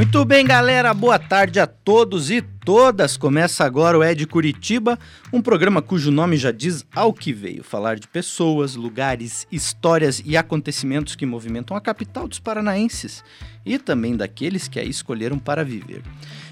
Muito 0.00 0.24
bem, 0.24 0.46
galera. 0.46 0.94
Boa 0.94 1.18
tarde 1.18 1.60
a 1.60 1.66
todos 1.66 2.30
e 2.30 2.40
todas. 2.40 3.18
Começa 3.18 3.66
agora 3.66 3.98
o 3.98 4.02
Ed 4.02 4.26
Curitiba, 4.26 4.98
um 5.30 5.42
programa 5.42 5.82
cujo 5.82 6.10
nome 6.10 6.38
já 6.38 6.50
diz 6.50 6.86
ao 6.96 7.12
que 7.12 7.34
veio: 7.34 7.62
falar 7.62 7.98
de 7.98 8.08
pessoas, 8.08 8.76
lugares, 8.76 9.46
histórias 9.52 10.22
e 10.24 10.38
acontecimentos 10.38 11.14
que 11.14 11.26
movimentam 11.26 11.76
a 11.76 11.82
capital 11.82 12.26
dos 12.26 12.38
paranaenses 12.38 13.22
e 13.62 13.78
também 13.78 14.16
daqueles 14.16 14.68
que 14.68 14.80
a 14.80 14.82
escolheram 14.82 15.38
para 15.38 15.62
viver. 15.62 16.02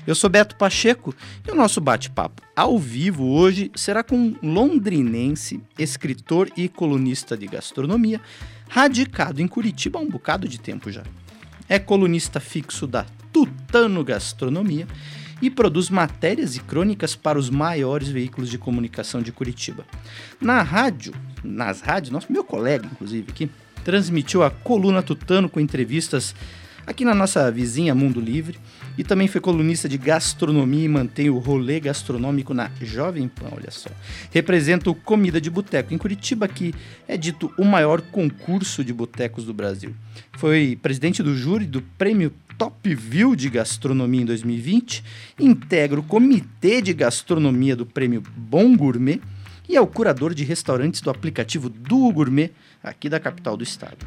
Eu 0.07 0.15
sou 0.15 0.29
Beto 0.29 0.55
Pacheco 0.55 1.15
e 1.47 1.51
o 1.51 1.55
nosso 1.55 1.81
bate-papo 1.81 2.43
ao 2.55 2.79
vivo 2.79 3.25
hoje 3.25 3.71
será 3.75 4.03
com 4.03 4.15
um 4.15 4.37
londrinense, 4.43 5.59
escritor 5.79 6.51
e 6.55 6.69
colunista 6.69 7.35
de 7.35 7.47
gastronomia, 7.47 8.21
radicado 8.69 9.41
em 9.41 9.49
Curitiba 9.49 9.99
há 9.99 10.03
um 10.03 10.11
bocado 10.11 10.47
de 10.47 10.61
tempo 10.61 10.93
já. 10.93 11.03
É 11.67 11.79
colunista 11.79 12.41
fixo 12.41 12.87
da 12.87 13.07
Tutano 13.39 14.03
Gastronomia 14.03 14.85
e 15.41 15.49
produz 15.49 15.89
matérias 15.89 16.57
e 16.57 16.61
crônicas 16.61 17.15
para 17.15 17.39
os 17.39 17.49
maiores 17.49 18.09
veículos 18.09 18.51
de 18.51 18.59
comunicação 18.59 19.23
de 19.23 19.31
Curitiba. 19.31 19.87
Na 20.41 20.61
rádio, 20.63 21.15
nas 21.45 21.81
rádios, 21.81 22.11
nosso 22.11 22.33
meu 22.33 22.43
colega 22.43 22.89
inclusive 22.91 23.31
aqui, 23.31 23.49
transmitiu 23.85 24.43
a 24.43 24.51
coluna 24.51 25.05
Tutano 25.05 25.49
com 25.49 25.61
entrevistas 25.61 26.35
aqui 26.85 27.05
na 27.05 27.15
nossa 27.15 27.49
vizinha 27.53 27.95
Mundo 27.95 28.21
Livre 28.21 28.59
e 28.97 29.05
também 29.05 29.29
foi 29.29 29.41
colunista 29.41 29.89
de 29.89 29.97
gastronomia 29.97 30.87
e 30.87 30.89
mantém 30.89 31.31
o 31.31 31.39
rolê 31.39 31.79
gastronômico 31.79 32.53
na 32.53 32.73
Jovem 32.81 33.29
Pan, 33.29 33.51
olha 33.53 33.71
só. 33.71 33.91
Representa 34.33 34.91
o 34.91 34.97
Comida 34.97 35.41
de 35.41 35.49
Boteco 35.49 35.95
em 35.95 35.99
Curitiba, 35.99 36.49
que 36.49 36.75
é 37.07 37.17
dito 37.17 37.53
o 37.57 37.65
maior 37.65 38.01
concurso 38.01 38.83
de 38.83 38.93
botecos 38.93 39.45
do 39.45 39.55
Brasil. 39.55 39.95
Foi 40.33 40.77
presidente 40.83 41.23
do 41.23 41.37
júri 41.37 41.67
do 41.67 41.81
Prêmio 41.81 42.33
Top 42.59 42.93
View 42.93 43.37
de 43.37 43.49
Gastronomia 43.49 44.23
em 44.23 44.25
2020, 44.25 45.05
integra 45.39 46.01
o 46.01 46.03
Comitê 46.03 46.83
de 46.83 46.93
Gastronomia 46.93 47.77
do 47.77 47.87
Prêmio 47.87 48.21
Bom 48.37 48.77
Gourmet 48.77 49.21
e 49.69 49.77
é 49.77 49.81
o 49.81 49.87
curador 49.87 50.35
de 50.35 50.43
restaurantes 50.43 51.01
do 51.01 51.09
aplicativo 51.09 51.69
Duo 51.69 52.13
Gourmet, 52.13 52.51
aqui 52.83 53.09
da 53.09 53.21
capital 53.21 53.57
do 53.57 53.63
estado. 53.63 54.05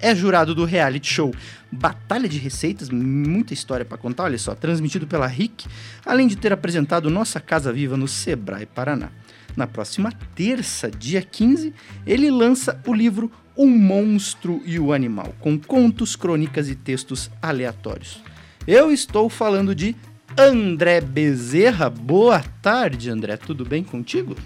É 0.00 0.14
jurado 0.14 0.54
do 0.54 0.64
reality 0.64 1.12
show 1.12 1.34
Batalha 1.72 2.28
de 2.28 2.38
Receitas, 2.38 2.88
muita 2.88 3.52
história 3.52 3.84
para 3.84 3.98
contar, 3.98 4.24
olha 4.24 4.38
só, 4.38 4.54
transmitido 4.54 5.06
pela 5.06 5.26
RIC, 5.26 5.66
além 6.06 6.28
de 6.28 6.36
ter 6.36 6.52
apresentado 6.52 7.10
Nossa 7.10 7.40
Casa 7.40 7.72
Viva 7.72 7.96
no 7.96 8.06
Sebrae 8.06 8.64
Paraná. 8.64 9.10
Na 9.58 9.66
próxima 9.66 10.12
terça, 10.36 10.88
dia 10.88 11.20
15, 11.20 11.74
ele 12.06 12.30
lança 12.30 12.80
o 12.86 12.94
livro 12.94 13.28
O 13.56 13.66
Monstro 13.66 14.62
e 14.64 14.78
o 14.78 14.92
Animal, 14.92 15.34
com 15.40 15.58
contos, 15.58 16.14
crônicas 16.14 16.68
e 16.68 16.76
textos 16.76 17.28
aleatórios. 17.42 18.22
Eu 18.68 18.92
estou 18.92 19.28
falando 19.28 19.74
de 19.74 19.96
André 20.38 21.00
Bezerra. 21.00 21.90
Boa 21.90 22.40
tarde, 22.62 23.10
André. 23.10 23.36
Tudo 23.36 23.64
bem 23.64 23.82
contigo? 23.82 24.36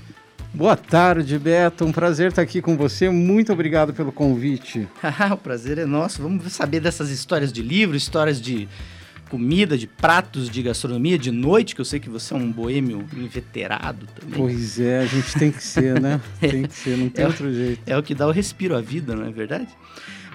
Boa 0.55 0.79
tarde, 0.79 1.39
Beto. 1.39 1.85
Um 1.85 1.93
prazer 1.93 2.31
estar 2.31 2.41
aqui 2.41 2.63
com 2.63 2.75
você. 2.75 3.11
Muito 3.11 3.53
obrigado 3.53 3.93
pelo 3.93 4.13
convite. 4.13 4.89
o 5.31 5.37
prazer 5.37 5.77
é 5.77 5.85
nosso. 5.85 6.23
Vamos 6.23 6.51
saber 6.55 6.81
dessas 6.81 7.11
histórias 7.11 7.53
de 7.53 7.61
livro, 7.61 7.95
histórias 7.95 8.41
de 8.41 8.67
comida, 9.33 9.79
de 9.79 9.87
pratos 9.87 10.51
de 10.51 10.63
gastronomia 10.63 11.19
de 11.19 11.31
noite, 11.31 11.75
que 11.75 11.81
eu 11.81 11.87
sei 11.87 11.99
que 11.99 12.11
você 12.11 12.35
é 12.35 12.37
um 12.37 12.53
boêmio 12.53 13.03
inveterado 13.17 14.07
também. 14.15 14.39
Pois 14.39 14.79
é, 14.79 14.99
a 14.99 15.07
gente 15.07 15.33
tem 15.39 15.51
que 15.51 15.65
ser, 15.65 15.99
né? 15.99 16.21
tem 16.39 16.65
que 16.65 16.75
ser, 16.75 16.99
não 16.99 17.09
tem 17.09 17.25
é, 17.25 17.29
outro 17.29 17.51
jeito. 17.51 17.81
É 17.87 17.97
o 17.97 18.03
que 18.03 18.15
dá 18.15 18.27
o 18.29 18.31
respiro 18.31 18.77
à 18.77 18.83
vida, 18.83 19.17
não 19.17 19.25
é 19.25 19.31
verdade? 19.31 19.69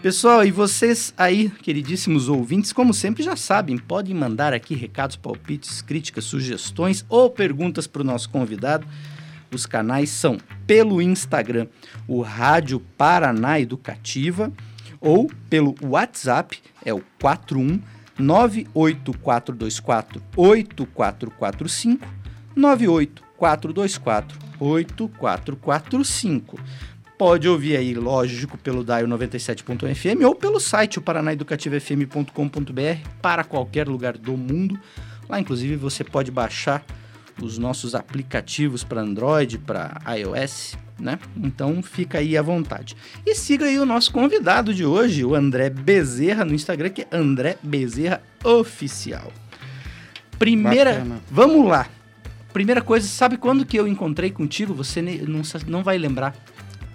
Pessoal, 0.02 0.44
e 0.44 0.50
vocês 0.50 1.14
aí, 1.16 1.48
queridíssimos 1.62 2.28
ouvintes, 2.28 2.74
como 2.74 2.92
sempre 2.92 3.22
já 3.22 3.36
sabem, 3.36 3.78
podem 3.78 4.16
mandar 4.16 4.52
aqui 4.52 4.74
recados, 4.74 5.16
palpites, 5.16 5.80
críticas, 5.80 6.24
sugestões 6.24 7.06
ou 7.08 7.30
perguntas 7.30 7.86
para 7.86 8.02
o 8.02 8.06
nosso 8.06 8.28
convidado. 8.32 8.88
Os 9.54 9.68
canais 9.68 10.10
são 10.10 10.40
pelo 10.66 11.00
Instagram, 11.04 11.68
o 12.08 12.22
Rádio 12.22 12.80
Paraná 12.98 13.60
Educativa, 13.60 14.52
ou 15.00 15.30
pelo 15.52 15.76
WhatsApp, 15.84 16.58
é 16.84 16.92
o 16.92 17.04
41 17.22 17.80
98424 18.20 20.22
8445 20.36 22.08
98424 22.56 24.38
8445. 24.60 26.60
Pode 27.18 27.50
ouvir 27.50 27.78
aí, 27.78 27.96
lógico, 27.96 28.60
pelo 28.60 28.84
DAIO 28.84 29.08
97.fm 29.08 30.24
ou 30.26 30.36
pelo 30.36 30.60
site 30.60 31.02
paranaeducativofm.com.br 31.02 33.10
para 33.22 33.44
qualquer 33.44 33.88
lugar 33.88 34.16
do 34.18 34.38
mundo. 34.38 34.80
Lá, 35.28 35.40
inclusive, 35.40 35.76
você 35.76 36.04
pode 36.04 36.30
baixar 36.30 36.86
os 37.42 37.58
nossos 37.58 37.96
aplicativos 37.96 38.84
para 38.84 39.02
Android, 39.02 39.58
para 39.58 40.02
iOS, 40.18 40.78
né? 41.00 41.20
Então 41.36 41.82
fica 41.84 42.20
aí 42.20 42.38
à 42.38 42.42
vontade. 42.42 42.96
E 43.26 43.36
siga 43.36 43.66
aí 43.66 43.80
o 43.80 43.86
nosso 43.86 44.12
convidado 44.12 44.74
de 44.74 44.86
hoje, 44.86 45.24
o 45.24 45.36
André 45.36 45.70
Bezerra, 45.70 46.44
no 46.44 46.54
Instagram, 46.54 46.90
que 46.90 47.02
é 47.04 47.08
André 47.12 47.58
Bezerra 47.62 48.22
Oficial. 48.44 49.32
Primeira. 50.40 50.94
Bacana. 50.94 51.22
Vamos 51.30 51.68
lá. 51.68 51.88
Primeira 52.54 52.82
coisa, 52.82 53.08
sabe 53.08 53.38
quando 53.38 53.66
que 53.66 53.78
eu 53.78 53.88
encontrei 53.88 54.32
contigo? 54.32 54.74
Você 54.74 55.02
não, 55.02 55.42
não 55.68 55.84
vai 55.84 55.98
lembrar. 55.98 56.36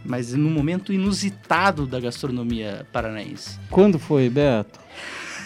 Mas 0.05 0.35
num 0.35 0.51
momento 0.51 0.93
inusitado 0.93 1.87
da 1.87 2.01
gastronomia 2.01 2.85
paranaense. 2.93 3.59
Quando 3.71 3.99
foi, 3.99 4.29
Beto? 4.29 4.81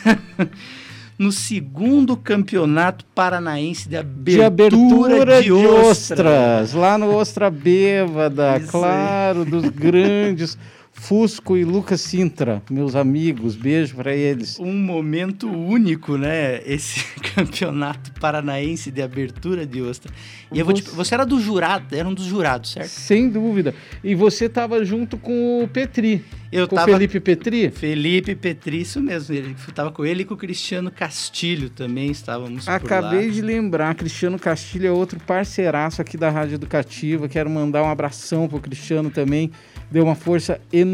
no 1.19 1.33
segundo 1.33 2.17
campeonato 2.17 3.05
paranaense 3.15 3.89
de 3.89 3.97
abertura 3.97 4.37
de, 4.37 4.45
abertura 4.45 5.43
de, 5.43 5.45
de 5.45 5.53
ostras. 5.53 6.73
Lá 6.75 6.99
no 6.99 7.15
Ostra 7.15 7.51
Bêbada, 7.51 8.61
claro, 8.61 9.45
dos 9.45 9.69
grandes. 9.69 10.59
Fusco 10.99 11.57
e 11.57 11.65
Lucas 11.65 12.01
Sintra, 12.01 12.61
meus 12.69 12.97
amigos, 12.97 13.55
beijo 13.55 13.95
para 13.95 14.13
eles. 14.13 14.59
Um 14.59 14.73
momento 14.73 15.49
único, 15.49 16.17
né? 16.17 16.61
Esse 16.67 17.05
campeonato 17.33 18.11
paranaense 18.19 18.91
de 18.91 19.01
abertura 19.03 19.65
de 19.65 19.83
ostra. 19.83 20.13
E 20.51 20.61
você... 20.63 20.83
Te... 20.83 20.91
você 20.91 21.15
era 21.15 21.25
do 21.25 21.39
jurado, 21.39 21.95
era 21.95 22.09
um 22.09 22.15
dos 22.15 22.25
jurados, 22.25 22.73
certo? 22.73 22.89
Sem 22.89 23.29
dúvida. 23.29 23.73
E 24.03 24.17
você 24.17 24.47
estava 24.47 24.85
junto 24.85 25.17
com 25.17 25.63
o 25.63 25.69
Petri. 25.69 26.25
Eu 26.51 26.67
com 26.67 26.75
tava... 26.75 26.91
Felipe 26.91 27.21
Petri? 27.21 27.71
Felipe 27.71 28.35
Petri, 28.35 28.81
isso 28.81 29.01
mesmo. 29.01 29.33
Ele 29.33 29.55
estava 29.69 29.93
com 29.93 30.05
ele 30.05 30.23
e 30.23 30.25
com 30.25 30.35
o 30.35 30.37
Cristiano 30.37 30.91
Castilho 30.91 31.71
também, 31.71 32.11
estávamos 32.11 32.69
Acabei 32.69 33.31
de 33.31 33.43
lembrar, 33.43 33.95
Cristiano 33.95 34.39
Castilho 34.39 34.87
é 34.87 34.91
outro 34.91 35.21
parceiraço 35.21 36.01
aqui 36.01 36.17
da 36.17 36.31
Rádio 36.31 36.55
Educativa. 36.55 37.29
Quero 37.29 37.51
mandar 37.51 37.85
um 37.85 37.91
abração 37.91 38.49
pro 38.49 38.59
Cristiano 38.59 39.11
também 39.11 39.53
deu 39.91 40.05
uma 40.05 40.15
força 40.15 40.61
enorme 40.73 40.86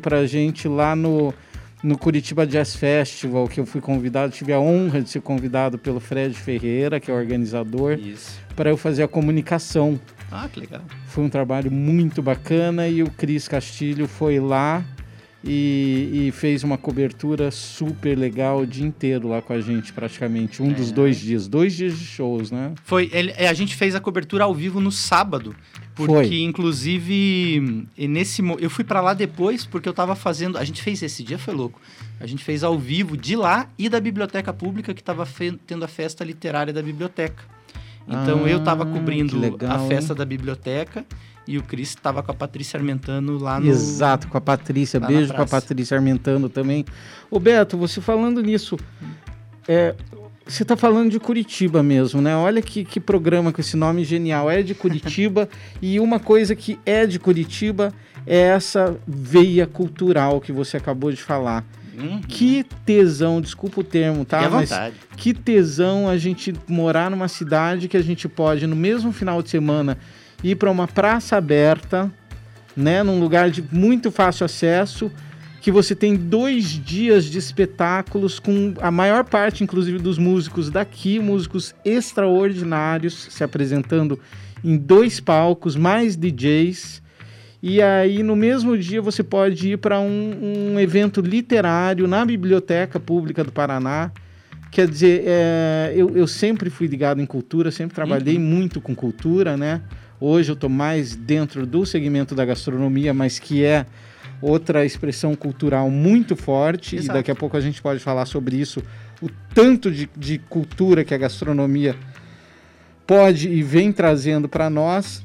para 0.00 0.18
a 0.18 0.26
gente 0.26 0.68
lá 0.68 0.94
no, 0.94 1.34
no 1.82 1.96
Curitiba 1.96 2.46
Jazz 2.46 2.74
Festival, 2.74 3.48
que 3.48 3.60
eu 3.60 3.66
fui 3.66 3.80
convidado, 3.80 4.32
tive 4.32 4.52
a 4.52 4.60
honra 4.60 5.00
de 5.00 5.10
ser 5.10 5.20
convidado 5.20 5.78
pelo 5.78 6.00
Fred 6.00 6.34
Ferreira, 6.34 6.98
que 6.98 7.10
é 7.10 7.14
o 7.14 7.16
organizador, 7.16 7.98
para 8.56 8.70
eu 8.70 8.76
fazer 8.76 9.02
a 9.02 9.08
comunicação. 9.08 9.98
Ah, 10.30 10.48
que 10.52 10.60
legal. 10.60 10.82
Foi 11.06 11.24
um 11.24 11.28
trabalho 11.28 11.70
muito 11.70 12.20
bacana 12.20 12.88
e 12.88 13.02
o 13.02 13.10
Cris 13.10 13.48
Castilho 13.48 14.06
foi 14.06 14.38
lá 14.38 14.84
e, 15.42 16.26
e, 16.28 16.32
fez 16.32 16.64
uma 16.64 16.76
cobertura 16.76 17.50
super 17.50 18.18
legal 18.18 18.60
o 18.60 18.66
dia 18.66 18.84
inteiro 18.84 19.28
lá 19.28 19.40
com 19.40 19.52
a 19.52 19.60
gente, 19.60 19.92
praticamente. 19.92 20.62
Um 20.62 20.70
é. 20.70 20.74
dos 20.74 20.90
dois 20.90 21.16
dias. 21.16 21.46
Dois 21.46 21.74
dias 21.74 21.96
de 21.96 22.04
shows, 22.04 22.50
né? 22.50 22.72
Foi. 22.82 23.08
Ele, 23.12 23.32
a 23.32 23.54
gente 23.54 23.76
fez 23.76 23.94
a 23.94 24.00
cobertura 24.00 24.44
ao 24.44 24.54
vivo 24.54 24.80
no 24.80 24.90
sábado. 24.90 25.54
Porque, 25.98 26.12
Foi. 26.12 26.42
inclusive, 26.42 27.88
nesse 27.98 28.40
eu 28.60 28.70
fui 28.70 28.84
para 28.84 29.00
lá 29.00 29.14
depois 29.14 29.66
porque 29.66 29.88
eu 29.88 29.92
tava 29.92 30.14
fazendo. 30.14 30.56
A 30.56 30.62
gente 30.62 30.80
fez 30.80 31.02
esse 31.02 31.24
dia, 31.24 31.36
foi 31.36 31.52
louco. 31.52 31.80
A 32.20 32.26
gente 32.26 32.44
fez 32.44 32.62
ao 32.62 32.78
vivo 32.78 33.16
de 33.16 33.34
lá 33.34 33.68
e 33.76 33.88
da 33.88 33.98
biblioteca 33.98 34.52
pública 34.52 34.94
que 34.94 35.02
tava 35.02 35.26
tendo 35.66 35.84
a 35.84 35.88
festa 35.88 36.22
literária 36.22 36.72
da 36.72 36.80
biblioteca. 36.80 37.42
Então 38.06 38.44
ah, 38.44 38.48
eu 38.48 38.62
tava 38.62 38.86
cobrindo 38.86 39.36
legal, 39.36 39.72
a 39.72 39.88
festa 39.88 40.12
hein? 40.12 40.18
da 40.18 40.24
biblioteca 40.24 41.04
e 41.48 41.58
o 41.58 41.64
Cris 41.64 41.88
estava 41.88 42.22
com 42.22 42.30
a 42.30 42.34
Patrícia 42.34 42.78
Armentano 42.78 43.36
lá 43.36 43.58
no. 43.58 43.66
Exato, 43.66 44.28
com 44.28 44.38
a 44.38 44.40
Patrícia. 44.40 45.00
Beijo 45.00 45.34
com 45.34 45.42
a 45.42 45.46
Patrícia 45.46 45.96
Armentano 45.96 46.48
também. 46.48 46.84
Ô 47.28 47.40
Beto, 47.40 47.76
você 47.76 48.00
falando 48.00 48.40
nisso, 48.40 48.78
é, 49.66 49.96
você 50.48 50.62
está 50.62 50.76
falando 50.76 51.10
de 51.10 51.20
Curitiba 51.20 51.82
mesmo, 51.82 52.22
né? 52.22 52.34
Olha 52.34 52.62
que, 52.62 52.82
que 52.82 52.98
programa 52.98 53.52
com 53.52 53.60
esse 53.60 53.76
nome 53.76 54.02
genial. 54.02 54.50
É 54.50 54.62
de 54.62 54.74
Curitiba 54.74 55.48
e 55.80 56.00
uma 56.00 56.18
coisa 56.18 56.56
que 56.56 56.78
é 56.86 57.06
de 57.06 57.18
Curitiba 57.18 57.92
é 58.26 58.38
essa 58.38 58.96
veia 59.06 59.66
cultural 59.66 60.40
que 60.40 60.50
você 60.50 60.78
acabou 60.78 61.12
de 61.12 61.22
falar. 61.22 61.64
Uhum. 61.98 62.20
Que 62.26 62.64
tesão, 62.86 63.40
desculpa 63.40 63.80
o 63.80 63.84
termo, 63.84 64.24
tá? 64.24 64.46
À 64.46 64.50
Mas 64.50 64.70
vontade. 64.70 64.94
que 65.16 65.34
tesão 65.34 66.08
a 66.08 66.16
gente 66.16 66.54
morar 66.66 67.10
numa 67.10 67.28
cidade 67.28 67.88
que 67.88 67.96
a 67.96 68.02
gente 68.02 68.28
pode, 68.28 68.66
no 68.66 68.76
mesmo 68.76 69.12
final 69.12 69.42
de 69.42 69.50
semana, 69.50 69.98
ir 70.42 70.54
para 70.56 70.70
uma 70.70 70.88
praça 70.88 71.36
aberta, 71.36 72.10
né? 72.76 73.02
Num 73.02 73.20
lugar 73.20 73.50
de 73.50 73.62
muito 73.70 74.10
fácil 74.10 74.46
acesso, 74.46 75.10
que 75.60 75.72
você 75.72 75.94
tem 75.94 76.14
dois 76.14 76.64
dias 76.64 77.24
de 77.24 77.38
espetáculos 77.38 78.38
com 78.38 78.74
a 78.80 78.90
maior 78.90 79.24
parte, 79.24 79.64
inclusive, 79.64 79.98
dos 79.98 80.18
músicos 80.18 80.70
daqui, 80.70 81.18
músicos 81.18 81.74
extraordinários 81.84 83.28
se 83.30 83.42
apresentando 83.42 84.18
em 84.62 84.76
dois 84.76 85.20
palcos, 85.20 85.74
mais 85.76 86.16
DJs. 86.16 87.02
E 87.60 87.82
aí, 87.82 88.22
no 88.22 88.36
mesmo 88.36 88.78
dia, 88.78 89.02
você 89.02 89.22
pode 89.22 89.72
ir 89.72 89.78
para 89.78 89.98
um, 89.98 90.74
um 90.74 90.80
evento 90.80 91.20
literário 91.20 92.06
na 92.06 92.24
Biblioteca 92.24 93.00
Pública 93.00 93.42
do 93.42 93.50
Paraná. 93.50 94.12
Quer 94.70 94.86
dizer, 94.86 95.24
é, 95.26 95.92
eu, 95.96 96.16
eu 96.16 96.26
sempre 96.28 96.70
fui 96.70 96.86
ligado 96.86 97.20
em 97.20 97.26
cultura, 97.26 97.70
sempre 97.72 97.94
trabalhei 97.94 98.38
muito 98.38 98.80
com 98.80 98.94
cultura, 98.94 99.56
né? 99.56 99.80
Hoje 100.20 100.50
eu 100.50 100.54
estou 100.54 100.68
mais 100.70 101.16
dentro 101.16 101.64
do 101.64 101.86
segmento 101.86 102.34
da 102.34 102.44
gastronomia, 102.44 103.14
mas 103.14 103.38
que 103.38 103.64
é 103.64 103.86
outra 104.40 104.84
expressão 104.84 105.34
cultural 105.34 105.90
muito 105.90 106.36
forte. 106.36 106.96
Exato. 106.96 107.10
E 107.10 107.14
daqui 107.14 107.30
a 107.30 107.34
pouco 107.34 107.56
a 107.56 107.60
gente 107.60 107.80
pode 107.82 108.00
falar 108.00 108.26
sobre 108.26 108.56
isso, 108.56 108.82
o 109.20 109.28
tanto 109.54 109.90
de, 109.90 110.08
de 110.16 110.38
cultura 110.38 111.04
que 111.04 111.14
a 111.14 111.18
gastronomia 111.18 111.96
pode 113.06 113.48
e 113.48 113.62
vem 113.62 113.92
trazendo 113.92 114.48
para 114.48 114.68
nós. 114.68 115.22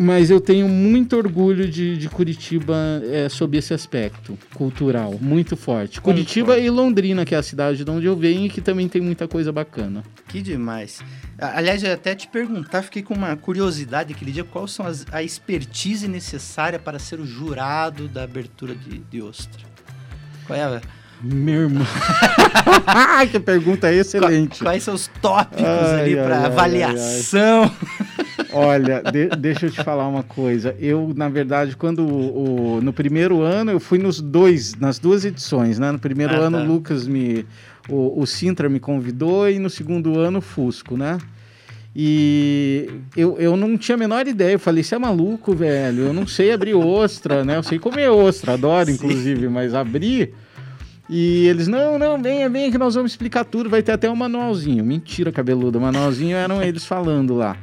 Mas 0.00 0.30
eu 0.30 0.40
tenho 0.40 0.66
muito 0.66 1.14
orgulho 1.14 1.68
de, 1.68 1.94
de 1.98 2.08
Curitiba 2.08 2.74
é, 3.04 3.28
sob 3.28 3.58
esse 3.58 3.74
aspecto 3.74 4.38
cultural, 4.54 5.18
muito 5.20 5.58
forte. 5.58 6.00
Curitiba 6.00 6.58
e 6.58 6.70
Londrina, 6.70 7.22
que 7.26 7.34
é 7.34 7.38
a 7.38 7.42
cidade 7.42 7.84
de 7.84 7.90
onde 7.90 8.06
eu 8.06 8.16
venho 8.16 8.46
e 8.46 8.48
que 8.48 8.62
também 8.62 8.88
tem 8.88 9.02
muita 9.02 9.28
coisa 9.28 9.52
bacana. 9.52 10.02
Que 10.26 10.40
demais. 10.40 11.02
Aliás, 11.38 11.82
eu 11.82 11.92
até 11.92 12.14
te 12.14 12.28
perguntar, 12.28 12.80
fiquei 12.80 13.02
com 13.02 13.12
uma 13.12 13.36
curiosidade 13.36 14.14
aquele 14.14 14.32
dia, 14.32 14.42
qual 14.42 14.66
são 14.66 14.86
as, 14.86 15.04
a 15.12 15.22
expertise 15.22 16.08
necessária 16.08 16.78
para 16.78 16.98
ser 16.98 17.20
o 17.20 17.26
jurado 17.26 18.08
da 18.08 18.22
abertura 18.22 18.74
de, 18.74 19.00
de 19.00 19.20
Ostra? 19.20 19.60
Qual 20.46 20.58
é 20.58 20.62
a, 20.62 20.80
Meu 21.22 21.62
irmão. 21.62 21.86
que 23.30 23.38
pergunta 23.38 23.92
excelente. 23.92 24.62
Quais 24.62 24.82
são 24.82 24.94
os 24.94 25.06
tópicos 25.20 25.62
Ai, 25.64 26.00
ali 26.00 26.18
ai, 26.18 26.24
para 26.24 26.38
ai, 26.38 26.44
avaliação? 26.46 27.70
Olha, 28.52 29.02
de- 29.12 29.28
deixa 29.36 29.66
eu 29.66 29.70
te 29.70 29.82
falar 29.84 30.08
uma 30.08 30.22
coisa. 30.22 30.74
Eu, 30.80 31.12
na 31.14 31.28
verdade, 31.28 31.76
quando 31.76 32.00
o, 32.06 32.76
o- 32.78 32.82
no 32.82 32.92
primeiro 32.92 33.42
ano, 33.42 33.70
eu 33.70 33.78
fui 33.80 33.98
nos 33.98 34.20
dois, 34.20 34.74
nas 34.76 34.98
duas 34.98 35.24
edições, 35.24 35.78
né? 35.78 35.92
No 35.92 35.98
primeiro 35.98 36.34
Ah, 36.34 36.46
ano, 36.46 36.58
tá. 36.58 36.64
o 36.64 36.66
Lucas 36.66 37.06
me. 37.06 37.44
O, 37.88 38.20
o 38.22 38.26
Sintra 38.26 38.68
me 38.68 38.80
convidou 38.80 39.48
e 39.50 39.58
no 39.58 39.68
segundo 39.68 40.18
ano, 40.18 40.38
o 40.38 40.42
Fusco, 40.42 40.96
né? 40.96 41.18
E 41.94 42.88
eu, 43.16 43.36
eu 43.38 43.56
não 43.56 43.76
tinha 43.76 43.96
a 43.96 43.98
menor 43.98 44.26
ideia. 44.26 44.52
Eu 44.52 44.58
falei, 44.60 44.82
você 44.82 44.94
é 44.94 44.98
maluco, 44.98 45.54
velho? 45.54 46.04
Eu 46.04 46.12
não 46.12 46.26
sei 46.26 46.52
abrir 46.52 46.74
ostra, 46.74 47.44
né? 47.44 47.56
Eu 47.56 47.62
sei 47.64 47.78
comer 47.80 48.08
ostra, 48.10 48.52
adoro, 48.54 48.86
Sim. 48.86 48.92
inclusive, 48.92 49.48
mas 49.48 49.74
abrir. 49.74 50.32
E 51.12 51.48
eles, 51.48 51.66
não, 51.66 51.98
não, 51.98 52.22
venha, 52.22 52.48
venha 52.48 52.70
que 52.70 52.78
nós 52.78 52.94
vamos 52.94 53.10
explicar 53.10 53.44
tudo. 53.44 53.68
Vai 53.68 53.82
ter 53.82 53.90
até 53.90 54.08
um 54.08 54.14
manualzinho. 54.14 54.84
Mentira, 54.84 55.32
cabeludo. 55.32 55.76
O 55.76 55.80
manualzinho 55.80 56.36
eram 56.36 56.62
eles 56.62 56.84
falando 56.84 57.34
lá. 57.34 57.56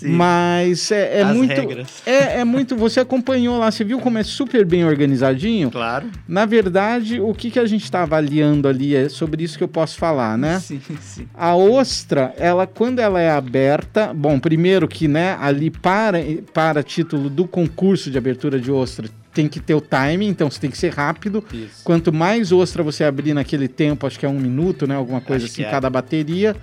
Sim. 0.00 0.12
Mas 0.12 0.90
é, 0.90 1.20
é 1.20 1.24
muito. 1.24 1.50
regras. 1.50 2.02
É, 2.06 2.40
é 2.40 2.44
muito. 2.44 2.74
Você 2.74 3.00
acompanhou 3.00 3.58
lá, 3.58 3.70
você 3.70 3.84
viu 3.84 4.00
como 4.00 4.16
é 4.16 4.22
super 4.22 4.64
bem 4.64 4.82
organizadinho? 4.82 5.70
Claro. 5.70 6.06
Na 6.26 6.46
verdade, 6.46 7.20
o 7.20 7.34
que, 7.34 7.50
que 7.50 7.58
a 7.58 7.66
gente 7.66 7.84
está 7.84 8.02
avaliando 8.02 8.66
ali 8.66 8.96
é 8.96 9.10
sobre 9.10 9.44
isso 9.44 9.58
que 9.58 9.64
eu 9.64 9.68
posso 9.68 9.98
falar, 9.98 10.38
né? 10.38 10.58
Sim, 10.58 10.80
sim. 11.02 11.28
A 11.34 11.54
ostra, 11.54 12.34
ela 12.38 12.66
quando 12.66 12.98
ela 12.98 13.20
é 13.20 13.30
aberta, 13.30 14.14
bom, 14.14 14.40
primeiro 14.40 14.88
que, 14.88 15.06
né, 15.06 15.36
ali 15.38 15.70
para 15.70 16.18
para 16.54 16.82
título 16.82 17.28
do 17.28 17.46
concurso 17.46 18.10
de 18.10 18.16
abertura 18.16 18.58
de 18.58 18.72
ostra, 18.72 19.06
tem 19.34 19.48
que 19.48 19.60
ter 19.60 19.74
o 19.74 19.82
timing, 19.82 20.28
então 20.28 20.50
você 20.50 20.58
tem 20.58 20.70
que 20.70 20.78
ser 20.78 20.94
rápido. 20.94 21.44
Isso. 21.52 21.84
Quanto 21.84 22.10
mais 22.10 22.52
ostra 22.52 22.82
você 22.82 23.04
abrir 23.04 23.34
naquele 23.34 23.68
tempo, 23.68 24.06
acho 24.06 24.18
que 24.18 24.24
é 24.24 24.28
um 24.28 24.40
minuto, 24.40 24.86
né? 24.86 24.94
Alguma 24.94 25.20
coisa 25.20 25.44
Acho 25.44 25.52
assim, 25.52 25.62
é. 25.62 25.70
cada 25.70 25.90
bateria. 25.90 26.56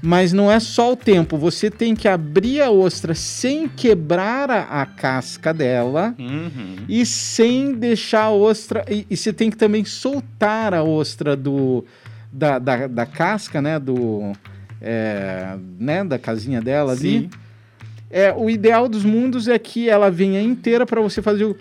Mas 0.00 0.32
não 0.32 0.50
é 0.50 0.60
só 0.60 0.92
o 0.92 0.96
tempo, 0.96 1.36
você 1.36 1.70
tem 1.70 1.94
que 1.96 2.06
abrir 2.06 2.60
a 2.62 2.70
ostra 2.70 3.14
sem 3.14 3.68
quebrar 3.68 4.50
a, 4.50 4.82
a 4.82 4.86
casca 4.86 5.52
dela 5.52 6.14
Uhum. 6.18 6.76
e 6.88 7.04
sem 7.04 7.74
deixar 7.74 8.24
a 8.24 8.30
ostra. 8.30 8.84
E, 8.88 9.06
e 9.10 9.16
você 9.16 9.32
tem 9.32 9.50
que 9.50 9.56
também 9.56 9.84
soltar 9.84 10.72
a 10.72 10.82
ostra 10.84 11.34
do, 11.34 11.84
da, 12.32 12.58
da, 12.58 12.86
da 12.86 13.06
casca, 13.06 13.60
né? 13.60 13.78
Do. 13.78 14.32
é, 14.80 15.56
né, 15.78 16.04
da 16.04 16.18
casinha 16.18 16.60
dela 16.60 16.92
ali. 16.92 17.22
Sim. 17.22 17.30
É, 18.10 18.32
o 18.32 18.48
ideal 18.48 18.88
dos 18.88 19.04
mundos 19.04 19.48
é 19.48 19.58
que 19.58 19.88
ela 19.88 20.10
venha 20.10 20.40
inteira 20.40 20.86
para 20.86 21.00
você 21.00 21.20
fazer 21.20 21.44
o 21.44 21.56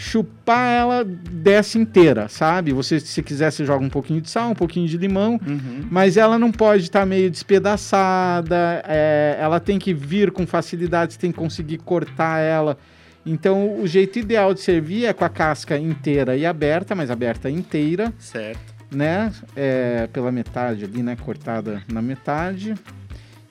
chupar 0.00 0.70
ela 0.72 1.04
desce 1.04 1.76
inteira, 1.76 2.28
sabe? 2.28 2.72
Você 2.72 3.00
se 3.00 3.20
quiser 3.20 3.50
você 3.50 3.64
joga 3.64 3.84
um 3.84 3.88
pouquinho 3.90 4.20
de 4.20 4.30
sal, 4.30 4.50
um 4.50 4.54
pouquinho 4.54 4.86
de 4.86 4.96
limão, 4.96 5.40
Uhum. 5.44 5.88
mas 5.90 6.16
ela 6.16 6.38
não 6.38 6.52
pode 6.52 6.84
estar 6.84 7.04
meio 7.04 7.28
despedaçada, 7.28 8.80
é, 8.86 9.36
ela 9.40 9.58
tem 9.58 9.76
que 9.76 9.92
vir 9.92 10.30
com 10.30 10.46
facilidade, 10.46 11.14
você 11.14 11.18
tem 11.18 11.32
que 11.32 11.38
conseguir 11.38 11.78
cortar 11.78 12.38
ela. 12.38 12.78
Então, 13.26 13.80
o 13.80 13.86
jeito 13.88 14.20
ideal 14.20 14.54
de 14.54 14.60
servir 14.60 15.04
é 15.04 15.12
com 15.12 15.24
a 15.24 15.28
casca 15.28 15.76
inteira 15.76 16.36
e 16.36 16.46
aberta, 16.46 16.94
mas 16.94 17.10
aberta 17.10 17.50
inteira, 17.50 18.12
Certo. 18.20 18.60
né? 18.94 19.32
É, 19.56 20.06
pela 20.12 20.30
metade 20.30 20.84
ali, 20.84 21.02
né? 21.02 21.16
Cortada 21.16 21.82
na 21.92 22.00
metade. 22.00 22.74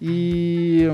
E, 0.01 0.87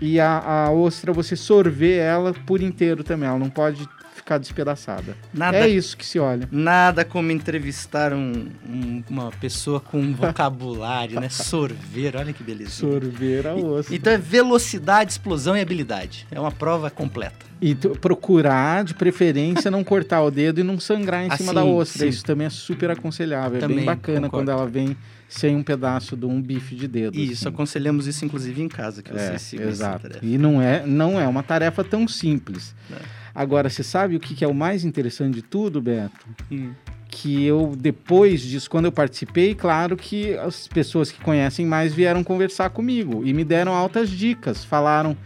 e 0.00 0.18
a, 0.18 0.38
a 0.66 0.70
ostra, 0.72 1.12
você 1.12 1.36
sorver 1.36 1.98
ela 2.00 2.34
por 2.44 2.60
inteiro 2.60 3.04
também, 3.04 3.28
ela 3.28 3.38
não 3.38 3.48
pode 3.50 3.86
ficar 4.30 4.38
despedaçada. 4.38 5.16
Nada, 5.34 5.56
É 5.58 5.68
isso 5.68 5.96
que 5.96 6.06
se 6.06 6.18
olha. 6.20 6.48
nada 6.52 7.04
como 7.04 7.32
entrevistar 7.32 8.12
um- 8.12 8.46
um- 8.68 9.02
uma 9.10 9.30
pessoa 9.32 9.80
com 9.80 9.98
um 10.00 10.14
vocabulário, 10.14 11.18
né? 11.20 11.28
Sorver, 11.30 12.14
olha 12.16 12.32
que 12.32 12.42
beleza. 12.44 12.70
Sorver 12.70 13.46
a 13.48 13.54
ostra. 13.54 13.94
Então 13.94 14.12
é 14.12 14.18
velocidade, 14.18 15.10
explosão 15.10 15.56
e 15.56 15.60
habilidade. 15.60 16.26
É 16.30 16.38
uma 16.38 16.52
prova 16.52 16.88
completa. 16.90 17.50
E 17.60 17.74
procurar, 17.74 18.84
de 18.84 18.94
preferência, 18.94 19.70
não 19.70 19.82
cortar 19.84 20.22
o 20.22 20.30
dedo 20.30 20.60
e 20.60 20.62
não 20.62 20.78
sangrar 20.80 21.24
em 21.24 21.28
Ah, 21.30 21.36
cima 21.36 21.52
da 21.52 21.64
ostra. 21.64 22.04
sim. 22.04 22.08
Isso 22.08 22.24
também 22.24 22.46
é 22.46 22.50
super 22.50 22.90
aconselhável. 22.90 23.58
É 23.58 23.60
Também, 23.60 23.78
bem 23.78 23.84
bacana 23.86 24.20
concordo. 24.28 24.30
quando 24.30 24.48
ela 24.50 24.66
vem 24.66 24.96
sem 25.28 25.54
um 25.54 25.62
pedaço 25.62 26.16
de 26.16 26.24
um 26.24 26.40
bife 26.40 26.74
de 26.74 26.88
dedo. 26.88 27.18
Isso, 27.18 27.46
assim. 27.46 27.48
aconselhamos 27.54 28.06
isso 28.06 28.24
inclusive 28.24 28.62
em 28.62 28.68
casa, 28.68 29.02
que 29.02 29.12
É, 29.12 29.14
vocês 29.28 29.42
sigam 29.42 29.68
exato. 29.68 30.08
E 30.22 30.38
não 30.38 30.60
é, 30.62 30.84
não 30.86 31.20
é 31.20 31.28
uma 31.28 31.42
tarefa 31.42 31.84
tão 31.84 32.08
simples. 32.08 32.74
É. 32.90 33.19
Agora, 33.34 33.68
você 33.70 33.82
sabe 33.82 34.16
o 34.16 34.20
que 34.20 34.34
que 34.34 34.44
é 34.44 34.48
o 34.48 34.54
mais 34.54 34.84
interessante 34.84 35.34
de 35.34 35.42
tudo, 35.42 35.80
Beto? 35.80 36.26
Hum. 36.50 36.72
que 37.12 37.44
eu, 37.44 37.74
depois 37.76 38.40
disso, 38.40 38.70
quando 38.70 38.84
eu 38.84 38.92
participei, 38.92 39.52
claro 39.54 39.96
que 39.96 40.34
as 40.38 40.68
pessoas 40.68 41.10
que 41.10 41.20
conhecem 41.20 41.66
mais 41.66 41.92
vieram 41.92 42.22
conversar 42.22 42.70
comigo 42.70 43.22
e 43.24 43.32
me 43.32 43.42
deram 43.42 43.72
altas 43.72 44.08
dicas. 44.10 44.64
Falaram, 44.64 45.16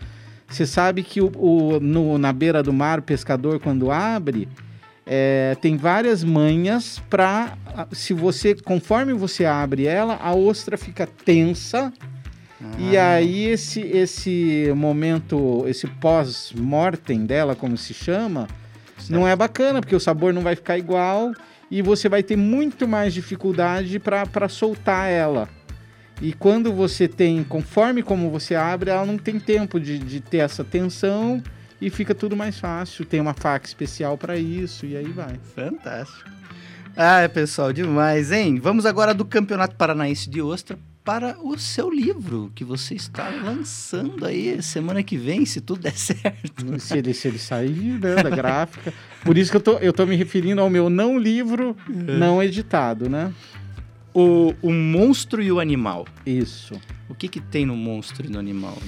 você 0.49 0.64
sabe 0.64 1.02
que 1.02 1.20
o, 1.20 1.30
o- 1.37 1.80
no- 1.80 2.16
na 2.16 2.32
beira 2.32 2.62
do 2.62 2.73
mar, 2.73 3.00
o 3.00 3.02
pescador, 3.02 3.61
quando 3.61 3.90
abre, 3.90 4.49
é, 5.06 5.54
tem 5.61 5.76
várias 5.76 6.25
manhas 6.25 7.02
para, 7.11 7.58
se 7.92 8.14
você, 8.14 8.54
conforme 8.54 9.12
você 9.12 9.44
abre 9.44 9.87
ela, 9.87 10.16
a 10.23 10.34
ostra 10.34 10.78
fica 10.78 11.06
tensa 11.06 11.92
e 12.78 12.96
Ah, 12.96 13.14
aí 13.14 13.46
esse, 13.46 13.80
esse 13.80 14.73
momento, 14.75 15.64
esse 15.66 15.87
pós-mortem 15.87 17.26
dela, 17.26 17.54
como 17.54 17.76
se 17.76 17.92
chama, 17.92 18.46
não 19.08 19.26
é 19.26 19.34
bacana, 19.34 19.80
porque 19.80 19.94
o 19.96 20.00
sabor 20.00 20.32
não 20.32 20.42
vai 20.42 20.54
ficar 20.56 20.78
igual 20.78 21.32
e 21.70 21.82
você 21.82 22.08
vai 22.08 22.23
ter 22.23 22.37
muito 22.37 22.87
mais 22.87 23.12
dificuldade 23.12 23.99
para 23.99 24.49
soltar 24.49 25.11
ela. 25.11 25.49
E 26.23 26.32
quando 26.32 26.73
você 26.73 27.08
tem, 27.08 27.42
conforme 27.42 28.02
como 28.02 28.30
você 28.30 28.54
abre, 28.54 28.90
ela 28.90 29.04
não 29.04 29.18
tem 29.18 29.40
tempo 29.40 29.80
de, 29.80 29.99
de 29.99 30.20
ter 30.20 30.38
essa 30.38 30.62
tensão 30.62 31.42
e 31.80 31.90
fica 31.90 32.14
tudo 32.14 32.37
mais 32.37 32.58
fácil. 32.58 33.04
Tem 33.04 33.20
uma 33.20 33.34
faca 33.34 33.66
especial 33.66 34.16
para 34.16 34.37
isso 34.37 34.87
e 34.87 34.96
aí 34.96 35.08
vai. 35.08 35.38
Fantástico. 35.54 36.30
Ah, 36.96 37.28
pessoal, 37.28 37.73
demais, 37.73 38.30
hein? 38.30 38.61
Vamos 38.61 38.87
agora 38.87 39.12
do 39.12 39.25
Campeonato 39.25 39.75
Paranaense 39.75 40.30
de 40.30 40.40
Ostra 40.40 40.78
para 41.04 41.37
o 41.38 41.58
seu 41.58 41.90
livro, 41.90 42.50
que 42.54 42.64
você 42.64 42.94
está 42.94 43.28
lançando 43.28 44.25
aí 44.25 44.62
semana 44.62 45.02
que 45.02 45.18
vem, 45.18 45.44
se 45.44 45.61
tudo 45.61 45.82
der 45.82 45.92
certo. 45.99 46.80
Se 46.80 46.96
ele, 46.96 47.12
se 47.12 47.28
ele 47.28 47.38
sair 47.38 48.00
né, 48.00 48.14
da 48.23 48.30
gráfica. 48.30 48.92
Por 49.23 49.37
isso 49.37 49.50
que 49.50 49.56
eu 49.58 49.61
tô, 49.61 49.73
eu 49.78 49.92
tô 49.92 50.06
me 50.06 50.16
referindo 50.16 50.62
ao 50.62 50.70
meu 50.70 50.88
não 50.88 51.18
livro, 51.18 51.76
não 51.87 52.42
editado, 52.42 53.08
né? 53.08 53.32
O, 54.14 54.54
o 54.62 54.73
Monstro 54.73 55.42
e 55.42 55.52
o 55.52 55.61
Animal. 55.61 56.06
Isso. 56.25 56.75
O 57.08 57.14
que 57.14 57.28
que 57.28 57.40
tem 57.40 57.66
no 57.66 57.76
Monstro 57.76 58.26
e 58.26 58.30
no 58.30 58.38
Animal? 58.38 58.78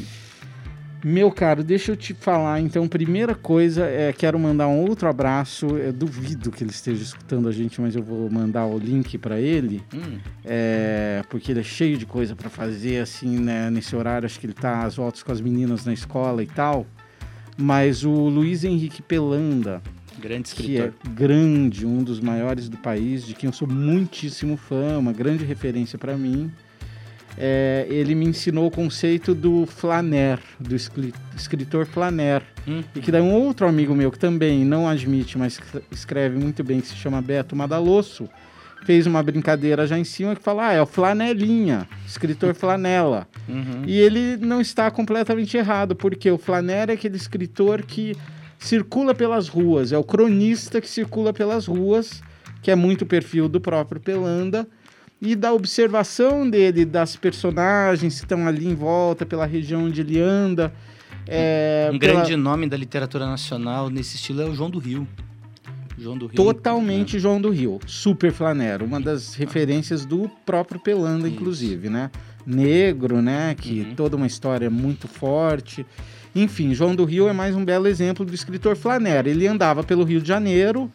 Meu 1.04 1.30
caro, 1.30 1.62
deixa 1.62 1.92
eu 1.92 1.96
te 1.96 2.14
falar. 2.14 2.60
Então, 2.60 2.88
primeira 2.88 3.34
coisa, 3.34 3.84
é, 3.84 4.12
quero 4.12 4.38
mandar 4.38 4.66
um 4.68 4.80
outro 4.80 5.08
abraço. 5.08 5.66
Eu 5.76 5.92
duvido 5.92 6.50
que 6.50 6.64
ele 6.64 6.70
esteja 6.70 7.02
escutando 7.02 7.48
a 7.48 7.52
gente, 7.52 7.80
mas 7.80 7.94
eu 7.94 8.02
vou 8.02 8.28
mandar 8.30 8.66
o 8.66 8.78
link 8.78 9.16
para 9.18 9.38
ele, 9.38 9.82
Hum, 9.94 10.18
é, 10.44 11.22
porque 11.28 11.52
ele 11.52 11.60
é 11.60 11.62
cheio 11.62 11.96
de 11.96 12.06
coisa 12.06 12.34
para 12.34 12.50
fazer, 12.50 13.00
assim, 13.02 13.38
né, 13.38 13.70
nesse 13.70 13.94
horário. 13.94 14.26
Acho 14.26 14.40
que 14.40 14.46
ele 14.46 14.52
tá 14.54 14.84
às 14.84 14.96
voltas 14.96 15.22
com 15.22 15.30
as 15.30 15.40
meninas 15.40 15.84
na 15.84 15.92
escola 15.92 16.42
e 16.42 16.46
tal. 16.46 16.86
Mas 17.56 18.04
o 18.04 18.10
Luiz 18.10 18.64
Henrique 18.64 19.00
Pelanda, 19.00 19.80
grande 20.18 20.54
que 20.54 20.76
é 20.78 20.86
escritor. 20.86 21.12
grande, 21.14 21.86
um 21.86 22.02
dos 22.02 22.20
maiores 22.20 22.68
do 22.68 22.76
país, 22.78 23.24
de 23.24 23.34
quem 23.34 23.48
eu 23.48 23.52
sou 23.52 23.68
muitíssimo 23.68 24.56
fã, 24.56 24.98
uma 24.98 25.12
grande 25.12 25.44
referência 25.44 25.98
para 25.98 26.16
mim. 26.16 26.50
É, 27.38 27.86
ele 27.90 28.14
me 28.14 28.24
ensinou 28.26 28.66
o 28.66 28.70
conceito 28.70 29.34
do 29.34 29.66
flaner, 29.66 30.38
do 30.58 30.74
escri- 30.74 31.12
escritor 31.36 31.84
flaner, 31.86 32.42
Hum, 32.68 32.82
e 32.96 33.00
que 33.00 33.12
daí 33.12 33.20
um 33.20 33.32
outro 33.32 33.68
amigo 33.68 33.94
meu 33.94 34.10
que 34.10 34.18
também 34.18 34.64
não 34.64 34.88
admite, 34.88 35.38
mas 35.38 35.60
escreve 35.90 36.36
muito 36.36 36.64
bem, 36.64 36.80
que 36.80 36.88
se 36.88 36.96
chama 36.96 37.22
Beto 37.22 37.54
Madalosso, 37.54 38.28
fez 38.84 39.06
uma 39.06 39.22
brincadeira 39.22 39.86
já 39.86 39.96
em 39.98 40.02
cima 40.02 40.34
que 40.34 40.42
fala, 40.42 40.68
ah, 40.68 40.72
é 40.72 40.82
o 40.82 40.86
flanelinha, 40.86 41.86
escritor 42.06 42.54
flanela. 42.56 43.28
uhum. 43.48 43.82
E 43.86 43.96
ele 44.00 44.36
não 44.38 44.60
está 44.60 44.90
completamente 44.90 45.56
errado, 45.56 45.94
porque 45.94 46.28
o 46.30 46.38
Flanera 46.38 46.92
é 46.92 46.94
aquele 46.94 47.16
escritor 47.16 47.82
que 47.82 48.16
circula 48.58 49.14
pelas 49.14 49.46
ruas, 49.48 49.92
é 49.92 49.98
o 49.98 50.02
cronista 50.04 50.80
que 50.80 50.88
circula 50.88 51.32
pelas 51.32 51.66
ruas, 51.66 52.20
que 52.62 52.70
é 52.70 52.74
muito 52.74 53.02
o 53.02 53.06
perfil 53.06 53.48
do 53.48 53.60
próprio 53.60 54.00
Pelanda, 54.00 54.66
e 55.26 55.34
da 55.36 55.52
observação 55.52 56.48
dele 56.48 56.84
das 56.84 57.16
personagens 57.16 58.14
que 58.20 58.24
estão 58.24 58.46
ali 58.46 58.66
em 58.66 58.74
volta, 58.74 59.26
pela 59.26 59.44
região 59.46 59.84
onde 59.84 60.00
ele 60.00 60.20
anda. 60.20 60.72
é, 61.28 61.90
Um 61.92 61.98
pela- 61.98 62.20
grande 62.20 62.36
nome 62.36 62.68
da 62.68 62.76
literatura 62.76 63.26
nacional 63.26 63.90
nesse 63.90 64.14
estilo 64.16 64.42
é 64.42 64.44
o 64.44 64.54
João 64.54 64.70
do 64.70 64.78
Rio. 64.78 65.06
João 65.98 66.16
do 66.16 66.26
Rio. 66.26 66.36
Totalmente 66.36 67.18
João 67.18 67.40
do 67.40 67.50
Rio, 67.50 67.80
super 67.86 68.30
flanero, 68.32 68.84
uma 68.84 69.00
das 69.00 69.34
referências 69.34 70.04
do 70.06 70.30
próprio 70.44 70.78
Pelanda, 70.78 71.26
Isso. 71.26 71.34
inclusive, 71.36 71.88
né? 71.88 72.10
Negro, 72.46 73.20
né? 73.20 73.56
Que 73.58 73.80
Uhum. 73.80 73.94
toda 73.96 74.14
uma 74.16 74.26
história 74.26 74.70
muito 74.70 75.08
forte. 75.08 75.84
Enfim, 76.34 76.74
João 76.74 76.94
do 76.94 77.04
Rio 77.04 77.28
é 77.28 77.32
mais 77.32 77.56
um 77.56 77.64
belo 77.64 77.88
exemplo 77.88 78.24
do 78.24 78.34
escritor 78.34 78.76
flanero. 78.76 79.28
Ele 79.28 79.48
andava 79.48 79.82
pelo 79.82 80.04
Rio 80.04 80.20
de 80.20 80.28
Janeiro 80.28 80.92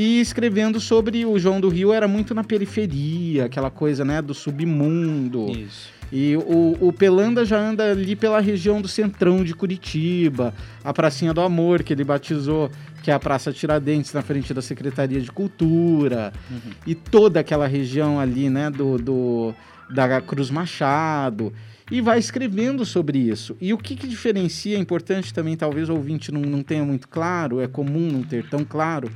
e 0.00 0.20
escrevendo 0.20 0.78
sobre 0.78 1.26
o 1.26 1.36
João 1.40 1.60
do 1.60 1.68
Rio 1.68 1.92
era 1.92 2.06
muito 2.06 2.32
na 2.32 2.44
periferia, 2.44 3.46
aquela 3.46 3.68
coisa, 3.68 4.04
né, 4.04 4.22
do 4.22 4.32
submundo. 4.32 5.50
Isso. 5.50 5.88
E 6.12 6.36
o, 6.36 6.76
o 6.80 6.92
Pelanda 6.92 7.44
já 7.44 7.58
anda 7.58 7.90
ali 7.90 8.14
pela 8.14 8.40
região 8.40 8.80
do 8.80 8.86
centrão 8.86 9.42
de 9.42 9.54
Curitiba, 9.54 10.54
a 10.84 10.92
Pracinha 10.94 11.34
do 11.34 11.40
Amor, 11.40 11.82
que 11.82 11.92
ele 11.92 12.04
batizou, 12.04 12.70
que 13.02 13.10
é 13.10 13.14
a 13.14 13.18
Praça 13.18 13.52
Tiradentes, 13.52 14.12
na 14.12 14.22
frente 14.22 14.54
da 14.54 14.62
Secretaria 14.62 15.20
de 15.20 15.32
Cultura, 15.32 16.32
Uhum. 16.48 16.70
e 16.86 16.94
toda 16.94 17.40
aquela 17.40 17.66
região 17.66 18.20
ali, 18.20 18.48
né, 18.48 18.70
do, 18.70 18.98
do- 18.98 19.54
da 19.90 20.20
Cruz 20.20 20.48
Machado, 20.48 21.52
e 21.90 22.00
vai 22.00 22.18
escrevendo 22.20 22.84
sobre 22.86 23.18
isso. 23.18 23.56
E 23.60 23.72
o 23.74 23.78
que, 23.78 23.96
que 23.96 24.06
diferencia, 24.06 24.76
é 24.76 24.80
importante 24.80 25.34
também, 25.34 25.56
talvez 25.56 25.88
o 25.88 25.94
ouvinte 25.94 26.30
não, 26.30 26.42
não 26.42 26.62
tenha 26.62 26.84
muito 26.84 27.08
claro, 27.08 27.60
é 27.60 27.66
comum 27.66 28.10
não 28.12 28.22
ter 28.22 28.48
tão 28.48 28.64
claro, 28.64 29.10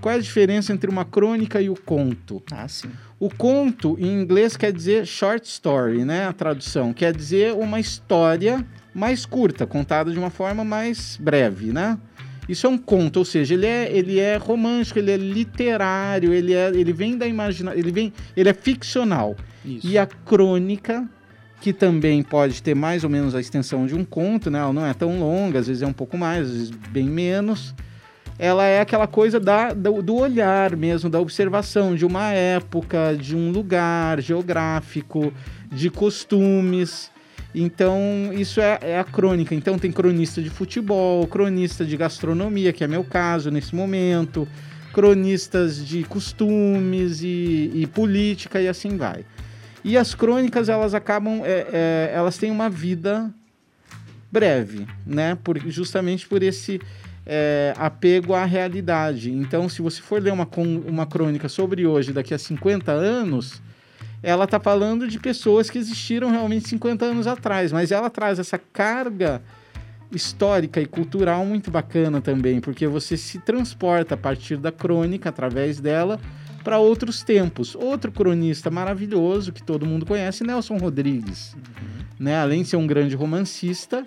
qual 0.00 0.14
é 0.14 0.18
a 0.18 0.20
diferença 0.20 0.72
entre 0.72 0.90
uma 0.90 1.04
crônica 1.04 1.60
e 1.60 1.68
o 1.68 1.74
conto? 1.74 2.42
Ah, 2.50 2.66
sim. 2.68 2.90
O 3.20 3.28
conto, 3.28 3.96
em 3.98 4.22
inglês, 4.22 4.56
quer 4.56 4.72
dizer 4.72 5.06
short 5.06 5.46
story, 5.48 6.04
né? 6.04 6.26
A 6.26 6.32
tradução. 6.32 6.92
Quer 6.92 7.14
dizer 7.14 7.52
uma 7.54 7.80
história 7.80 8.64
mais 8.94 9.26
curta, 9.26 9.66
contada 9.66 10.10
de 10.12 10.18
uma 10.18 10.30
forma 10.30 10.64
mais 10.64 11.18
breve, 11.20 11.72
né? 11.72 11.98
Isso 12.48 12.66
é 12.66 12.70
um 12.70 12.78
conto, 12.78 13.18
ou 13.18 13.24
seja, 13.24 13.52
ele 13.54 13.66
é, 13.66 13.94
ele 13.94 14.18
é 14.18 14.36
romântico, 14.36 14.98
ele 14.98 15.10
é 15.10 15.16
literário, 15.16 16.32
ele, 16.32 16.54
é, 16.54 16.68
ele 16.68 16.92
vem 16.94 17.18
da 17.18 17.26
imaginação, 17.26 17.78
ele 17.78 17.92
vem, 17.92 18.12
ele 18.34 18.48
é 18.48 18.54
ficcional. 18.54 19.36
Isso. 19.62 19.86
E 19.86 19.98
a 19.98 20.06
crônica, 20.06 21.06
que 21.60 21.74
também 21.74 22.22
pode 22.22 22.62
ter 22.62 22.74
mais 22.74 23.04
ou 23.04 23.10
menos 23.10 23.34
a 23.34 23.40
extensão 23.40 23.86
de 23.86 23.94
um 23.94 24.04
conto, 24.04 24.50
né? 24.50 24.60
Ela 24.60 24.72
não 24.72 24.86
é 24.86 24.94
tão 24.94 25.18
longa, 25.18 25.58
às 25.58 25.66
vezes 25.66 25.82
é 25.82 25.86
um 25.86 25.92
pouco 25.92 26.16
mais, 26.16 26.46
às 26.46 26.52
vezes 26.52 26.70
bem 26.70 27.04
menos. 27.04 27.74
Ela 28.38 28.66
é 28.66 28.80
aquela 28.80 29.06
coisa 29.06 29.40
da, 29.40 29.72
do, 29.72 30.00
do 30.00 30.14
olhar 30.14 30.76
mesmo, 30.76 31.10
da 31.10 31.20
observação 31.20 31.96
de 31.96 32.06
uma 32.06 32.32
época, 32.32 33.16
de 33.18 33.34
um 33.34 33.50
lugar 33.50 34.20
geográfico, 34.20 35.32
de 35.72 35.90
costumes. 35.90 37.10
Então, 37.52 38.30
isso 38.32 38.60
é, 38.60 38.78
é 38.80 38.98
a 38.98 39.04
crônica. 39.04 39.54
Então, 39.54 39.78
tem 39.78 39.90
cronista 39.90 40.40
de 40.40 40.50
futebol, 40.50 41.26
cronista 41.26 41.84
de 41.84 41.96
gastronomia, 41.96 42.72
que 42.72 42.84
é 42.84 42.86
meu 42.86 43.02
caso 43.02 43.50
nesse 43.50 43.74
momento, 43.74 44.46
cronistas 44.92 45.84
de 45.84 46.04
costumes 46.04 47.22
e, 47.22 47.72
e 47.74 47.88
política 47.92 48.60
e 48.60 48.68
assim 48.68 48.96
vai. 48.96 49.24
E 49.82 49.96
as 49.96 50.14
crônicas, 50.14 50.68
elas 50.68 50.94
acabam, 50.94 51.42
é, 51.44 51.66
é, 51.72 52.12
elas 52.14 52.36
têm 52.38 52.50
uma 52.50 52.68
vida 52.68 53.32
breve, 54.30 54.86
né? 55.06 55.36
Por, 55.42 55.58
justamente 55.70 56.28
por 56.28 56.42
esse 56.42 56.80
é, 57.28 57.74
apego 57.76 58.32
à 58.32 58.46
realidade. 58.46 59.30
Então, 59.30 59.68
se 59.68 59.82
você 59.82 60.00
for 60.00 60.20
ler 60.20 60.32
uma, 60.32 60.48
uma 60.86 61.06
crônica 61.06 61.46
sobre 61.46 61.86
hoje, 61.86 62.10
daqui 62.10 62.32
a 62.32 62.38
50 62.38 62.90
anos, 62.90 63.60
ela 64.22 64.44
está 64.44 64.58
falando 64.58 65.06
de 65.06 65.20
pessoas 65.20 65.68
que 65.68 65.76
existiram 65.76 66.30
realmente 66.30 66.66
50 66.68 67.04
anos 67.04 67.26
atrás, 67.26 67.70
mas 67.70 67.92
ela 67.92 68.08
traz 68.08 68.38
essa 68.38 68.56
carga 68.56 69.42
histórica 70.10 70.80
e 70.80 70.86
cultural 70.86 71.44
muito 71.44 71.70
bacana 71.70 72.22
também, 72.22 72.60
porque 72.60 72.86
você 72.86 73.14
se 73.14 73.38
transporta 73.38 74.14
a 74.14 74.16
partir 74.16 74.56
da 74.56 74.72
crônica, 74.72 75.28
através 75.28 75.78
dela, 75.80 76.18
para 76.64 76.78
outros 76.78 77.22
tempos. 77.22 77.74
Outro 77.74 78.10
cronista 78.10 78.70
maravilhoso 78.70 79.52
que 79.52 79.62
todo 79.62 79.84
mundo 79.84 80.06
conhece, 80.06 80.42
Nelson 80.42 80.78
Rodrigues. 80.78 81.54
Né? 82.18 82.38
Além 82.38 82.62
de 82.62 82.68
ser 82.68 82.76
um 82.76 82.86
grande 82.86 83.14
romancista, 83.14 84.02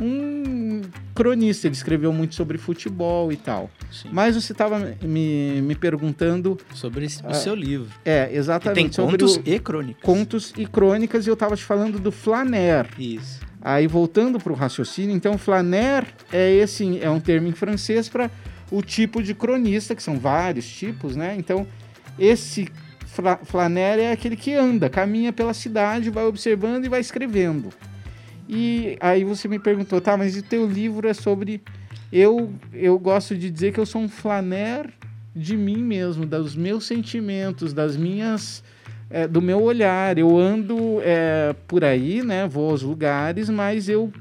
um 0.00 0.80
cronista. 1.14 1.66
Ele 1.66 1.74
escreveu 1.74 2.12
muito 2.12 2.34
sobre 2.34 2.58
futebol 2.58 3.32
e 3.32 3.36
tal. 3.36 3.70
Sim. 3.90 4.08
Mas 4.12 4.34
você 4.34 4.52
estava 4.52 4.78
me, 5.02 5.60
me 5.62 5.74
perguntando. 5.74 6.58
Sobre 6.74 7.04
esse- 7.06 7.22
o 7.22 7.28
Ah, 7.28 7.34
seu 7.34 7.54
livro. 7.54 7.88
É, 8.04 8.24
Que 8.24 8.30
tem 8.30 8.38
exatamente. 8.38 8.96
sobre 8.96 9.12
contos 9.18 9.36
o- 9.36 9.42
e 9.44 9.58
crônicas. 9.58 10.02
contos 10.02 10.52
e 10.56 10.66
crônicas, 10.66 11.26
e 11.26 11.30
eu 11.30 11.34
estava 11.34 11.56
te 11.56 11.64
falando 11.64 11.98
do 11.98 12.10
Flaner. 12.12 12.86
Isso. 12.98 13.40
Aí 13.60 13.86
voltando 13.86 14.40
para 14.40 14.52
o 14.52 14.56
raciocínio, 14.56 15.14
então 15.14 15.38
flaner 15.38 16.04
é 16.32 16.50
esse 16.50 16.98
é 17.00 17.08
um 17.08 17.20
termo 17.20 17.46
em 17.46 17.52
francês 17.52 18.08
para 18.08 18.28
o 18.72 18.82
tipo 18.82 19.22
de 19.22 19.34
cronista, 19.34 19.94
que 19.94 20.02
são 20.02 20.18
vários 20.18 20.66
tipos, 20.66 21.14
né? 21.14 21.36
Então 21.38 21.64
esse 22.18 22.68
fla- 23.06 23.38
flaner 23.44 24.00
é 24.00 24.10
aquele 24.10 24.34
que 24.34 24.52
anda, 24.52 24.90
caminha 24.90 25.32
pela 25.32 25.54
cidade, 25.54 26.10
vai 26.10 26.24
observando 26.24 26.86
e 26.86 26.88
vai 26.88 27.00
escrevendo. 27.00 27.68
E 28.48 28.96
aí 29.00 29.24
você 29.24 29.48
me 29.48 29.58
perguntou, 29.58 30.00
tá, 30.00 30.16
mas 30.16 30.36
o 30.36 30.42
teu 30.42 30.66
livro 30.68 31.08
é 31.08 31.14
sobre 31.14 31.62
eu 32.12 32.52
eu 32.72 32.98
gosto 32.98 33.36
de 33.36 33.50
dizer 33.50 33.72
que 33.72 33.80
eu 33.80 33.86
sou 33.86 34.02
um 34.02 34.08
flaner 34.08 34.90
de 35.34 35.56
mim 35.56 35.78
mesmo, 35.82 36.26
dos 36.26 36.54
meus 36.54 36.84
sentimentos, 36.86 37.72
das 37.72 37.96
minhas 37.96 38.62
é, 39.08 39.26
do 39.26 39.40
meu 39.40 39.62
olhar. 39.62 40.18
Eu 40.18 40.36
ando 40.38 41.00
é, 41.02 41.54
por 41.66 41.84
aí, 41.84 42.22
né? 42.22 42.46
Vou 42.46 42.70
aos 42.70 42.82
lugares, 42.82 43.48
mas 43.48 43.88
eu 43.88 44.12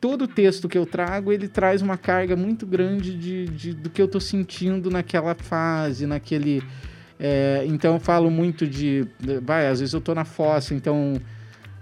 todo 0.00 0.26
texto 0.28 0.68
que 0.68 0.76
eu 0.76 0.84
trago 0.84 1.32
ele 1.32 1.48
traz 1.48 1.80
uma 1.80 1.96
carga 1.96 2.36
muito 2.36 2.66
grande 2.66 3.16
de, 3.16 3.46
de- 3.46 3.74
do 3.74 3.88
que 3.88 4.02
eu 4.02 4.06
tô 4.08 4.20
sentindo 4.20 4.90
naquela 4.90 5.34
fase, 5.34 6.06
naquele. 6.06 6.62
é, 7.18 7.64
então 7.66 7.94
eu 7.94 8.00
falo 8.00 8.30
muito 8.30 8.66
de, 8.66 9.06
vai, 9.42 9.66
às 9.68 9.80
vezes 9.80 9.94
eu 9.94 10.00
tô 10.02 10.14
na 10.14 10.24
fossa, 10.26 10.74
então 10.74 11.14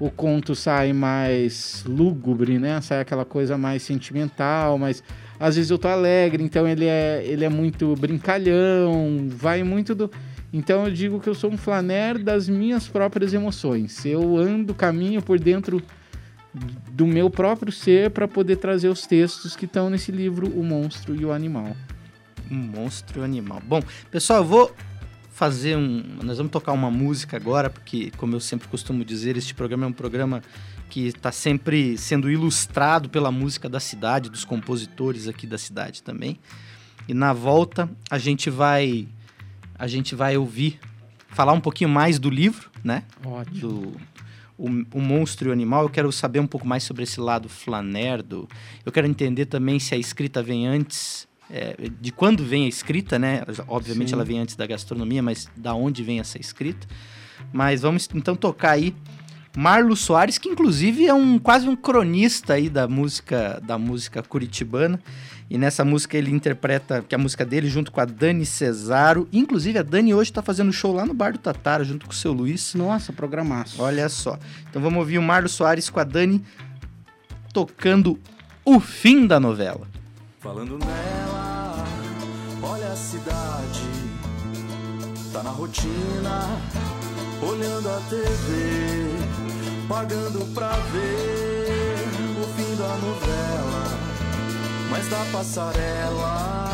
o 0.03 0.11
conto 0.11 0.53
sai 0.53 0.93
mais 0.93 1.85
lúgubre, 1.87 2.59
né? 2.59 2.81
Sai 2.81 3.01
aquela 3.01 3.25
coisa 3.25 3.57
mais 3.57 3.85
sentimental, 3.85 4.77
mas 4.77 5.01
às 5.39 5.55
vezes 5.55 5.71
eu 5.71 5.79
tô 5.79 5.87
alegre, 5.87 6.43
então 6.43 6.67
ele 6.67 6.87
é, 6.87 7.23
ele 7.25 7.45
é 7.45 7.49
muito 7.49 7.95
brincalhão, 7.95 9.29
vai 9.29 9.63
muito 9.63 9.95
do. 9.95 10.11
Então 10.53 10.87
eu 10.87 10.93
digo 10.93 11.21
que 11.21 11.29
eu 11.29 11.37
sou 11.37 11.53
um 11.53 11.57
flaner 11.57 12.19
das 12.19 12.49
minhas 12.49 12.89
próprias 12.89 13.33
emoções. 13.33 14.05
Eu 14.05 14.37
ando, 14.37 14.75
caminho 14.75 15.23
por 15.23 15.39
dentro 15.39 15.81
do 16.91 17.07
meu 17.07 17.31
próprio 17.31 17.71
ser 17.71 18.11
para 18.11 18.27
poder 18.27 18.57
trazer 18.57 18.89
os 18.89 19.07
textos 19.07 19.55
que 19.55 19.67
estão 19.67 19.89
nesse 19.89 20.11
livro 20.11 20.49
O 20.49 20.65
Monstro 20.65 21.15
e 21.15 21.25
o 21.25 21.31
Animal. 21.31 21.77
Um 22.51 22.57
monstro 22.57 23.21
e 23.21 23.23
um 23.23 23.25
animal. 23.25 23.63
Bom, 23.65 23.81
pessoal, 24.11 24.41
eu 24.41 24.45
vou 24.45 24.75
fazer 25.43 25.77
um. 25.77 26.05
Nós 26.23 26.37
vamos 26.37 26.53
tocar 26.53 26.71
uma 26.71 26.89
música 26.89 27.37
agora, 27.37 27.69
porque, 27.69 28.13
como 28.17 28.37
eu 28.37 28.39
sempre 28.39 28.69
costumo 28.69 29.05
dizer, 29.05 29.37
este 29.37 29.53
programa 29.53 29.85
é 29.87 29.89
um 29.89 29.93
programa 29.93 30.41
que 30.89 31.09
está 31.09 31.33
sempre 31.33 31.99
sendo 31.99 32.31
ilustrado 32.31 33.09
pela 33.09 33.33
música 33.33 33.69
da 33.69 33.81
cidade, 33.81 34.31
dos 34.31 34.45
compositores 34.45 35.27
aqui 35.27 35.45
da 35.45 35.59
cidade 35.59 36.01
também. 36.01 36.39
E 37.09 37.15
na 37.15 37.33
volta 37.33 37.91
a 38.09 38.19
gente 38.19 38.51
vai 38.51 39.09
a 39.77 39.89
gente 39.89 40.15
vai 40.15 40.37
ouvir 40.37 40.79
falar 41.27 41.55
um 41.55 41.61
pouquinho 41.61 41.91
mais 41.91 42.21
do 42.21 42.31
livro, 42.31 42.71
né? 42.85 43.03
Ótimo. 43.25 43.69
Do 43.69 44.01
o, 44.57 44.69
o 44.93 45.01
Monstro 45.01 45.49
e 45.49 45.51
o 45.51 45.53
Animal, 45.53 45.83
eu 45.83 45.91
quero 45.91 46.13
saber 46.13 46.39
um 46.39 46.47
pouco 46.47 46.69
mais 46.69 46.85
sobre 46.85 47.03
esse 47.03 47.19
lado 47.19 47.49
flanerdo. 47.49 48.49
Eu 48.87 48.93
quero 48.93 49.09
entender 49.09 49.47
também 49.47 49.81
se 49.81 49.93
a 49.93 49.99
escrita 49.99 50.41
vem 50.41 50.69
antes, 50.69 51.27
é, 51.51 51.77
de 52.01 52.13
quando 52.13 52.45
vem 52.45 52.65
a 52.65 52.69
escrita, 52.69 53.19
né? 53.19 53.43
Obviamente 53.69 54.09
Sim. 54.09 54.15
ela 54.15 54.25
vem 54.25 54.39
antes 54.39 54.57
da 54.57 54.67
gastronomia, 54.67 55.23
mas 55.23 55.49
da 55.57 55.75
onde 55.75 56.03
vem 56.03 56.21
essa 56.21 56.39
escrita. 56.39 56.87
Mas 57.53 57.83
vamos 57.83 58.09
então 58.15 58.35
tocar 58.35 58.73
aí 58.73 58.95
Marlo 59.57 59.95
Soares, 59.95 60.39
que 60.39 60.49
inclusive 60.49 61.07
é 61.07 61.13
um 61.13 61.39
quase 61.39 61.69
um 61.69 61.77
cronista 61.77 62.55
aí 62.55 62.71
da 62.71 62.89
música 62.89 63.61
da 63.65 63.77
música 63.77 64.23
curitibana. 64.23 64.99
E 65.51 65.59
nessa 65.59 65.85
música 65.85 66.17
ele 66.17 66.31
interpreta, 66.31 67.05
que 67.07 67.15
é 67.15 67.19
a 67.19 67.19
música 67.19 67.45
dele, 67.45 67.69
junto 67.69 67.93
com 67.93 68.01
a 68.01 68.07
Dani 68.07 68.47
Cesaro. 68.47 69.29
Inclusive, 69.31 69.79
a 69.79 69.83
Dani 69.83 70.15
hoje 70.15 70.33
tá 70.33 70.41
fazendo 70.41 70.73
show 70.73 70.95
lá 70.95 71.05
no 71.05 71.13
Bar 71.13 71.33
do 71.33 71.39
Tatara, 71.39 71.85
junto 71.85 72.07
com 72.07 72.13
o 72.13 72.15
seu 72.15 72.33
Luiz. 72.33 72.75
Nossa, 72.75 73.13
programaço. 73.13 73.83
Olha 73.83 74.09
só. 74.09 74.39
Então 74.71 74.81
vamos 74.81 74.99
ouvir 75.01 75.19
o 75.19 75.23
Marlo 75.23 75.51
Soares 75.51 75.91
com 75.91 76.01
a 76.01 76.05
Dani 76.05 76.43
tocando 77.53 78.19
o 78.65 78.81
fim 78.81 79.27
da 79.27 79.39
novela. 79.39 79.87
Falando 80.41 80.79
nela, 80.79 81.32
a 82.93 82.97
cidade, 82.97 83.89
tá 85.33 85.43
na 85.43 85.49
rotina, 85.49 86.61
olhando 87.41 87.89
a 87.89 87.99
TV, 88.11 89.09
pagando 89.89 90.45
pra 90.53 90.73
ver 90.93 91.97
o 92.39 92.47
fim 92.55 92.77
da 92.77 92.95
novela. 92.99 93.99
Mas 94.91 95.09
da 95.09 95.25
passarela, 95.33 96.69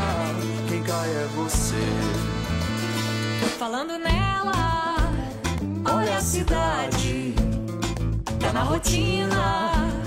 quem 0.69 0.83
cai 0.83 1.09
é 1.09 1.29
você. 1.37 1.87
Falando 3.57 3.97
nela, 3.97 5.13
olha 5.85 6.17
a 6.17 6.21
cidade, 6.21 7.33
tá 8.41 8.53
na 8.53 8.65
rotina, 8.65 9.98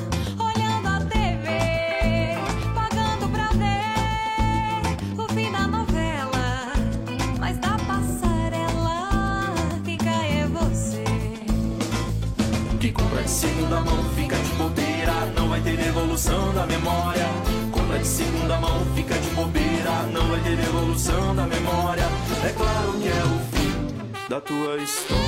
segunda 13.42 13.82
mão 13.82 14.04
fica 14.16 14.36
de 14.36 14.52
bobeira, 14.52 15.14
não 15.36 15.50
vai 15.50 15.60
ter 15.62 15.76
devolução 15.76 16.54
da 16.54 16.64
memória. 16.68 17.26
Compra 17.72 17.98
de 17.98 18.06
segunda 18.06 18.60
mão 18.60 18.86
fica 18.94 19.16
de 19.16 19.30
bobeira, 19.32 20.04
não 20.14 20.28
vai 20.28 20.40
ter 20.42 20.58
devolução 20.58 21.36
da 21.36 21.48
memória. 21.48 22.04
É 22.46 22.54
claro 22.56 22.94
que 23.02 23.08
é 23.08 23.24
o 23.24 23.40
fim 23.52 24.30
da 24.30 24.40
tua 24.40 24.78
história. 24.78 25.22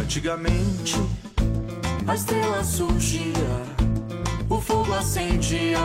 Antigamente 0.00 0.96
a 2.06 2.14
estrela 2.14 2.64
surgia, 2.64 3.62
o 4.48 4.58
fogo 4.58 4.94
acendia 4.94 5.78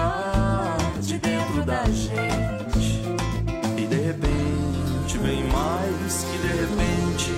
de 1.01 1.17
dentro 1.17 1.65
da 1.65 1.83
gente. 1.89 2.70
Bem 5.21 5.43
mais 5.49 6.23
que 6.23 6.37
de 6.39 6.47
repente, 6.47 7.31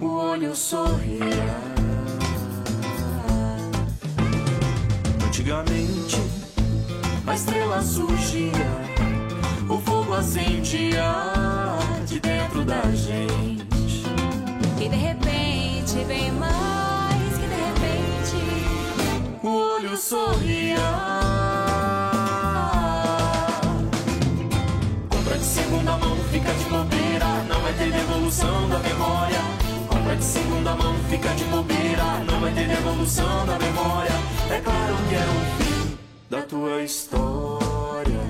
o 0.00 0.06
olho 0.06 0.54
sorria. 0.56 1.24
Antigamente, 5.24 6.20
a 7.26 7.34
estrela 7.34 7.80
surgia, 7.80 8.50
o 9.68 9.78
fogo 9.78 10.14
acendia 10.14 11.14
de 12.06 12.18
dentro 12.18 12.64
da 12.64 12.82
gente. 12.90 14.04
E 14.80 14.88
de 14.88 14.96
repente, 14.96 16.04
bem 16.06 16.32
mais 16.32 17.32
que 17.38 17.46
de 17.46 17.54
repente, 17.54 19.46
o 19.46 19.48
olho 19.48 19.96
sorria. 19.96 21.43
Segunda 25.94 26.06
mão, 26.06 26.16
fica 26.30 26.52
de 26.54 26.64
bobeira, 26.64 27.26
não 27.48 27.60
vai 27.60 27.72
ter 27.74 27.92
devolução 27.92 28.68
da 28.68 28.78
memória. 28.78 29.40
Compra 29.88 30.16
de 30.16 30.24
segunda 30.24 30.74
mão, 30.74 30.94
fica 31.08 31.28
de 31.28 31.44
bobeira, 31.44 32.04
não 32.26 32.40
vai 32.40 32.52
ter 32.52 32.68
devolução 32.68 33.46
da 33.46 33.58
memória. 33.58 34.12
É 34.50 34.60
claro 34.60 34.96
que 35.08 35.14
é 35.14 35.18
o 35.18 35.62
fim 35.62 35.98
da 36.30 36.42
tua 36.42 36.82
história. 36.82 38.20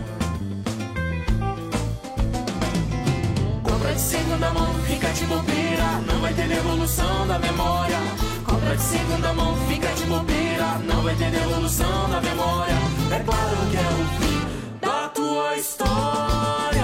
Compra 3.63 3.95
de 3.95 4.01
segunda 4.01 4.51
mão, 4.51 4.75
fica 4.87 5.09
de 5.09 5.25
bobeira, 5.25 6.01
não 6.07 6.21
vai 6.21 6.35
ter 6.35 6.49
devolução 6.49 7.27
da 7.27 7.39
memória. 7.39 7.99
Compra 8.45 8.77
de 8.77 8.83
segunda 8.83 9.33
mão, 9.33 9.57
fica 9.69 9.89
de 9.89 10.05
bobeira, 10.05 10.79
não 10.85 11.03
vai 11.03 11.15
ter 11.15 11.31
devolução 11.31 12.11
da 12.11 12.21
memória. 12.21 12.75
É 13.11 13.19
claro 13.21 13.57
que 13.71 13.77
é 13.77 13.81
o 13.81 14.05
fim 14.21 14.79
da 14.81 15.09
tua 15.09 15.57
história. 15.57 16.84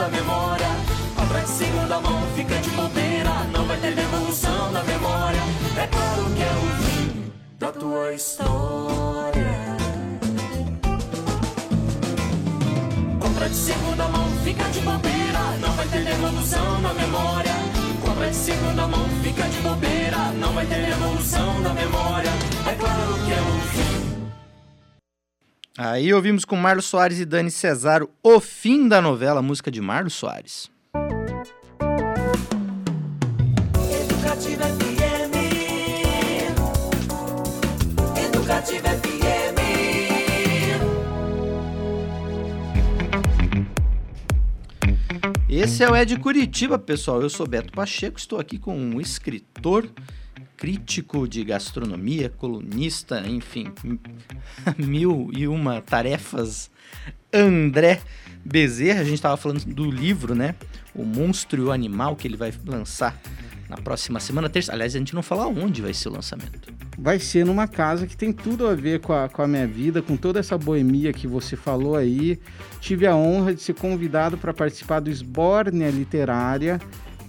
Da 0.00 0.08
memória. 0.08 0.66
De 1.40 1.48
segunda 1.48 2.00
mão, 2.00 2.20
fica 2.34 2.54
de 2.56 2.70
bobeira, 2.70 3.30
não 3.52 3.64
vai 3.66 3.76
ter 3.78 3.94
devolução 3.94 4.72
da 4.72 4.82
memória. 4.82 5.40
É 5.76 5.86
claro 5.86 6.24
que 6.34 6.42
é 6.42 6.52
o 6.52 6.82
fim 6.82 7.32
da 7.58 7.72
tua 7.72 8.12
história. 8.12 9.76
Compra 13.20 13.48
de 13.48 13.54
segunda 13.54 14.08
mão, 14.08 14.26
fica 14.44 14.64
de 14.64 14.80
bobeira, 14.80 15.40
não 15.60 15.72
vai 15.72 15.86
ter 15.86 16.04
devolução 16.04 16.82
da 16.82 16.94
memória. 16.94 17.54
Compra 18.04 18.28
de 18.28 18.36
segunda 18.36 18.86
mão, 18.86 19.08
fica 19.22 19.48
de 19.48 19.58
bobeira, 19.60 20.18
não 20.38 20.52
vai 20.52 20.66
ter 20.66 20.86
devolução 20.86 21.62
da 21.62 21.72
memória. 21.74 22.30
É 22.66 22.74
claro 22.74 23.14
que 23.24 23.32
é 23.32 23.40
o 23.40 23.60
fim 23.68 24.19
Aí 25.82 26.12
ouvimos 26.12 26.44
com 26.44 26.56
Marlos 26.56 26.84
Soares 26.84 27.18
e 27.18 27.24
Dani 27.24 27.50
Cesaro 27.50 28.10
o 28.22 28.38
fim 28.38 28.86
da 28.86 29.00
novela, 29.00 29.40
música 29.40 29.70
de 29.70 29.80
Marlos 29.80 30.12
Soares. 30.12 30.70
Educativa 33.90 34.64
FM. 34.66 35.32
Educativa 38.26 38.88
FM. 38.90 39.60
Esse 45.48 45.82
é 45.82 45.90
o 45.90 45.96
Ed 45.96 46.14
Curitiba, 46.18 46.78
pessoal. 46.78 47.22
Eu 47.22 47.30
sou 47.30 47.46
Beto 47.48 47.72
Pacheco, 47.72 48.18
estou 48.18 48.38
aqui 48.38 48.58
com 48.58 48.76
um 48.76 49.00
escritor, 49.00 49.88
crítico 50.60 51.26
de 51.26 51.42
gastronomia, 51.42 52.28
colunista, 52.28 53.26
enfim, 53.26 53.72
mil 54.76 55.30
e 55.34 55.48
uma 55.48 55.80
tarefas. 55.80 56.70
André 57.32 58.02
Bezerra, 58.44 59.00
a 59.00 59.04
gente 59.04 59.14
estava 59.14 59.38
falando 59.38 59.64
do 59.64 59.90
livro, 59.90 60.34
né? 60.34 60.54
O 60.94 61.02
Monstro 61.02 61.62
e 61.62 61.64
o 61.64 61.72
Animal, 61.72 62.14
que 62.14 62.28
ele 62.28 62.36
vai 62.36 62.52
lançar 62.66 63.18
na 63.70 63.78
próxima 63.78 64.20
semana, 64.20 64.50
terça. 64.50 64.70
Aliás, 64.70 64.94
a 64.94 64.98
gente 64.98 65.14
não 65.14 65.22
fala 65.22 65.46
onde 65.46 65.80
vai 65.80 65.94
ser 65.94 66.10
o 66.10 66.12
lançamento. 66.12 66.70
Vai 66.98 67.18
ser 67.18 67.46
numa 67.46 67.66
casa 67.66 68.06
que 68.06 68.16
tem 68.16 68.30
tudo 68.30 68.66
a 68.66 68.74
ver 68.74 69.00
com 69.00 69.14
a, 69.14 69.30
com 69.30 69.40
a 69.40 69.48
minha 69.48 69.66
vida, 69.66 70.02
com 70.02 70.14
toda 70.14 70.40
essa 70.40 70.58
boemia 70.58 71.10
que 71.10 71.26
você 71.26 71.56
falou 71.56 71.96
aí. 71.96 72.38
Tive 72.80 73.06
a 73.06 73.16
honra 73.16 73.54
de 73.54 73.62
ser 73.62 73.74
convidado 73.74 74.36
para 74.36 74.52
participar 74.52 75.00
do 75.00 75.08
Esbórnia 75.08 75.88
Literária 75.88 76.78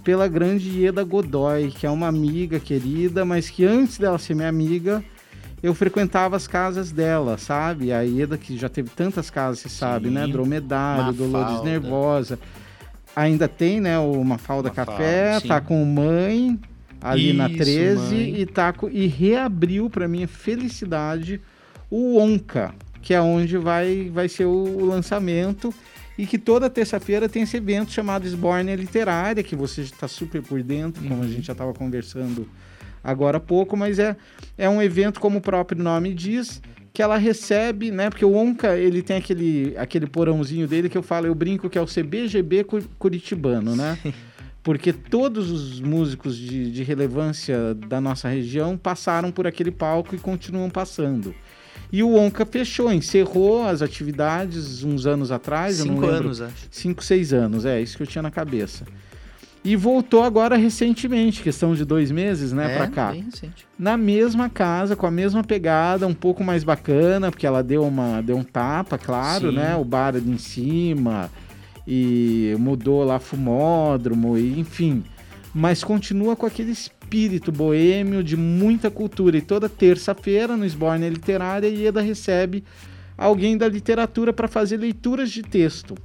pela 0.02 0.26
grande 0.28 0.68
Ieda 0.68 1.02
Godoy, 1.04 1.70
que 1.70 1.86
é 1.86 1.90
uma 1.90 2.08
amiga 2.08 2.58
querida, 2.58 3.24
mas 3.24 3.48
que 3.48 3.64
antes 3.64 3.98
dela 3.98 4.18
ser 4.18 4.34
minha 4.34 4.48
amiga, 4.48 5.02
eu 5.62 5.74
frequentava 5.74 6.36
as 6.36 6.46
casas 6.46 6.90
dela, 6.90 7.38
sabe? 7.38 7.92
A 7.92 8.00
Ieda, 8.02 8.36
que 8.36 8.56
já 8.56 8.68
teve 8.68 8.90
tantas 8.90 9.30
casas, 9.30 9.60
você 9.60 9.68
sabe, 9.68 10.10
né? 10.10 10.26
Dromedário, 10.26 11.12
Dolores. 11.12 11.62
Nervosa. 11.62 12.38
Ainda 13.14 13.46
tem, 13.46 13.80
né, 13.80 13.98
o 13.98 14.24
Mafalda 14.24 14.70
Mafalda, 14.70 14.70
Café, 14.70 15.38
sim. 15.40 15.48
tá 15.48 15.60
com 15.60 15.84
mãe 15.84 16.58
ali 17.00 17.32
na 17.32 17.46
Isso, 17.48 17.58
13 17.58 18.14
Mãe. 18.14 18.40
e 18.40 18.46
tá 18.46 18.72
com, 18.72 18.88
e 18.88 19.06
reabriu 19.06 19.90
para 19.90 20.08
minha 20.08 20.28
felicidade 20.28 21.40
o 21.90 22.18
Onca. 22.18 22.74
que 23.02 23.12
é 23.12 23.20
onde 23.20 23.58
vai, 23.58 24.10
vai 24.12 24.28
ser 24.28 24.46
o, 24.46 24.50
o 24.50 24.86
lançamento. 24.86 25.74
E 26.18 26.26
que 26.26 26.38
toda 26.38 26.68
terça-feira 26.68 27.28
tem 27.28 27.42
esse 27.42 27.56
evento 27.56 27.90
chamado 27.90 28.26
Esbórnia 28.26 28.74
Literária, 28.76 29.42
que 29.42 29.56
você 29.56 29.80
está 29.82 30.06
super 30.06 30.42
por 30.42 30.62
dentro, 30.62 31.02
como 31.08 31.22
a 31.22 31.26
gente 31.26 31.42
já 31.42 31.52
estava 31.52 31.72
conversando 31.72 32.46
agora 33.02 33.38
há 33.38 33.40
pouco, 33.40 33.76
mas 33.76 33.98
é, 33.98 34.16
é 34.56 34.68
um 34.68 34.80
evento, 34.82 35.18
como 35.18 35.38
o 35.38 35.40
próprio 35.40 35.82
nome 35.82 36.12
diz, 36.14 36.60
que 36.92 37.02
ela 37.02 37.16
recebe, 37.16 37.90
né? 37.90 38.10
Porque 38.10 38.24
o 38.24 38.34
Onca, 38.34 38.76
ele 38.76 39.02
tem 39.02 39.16
aquele, 39.16 39.74
aquele 39.78 40.06
porãozinho 40.06 40.68
dele 40.68 40.88
que 40.88 40.98
eu 40.98 41.02
falo, 41.02 41.26
eu 41.26 41.34
brinco 41.34 41.70
que 41.70 41.78
é 41.78 41.80
o 41.80 41.86
CBGB 41.86 42.64
cu- 42.64 42.82
curitibano, 42.98 43.74
né? 43.74 43.98
Porque 44.62 44.92
todos 44.92 45.50
os 45.50 45.80
músicos 45.80 46.36
de, 46.36 46.70
de 46.70 46.82
relevância 46.84 47.74
da 47.74 48.00
nossa 48.00 48.28
região 48.28 48.76
passaram 48.76 49.32
por 49.32 49.44
aquele 49.46 49.72
palco 49.72 50.14
e 50.14 50.18
continuam 50.18 50.70
passando. 50.70 51.34
E 51.92 52.02
o 52.02 52.16
Onca 52.16 52.46
fechou, 52.46 52.90
encerrou 52.90 53.66
as 53.66 53.82
atividades 53.82 54.82
uns 54.82 55.04
anos 55.04 55.30
atrás, 55.30 55.76
Cinco 55.76 56.06
anos, 56.06 56.40
acho. 56.40 56.66
5, 56.70 57.04
6 57.04 57.32
anos, 57.34 57.66
é 57.66 57.82
isso 57.82 57.98
que 57.98 58.02
eu 58.02 58.06
tinha 58.06 58.22
na 58.22 58.30
cabeça. 58.30 58.86
E 59.62 59.76
voltou 59.76 60.24
agora 60.24 60.56
recentemente, 60.56 61.42
questão 61.42 61.74
de 61.74 61.84
dois 61.84 62.10
meses, 62.10 62.50
né, 62.50 62.72
é, 62.72 62.76
pra 62.78 62.88
cá. 62.88 63.12
Bem 63.12 63.24
recente. 63.24 63.66
Na 63.78 63.96
mesma 63.98 64.48
casa, 64.48 64.96
com 64.96 65.06
a 65.06 65.10
mesma 65.10 65.44
pegada, 65.44 66.06
um 66.06 66.14
pouco 66.14 66.42
mais 66.42 66.64
bacana, 66.64 67.30
porque 67.30 67.46
ela 67.46 67.62
deu, 67.62 67.84
uma, 67.86 68.22
deu 68.22 68.38
um 68.38 68.42
tapa, 68.42 68.96
claro, 68.96 69.50
Sim. 69.50 69.56
né? 69.56 69.76
O 69.76 69.84
bar 69.84 70.16
ali 70.16 70.30
em 70.30 70.38
cima, 70.38 71.30
e 71.86 72.56
mudou 72.58 73.04
lá 73.04 73.20
fumódromo, 73.20 74.36
e, 74.38 74.58
enfim. 74.58 75.04
Mas 75.54 75.84
continua 75.84 76.34
com 76.34 76.46
aquele 76.46 76.72
espírito 76.72 77.01
boêmio 77.52 78.22
de 78.22 78.36
muita 78.36 78.90
cultura. 78.90 79.36
E 79.36 79.40
toda 79.40 79.68
terça-feira, 79.68 80.56
no 80.56 80.64
Esborne 80.64 81.08
Literária, 81.08 81.68
Ieda 81.68 82.00
recebe 82.00 82.64
alguém 83.16 83.56
da 83.56 83.68
literatura 83.68 84.32
para 84.32 84.48
fazer 84.48 84.78
leituras 84.78 85.30
de 85.30 85.42
texto. 85.42 85.96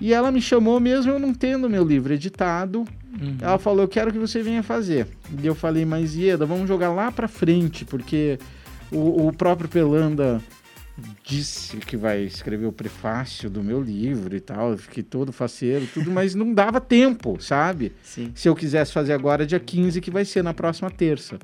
E 0.00 0.12
ela 0.12 0.32
me 0.32 0.40
chamou 0.40 0.80
mesmo 0.80 1.12
eu 1.12 1.18
não 1.18 1.32
tendo 1.32 1.70
meu 1.70 1.84
livro 1.84 2.12
editado. 2.12 2.80
Uhum. 3.20 3.36
Ela 3.40 3.58
falou, 3.58 3.82
eu 3.82 3.88
quero 3.88 4.12
que 4.12 4.18
você 4.18 4.42
venha 4.42 4.62
fazer. 4.62 5.06
E 5.40 5.46
eu 5.46 5.54
falei, 5.54 5.84
mas 5.84 6.16
Ieda, 6.16 6.44
vamos 6.44 6.66
jogar 6.66 6.92
lá 6.92 7.12
pra 7.12 7.28
frente, 7.28 7.84
porque 7.84 8.38
o, 8.90 9.28
o 9.28 9.32
próprio 9.32 9.68
Pelanda 9.68 10.42
disse 11.24 11.76
que 11.78 11.96
vai 11.96 12.22
escrever 12.22 12.66
o 12.66 12.72
prefácio 12.72 13.50
do 13.50 13.62
meu 13.62 13.80
livro 13.80 14.34
e 14.36 14.40
tal. 14.40 14.70
Eu 14.72 14.78
fiquei 14.78 15.02
todo 15.02 15.32
faceiro, 15.32 15.86
tudo, 15.92 16.10
mas 16.10 16.34
não 16.34 16.52
dava 16.54 16.80
tempo, 16.80 17.36
sabe? 17.40 17.92
Sim. 18.02 18.30
Se 18.34 18.48
eu 18.48 18.54
quisesse 18.54 18.92
fazer 18.92 19.12
agora, 19.12 19.46
dia 19.46 19.58
15, 19.58 20.00
que 20.00 20.10
vai 20.10 20.24
ser 20.24 20.42
na 20.42 20.54
próxima 20.54 20.90
terça. 20.90 21.38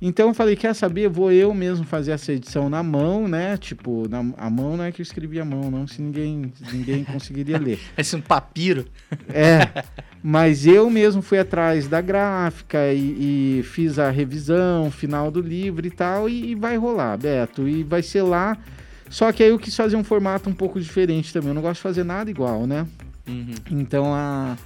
Então 0.00 0.28
eu 0.28 0.34
falei, 0.34 0.54
quer 0.56 0.74
saber? 0.74 1.08
Vou 1.08 1.32
eu 1.32 1.54
mesmo 1.54 1.84
fazer 1.84 2.12
essa 2.12 2.32
edição 2.32 2.68
na 2.68 2.82
mão, 2.82 3.26
né? 3.26 3.56
Tipo, 3.56 4.08
na, 4.08 4.18
a 4.36 4.50
mão 4.50 4.76
não 4.76 4.84
é 4.84 4.92
que 4.92 5.00
eu 5.00 5.02
escrevi 5.02 5.40
a 5.40 5.44
mão, 5.44 5.70
não, 5.70 5.86
se 5.86 6.02
ninguém, 6.02 6.52
ninguém 6.72 7.04
conseguiria 7.10 7.58
ler. 7.58 7.78
Esse 7.96 8.14
um 8.14 8.20
papiro. 8.20 8.84
É, 9.32 9.84
mas 10.22 10.66
eu 10.66 10.90
mesmo 10.90 11.22
fui 11.22 11.38
atrás 11.38 11.88
da 11.88 12.00
gráfica 12.00 12.92
e, 12.92 13.60
e 13.60 13.62
fiz 13.62 13.98
a 13.98 14.10
revisão 14.10 14.90
final 14.90 15.30
do 15.30 15.40
livro 15.40 15.86
e 15.86 15.90
tal, 15.90 16.28
e, 16.28 16.50
e 16.50 16.54
vai 16.54 16.76
rolar, 16.76 17.16
Beto, 17.16 17.66
e 17.66 17.82
vai 17.82 18.02
ser 18.02 18.22
lá. 18.22 18.58
Só 19.08 19.30
que 19.30 19.42
aí 19.42 19.50
eu 19.50 19.58
quis 19.58 19.76
fazer 19.76 19.96
um 19.96 20.04
formato 20.04 20.50
um 20.50 20.54
pouco 20.54 20.80
diferente 20.80 21.32
também. 21.32 21.50
Eu 21.50 21.54
não 21.54 21.62
gosto 21.62 21.76
de 21.76 21.82
fazer 21.82 22.04
nada 22.04 22.30
igual, 22.30 22.66
né? 22.66 22.86
Uhum. 23.26 23.54
Então 23.70 24.12
a, 24.12 24.56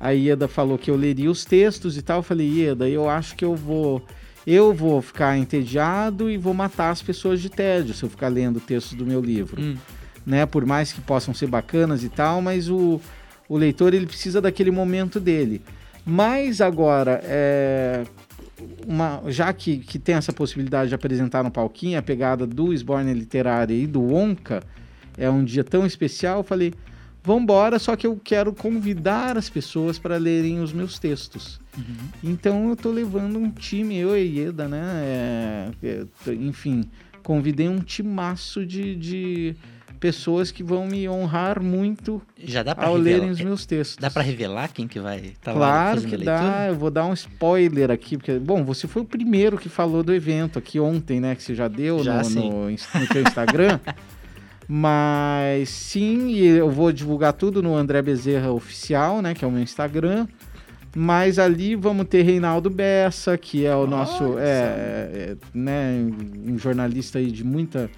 a 0.00 0.10
Ieda 0.10 0.48
falou 0.48 0.78
que 0.78 0.90
eu 0.90 0.96
leria 0.96 1.30
os 1.30 1.44
textos 1.44 1.96
e 1.96 2.02
tal. 2.02 2.20
Eu 2.20 2.22
falei, 2.22 2.48
Ieda, 2.48 2.88
eu 2.88 3.08
acho 3.08 3.36
que 3.36 3.44
eu 3.44 3.54
vou. 3.54 4.04
Eu 4.46 4.72
vou 4.74 5.00
ficar 5.00 5.38
entediado 5.38 6.30
e 6.30 6.36
vou 6.36 6.52
matar 6.54 6.90
as 6.90 7.00
pessoas 7.00 7.40
de 7.40 7.48
tédio 7.48 7.94
se 7.94 8.02
eu 8.02 8.08
ficar 8.10 8.28
lendo 8.28 8.56
o 8.56 8.60
texto 8.60 8.96
do 8.96 9.06
meu 9.06 9.20
livro 9.20 9.60
Hum. 9.60 9.76
né? 10.26 10.46
Por 10.46 10.66
mais 10.66 10.92
que 10.92 11.00
possam 11.00 11.32
ser 11.32 11.46
bacanas 11.46 12.02
e 12.02 12.08
tal, 12.08 12.42
mas 12.42 12.68
o, 12.68 13.00
o 13.48 13.56
leitor 13.56 13.94
ele 13.94 14.06
precisa 14.06 14.40
daquele 14.40 14.70
momento 14.70 15.20
dele. 15.20 15.62
Mas 16.04 16.60
agora, 16.60 17.20
é, 17.24 18.04
uma, 18.86 19.22
já 19.28 19.52
que, 19.52 19.78
que 19.78 19.98
tem 19.98 20.16
essa 20.16 20.32
possibilidade 20.32 20.88
de 20.88 20.94
apresentar 20.94 21.44
no 21.44 21.50
palquinho 21.50 21.98
a 21.98 22.02
pegada 22.02 22.46
do 22.46 22.72
Esborne 22.72 23.14
Literária 23.14 23.74
e 23.74 23.86
do 23.86 24.12
Onca, 24.12 24.62
é 25.16 25.30
um 25.30 25.44
dia 25.44 25.62
tão 25.62 25.86
especial, 25.86 26.38
eu 26.38 26.42
falei, 26.42 26.72
vambora, 27.22 27.78
só 27.78 27.94
que 27.96 28.06
eu 28.06 28.18
quero 28.22 28.52
convidar 28.52 29.36
as 29.36 29.48
pessoas 29.48 29.98
para 29.98 30.16
lerem 30.16 30.60
os 30.60 30.72
meus 30.72 30.98
textos. 30.98 31.60
Então 32.22 32.68
eu 32.68 32.76
tô 32.76 32.90
levando 32.90 33.38
um 33.38 33.50
time, 33.50 33.96
eu 33.96 34.16
e 34.16 34.38
Ieda, 34.38 34.68
né? 34.68 34.82
É, 35.04 35.70
é, 35.82 36.32
enfim, 36.34 36.84
convidei 37.22 37.68
um 37.68 37.78
timaço 37.78 38.66
de, 38.66 38.94
de 38.96 39.54
pessoas 39.98 40.50
que 40.50 40.64
vão 40.64 40.84
me 40.86 41.08
honrar 41.08 41.62
muito 41.62 42.20
Já 42.42 42.62
dá 42.64 42.74
pra 42.74 42.88
ao 42.88 42.96
revelar. 42.96 43.18
lerem 43.20 43.30
os 43.30 43.40
meus 43.40 43.64
textos. 43.64 43.96
Dá 43.98 44.10
pra 44.10 44.20
revelar 44.20 44.68
quem 44.72 44.88
que 44.88 44.98
vai 44.98 45.18
estar 45.20 45.52
lá 45.52 45.58
Claro 45.92 46.00
que 46.00 46.16
leitura? 46.16 46.24
dá, 46.38 46.66
eu 46.68 46.74
vou 46.74 46.90
dar 46.90 47.06
um 47.06 47.12
spoiler 47.14 47.88
aqui, 47.90 48.16
porque, 48.16 48.36
bom, 48.38 48.64
você 48.64 48.88
foi 48.88 49.02
o 49.02 49.04
primeiro 49.04 49.56
que 49.56 49.68
falou 49.68 50.02
do 50.02 50.12
evento 50.12 50.58
aqui 50.58 50.80
ontem, 50.80 51.20
né, 51.20 51.36
que 51.36 51.42
você 51.42 51.54
já 51.54 51.68
deu 51.68 52.02
Já, 52.02 52.20
no, 52.22 52.30
no, 52.30 52.70
no 52.70 53.06
teu 53.12 53.22
Instagram, 53.22 53.78
mas 54.68 55.68
sim, 55.68 56.28
e 56.28 56.46
eu 56.46 56.70
vou 56.70 56.92
divulgar 56.92 57.32
tudo 57.32 57.62
no 57.62 57.74
André 57.74 58.02
Bezerra 58.02 58.50
Oficial, 58.50 59.20
né, 59.20 59.34
que 59.34 59.44
é 59.44 59.48
o 59.48 59.50
meu 59.50 59.62
Instagram, 59.62 60.26
mas 60.94 61.38
ali 61.38 61.74
vamos 61.74 62.06
ter 62.06 62.22
Reinaldo 62.22 62.70
Bessa, 62.70 63.36
que 63.36 63.64
é 63.66 63.74
o 63.74 63.86
nosso, 63.86 64.38
é, 64.38 64.44
é, 64.44 65.36
né, 65.54 66.06
um 66.46 66.58
jornalista 66.58 67.18
aí 67.18 67.30
de 67.30 67.44
muita 67.44 67.90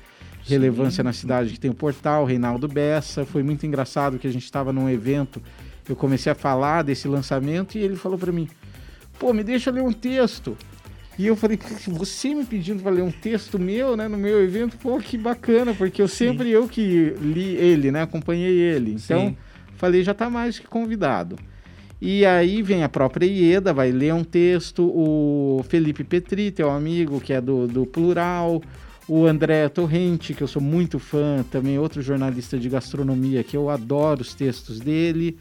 relevância 0.46 1.02
na 1.02 1.12
cidade, 1.12 1.52
que 1.52 1.60
tem 1.60 1.70
o 1.70 1.74
portal 1.74 2.24
Reinaldo 2.24 2.68
Bessa, 2.68 3.24
foi 3.24 3.42
muito 3.42 3.66
engraçado 3.66 4.18
que 4.18 4.26
a 4.26 4.32
gente 4.32 4.44
estava 4.44 4.72
num 4.72 4.88
evento 4.88 5.40
eu 5.88 5.94
comecei 5.94 6.32
a 6.32 6.34
falar 6.34 6.82
desse 6.82 7.06
lançamento 7.06 7.76
e 7.76 7.82
ele 7.82 7.96
falou 7.96 8.18
pra 8.18 8.32
mim: 8.32 8.48
pô, 9.18 9.32
me 9.32 9.44
deixa 9.44 9.70
ler 9.70 9.82
um 9.82 9.92
texto. 9.92 10.56
E 11.18 11.26
eu 11.26 11.36
falei: 11.36 11.58
você 11.86 12.34
me 12.34 12.44
pedindo 12.44 12.82
pra 12.82 12.90
ler 12.90 13.02
um 13.02 13.10
texto 13.10 13.58
meu, 13.58 13.96
né, 13.96 14.08
no 14.08 14.18
meu 14.18 14.42
evento, 14.42 14.76
pô, 14.76 14.98
que 14.98 15.16
bacana, 15.16 15.74
porque 15.74 16.02
eu 16.02 16.08
sempre 16.08 16.50
eu 16.50 16.68
que 16.68 17.14
li 17.20 17.56
ele, 17.56 17.90
né, 17.90 18.02
acompanhei 18.02 18.52
ele. 18.52 18.92
Então, 18.94 19.28
Sim. 19.28 19.36
falei: 19.76 20.02
já 20.02 20.14
tá 20.14 20.28
mais 20.28 20.58
que 20.58 20.66
convidado. 20.66 21.36
E 22.00 22.26
aí 22.26 22.60
vem 22.60 22.82
a 22.82 22.88
própria 22.88 23.24
Ieda, 23.24 23.72
vai 23.72 23.90
ler 23.90 24.12
um 24.12 24.24
texto, 24.24 24.84
o 24.84 25.64
Felipe 25.68 26.04
Petri, 26.04 26.50
teu 26.50 26.70
amigo, 26.70 27.20
que 27.20 27.32
é 27.32 27.40
do, 27.40 27.66
do 27.66 27.86
Plural, 27.86 28.60
o 29.08 29.24
André 29.24 29.68
Torrente, 29.68 30.34
que 30.34 30.42
eu 30.42 30.48
sou 30.48 30.60
muito 30.60 30.98
fã, 30.98 31.44
também 31.50 31.78
outro 31.78 32.02
jornalista 32.02 32.58
de 32.58 32.68
gastronomia, 32.68 33.42
que 33.42 33.56
eu 33.56 33.70
adoro 33.70 34.20
os 34.20 34.34
textos 34.34 34.80
dele. 34.80 35.38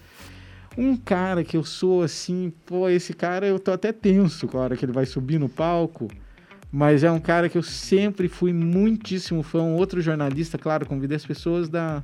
Um 0.76 0.96
cara 0.96 1.44
que 1.44 1.56
eu 1.56 1.64
sou 1.64 2.02
assim, 2.02 2.52
pô, 2.66 2.88
esse 2.88 3.12
cara 3.14 3.46
eu 3.46 3.58
tô 3.58 3.70
até 3.72 3.92
tenso 3.92 4.48
com 4.48 4.58
a 4.58 4.62
hora 4.62 4.76
que 4.76 4.84
ele 4.84 4.92
vai 4.92 5.06
subir 5.06 5.38
no 5.38 5.48
palco, 5.48 6.08
mas 6.70 7.04
é 7.04 7.10
um 7.10 7.20
cara 7.20 7.48
que 7.48 7.56
eu 7.56 7.62
sempre 7.62 8.26
fui 8.26 8.52
muitíssimo 8.52 9.42
fã, 9.42 9.62
um 9.62 9.76
outro 9.76 10.00
jornalista, 10.00 10.58
claro, 10.58 10.86
convidei 10.86 11.16
as 11.16 11.24
pessoas 11.24 11.68
da, 11.68 12.02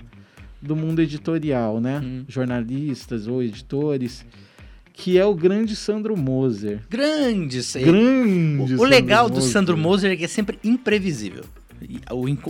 do 0.63 0.77
mundo 0.77 1.01
editorial, 1.01 1.81
né? 1.81 2.01
Hum. 2.01 2.25
Jornalistas 2.29 3.27
ou 3.27 3.43
editores, 3.43 4.25
que 4.93 5.19
é 5.19 5.25
o 5.25 5.35
grande 5.35 5.75
Sandro 5.75 6.17
Moser. 6.17 6.81
Grande, 6.89 7.63
sei. 7.63 7.85
Grande 7.85 8.77
O, 8.77 8.83
o 8.83 8.85
legal 8.85 9.29
do. 9.31 9.41
Sandro 9.41 9.77
Moser 9.77 10.13
é 10.13 10.17
que 10.17 10.25
é 10.25 10.29
sempre 10.29 10.59
imprevisível. 10.63 11.45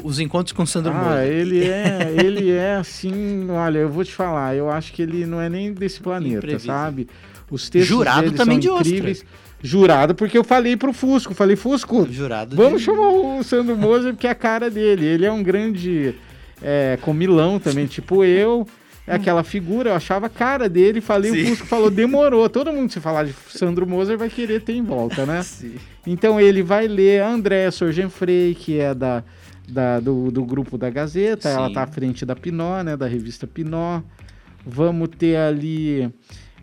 Os 0.03 0.19
encontros 0.19 0.53
com 0.53 0.63
o 0.65 0.67
Sandro 0.67 0.93
Ah, 0.93 0.95
Moser. 1.05 1.27
ele 1.29 1.65
é, 1.65 2.15
ele 2.25 2.51
é 2.51 2.75
assim, 2.77 3.49
olha, 3.51 3.79
eu 3.79 3.89
vou 3.89 4.05
te 4.05 4.13
falar, 4.13 4.57
eu 4.57 4.71
acho 4.71 4.93
que 4.93 5.03
ele 5.03 5.25
não 5.27 5.41
é 5.41 5.49
nem 5.49 5.73
desse 5.73 6.01
planeta, 6.01 6.59
sabe? 6.59 7.09
Os 7.51 7.69
textos 7.71 7.89
Jurado 7.89 8.33
também 8.33 8.55
são 8.57 8.61
de 8.61 8.69
ostra. 8.71 8.89
incríveis. 8.89 9.25
Jurado, 9.63 10.15
porque 10.15 10.39
eu 10.39 10.43
falei 10.45 10.77
pro 10.77 10.93
Fusco, 10.93 11.35
falei, 11.35 11.55
Fusco, 11.55 12.09
Jurado. 12.11 12.57
vamos 12.57 12.81
de- 12.81 12.87
chamar 12.87 13.09
o 13.11 13.43
Sandro 13.43 13.77
Moser, 13.77 14.15
porque 14.15 14.27
é 14.27 14.31
a 14.31 14.35
cara 14.35 14.71
dele. 14.71 15.05
Ele 15.05 15.27
é 15.27 15.31
um 15.33 15.43
grande 15.43 16.15
é, 16.63 16.99
comilão 17.03 17.59
também, 17.59 17.87
tipo 17.87 18.25
eu. 18.25 18.67
É 19.11 19.17
aquela 19.17 19.43
figura, 19.43 19.91
eu 19.91 19.95
achava 19.95 20.27
a 20.27 20.31
cara 20.31 20.69
dele, 20.69 21.01
falei, 21.01 21.31
Sim. 21.33 21.43
o 21.43 21.47
Fusco 21.49 21.67
falou, 21.67 21.91
demorou. 21.91 22.49
Todo 22.49 22.73
mundo, 22.73 22.93
se 22.93 23.01
falar 23.01 23.25
de 23.25 23.35
Sandro 23.49 23.87
Moser, 23.87 24.17
vai 24.17 24.29
querer 24.29 24.63
ter 24.63 24.75
em 24.75 24.83
volta, 24.83 25.27
né? 25.27 25.43
Sim. 25.45 25.75
Então 26.07 26.41
ele 26.41 26.63
vai 26.63 26.87
ler 26.89 27.23
a 27.23 27.29
Andréa 27.29 27.71
Sorgenfrey, 27.71 28.55
que 28.55 28.79
é 28.79 28.95
da, 28.95 29.23
da- 29.69 30.01
do, 30.01 30.31
do 30.31 30.45
grupo 30.45 30.79
da 30.79 30.89
Gazeta, 30.91 31.49
ela 31.49 31.69
Sim. 31.69 31.75
tá 31.75 31.83
à 31.83 31.87
frente 31.87 32.25
da 32.25 32.35
Pinó, 32.37 32.83
né? 32.83 32.97
Da 32.97 33.07
revista 33.07 33.47
Pinó. 33.47 34.01
Vamos 34.65 35.09
ter 35.19 35.37
ali 35.37 36.11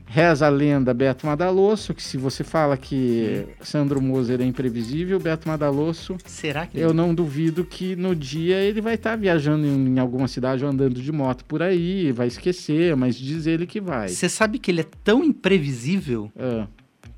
Reza 0.10 0.48
a 0.48 0.50
Lenda 0.50 0.94
Beto 0.94 1.28
Madalosso, 1.28 1.94
que 1.94 2.02
se 2.02 2.18
você 2.18 2.44
fala 2.44 2.78
que 2.78 3.46
Sandro 3.62 4.02
Moser 4.02 4.40
é 4.42 4.46
imprevisível, 4.46 5.20
Beto 5.20 5.48
Madalosso, 5.50 6.18
Será 6.26 6.66
que 6.66 6.80
eu 6.80 6.94
não 6.94 7.14
duvido 7.14 7.64
que 7.66 7.96
no 7.96 8.16
dia 8.16 8.56
ele 8.62 8.80
vai 8.82 8.96
estar 8.96 9.16
viajando 9.18 9.68
em, 9.68 10.00
alguma 10.00 10.28
cidade 10.28 10.64
ou 10.64 10.72
andando 10.72 11.02
de 11.02 11.12
moto 11.12 11.44
por 11.46 11.62
aí, 11.62 12.12
vai 12.14 12.28
esquecer, 12.28 12.96
mas 12.96 13.16
diz 13.18 13.46
ele 13.46 13.68
que 13.68 13.82
vai. 13.82 14.08
Você 14.08 14.30
sabe 14.30 14.58
que 14.60 14.72
ele 14.72 14.82
é 14.82 14.86
tão 15.04 15.24
imprevisível 15.24 16.32
Ah, 16.40 16.68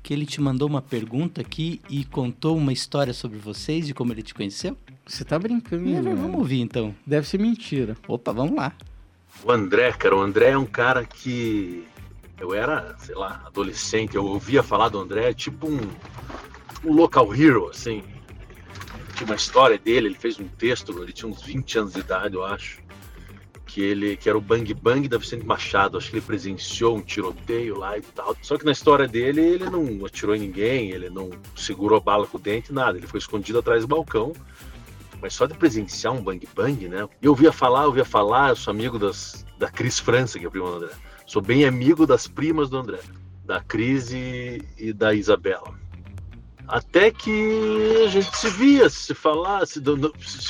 que 0.02 0.12
ele 0.12 0.26
te 0.26 0.40
mandou 0.40 0.66
uma 0.68 0.82
pergunta 0.82 1.40
aqui 1.40 1.80
e 1.88 2.04
contou 2.04 2.56
uma 2.56 2.72
história 2.72 3.12
sobre 3.12 3.38
vocês 3.38 3.88
e 3.88 3.94
como 3.94 4.12
ele 4.12 4.22
te 4.22 4.34
conheceu? 4.34 4.76
Você 5.06 5.24
tá 5.24 5.38
brincando, 5.38 5.88
É, 5.88 6.00
velho. 6.02 6.16
vamos 6.16 6.36
ouvir 6.38 6.60
então. 6.60 6.94
Deve 7.06 7.26
ser 7.28 7.38
mentira. 7.38 7.96
Opa, 8.08 8.32
vamos 8.32 8.56
lá. 8.56 8.72
O 9.44 9.50
André, 9.52 9.92
cara, 9.92 10.16
o 10.16 10.20
André 10.20 10.50
é 10.50 10.58
um 10.58 10.66
cara 10.66 11.04
que 11.04 11.84
eu 12.40 12.54
era, 12.54 12.96
sei 12.98 13.14
lá, 13.14 13.42
adolescente, 13.46 14.16
eu 14.16 14.24
ouvia 14.24 14.62
falar 14.62 14.88
do 14.88 14.98
André, 14.98 15.34
tipo 15.34 15.68
um, 15.68 15.80
um 16.84 16.92
local 16.92 17.34
hero, 17.34 17.68
assim. 17.68 18.02
Tinha 19.14 19.26
uma 19.26 19.36
história 19.36 19.78
dele, 19.78 20.08
ele 20.08 20.14
fez 20.14 20.40
um 20.40 20.48
texto, 20.48 21.02
ele 21.02 21.12
tinha 21.12 21.30
uns 21.30 21.42
20 21.42 21.78
anos 21.78 21.92
de 21.92 22.00
idade, 22.00 22.34
eu 22.34 22.44
acho, 22.44 22.80
que 23.66 23.82
ele 23.82 24.16
que 24.16 24.28
era 24.28 24.38
o 24.38 24.40
Bang 24.40 24.72
Bang 24.72 25.06
da 25.06 25.18
Vicente 25.18 25.44
Machado, 25.44 25.98
acho 25.98 26.08
que 26.08 26.16
ele 26.16 26.24
presenciou 26.24 26.96
um 26.96 27.02
tiroteio 27.02 27.78
lá 27.78 27.98
e 27.98 28.02
tal. 28.02 28.34
Só 28.40 28.56
que 28.56 28.64
na 28.64 28.72
história 28.72 29.06
dele, 29.06 29.42
ele 29.42 29.68
não 29.68 30.04
atirou 30.06 30.34
em 30.34 30.40
ninguém, 30.40 30.90
ele 30.90 31.10
não 31.10 31.30
segurou 31.54 32.00
bala 32.00 32.26
com 32.26 32.38
o 32.38 32.40
dente, 32.40 32.72
nada, 32.72 32.96
ele 32.96 33.06
foi 33.06 33.18
escondido 33.18 33.58
atrás 33.58 33.82
do 33.82 33.88
balcão. 33.88 34.32
Mas 35.20 35.34
só 35.34 35.44
de 35.44 35.52
presenciar 35.52 36.14
um 36.14 36.22
bang 36.22 36.48
bang, 36.54 36.88
né? 36.88 37.06
Eu 37.20 37.32
ouvia 37.32 37.52
falar, 37.52 37.82
eu 37.82 37.88
ouvia 37.88 38.06
falar, 38.06 38.48
eu 38.48 38.56
sou 38.56 38.70
amigo 38.70 38.98
das, 38.98 39.44
da 39.58 39.70
Cris 39.70 39.98
França, 39.98 40.38
que 40.38 40.46
é 40.46 40.48
a 40.48 40.50
prima 40.50 40.70
do 40.70 40.76
André. 40.76 40.94
Sou 41.30 41.40
bem 41.40 41.64
amigo 41.64 42.08
das 42.08 42.26
primas 42.26 42.68
do 42.68 42.76
André, 42.76 42.98
da 43.44 43.60
Cris 43.60 44.10
e, 44.10 44.92
da 44.92 45.14
Isabela. 45.14 45.78
Até 46.66 47.12
que 47.12 48.02
a 48.04 48.08
gente 48.08 48.36
se 48.36 48.50
via, 48.50 48.90
se 48.90 49.14
falar, 49.14 49.64
se, 49.64 49.80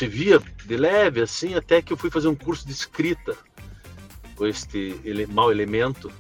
via 0.07 0.41
de 0.65 0.77
leve, 0.79 1.21
assim, 1.21 1.55
até 1.55 1.83
que 1.83 1.93
eu 1.93 1.99
fui 1.99 2.09
fazer 2.11 2.29
um 2.29 2.35
curso 2.35 2.67
de 2.67 2.73
escrita 2.73 3.37
com 4.35 4.47
este 4.47 4.99
ele, 5.05 5.27
mau 5.27 5.53
elemento. 5.53 6.11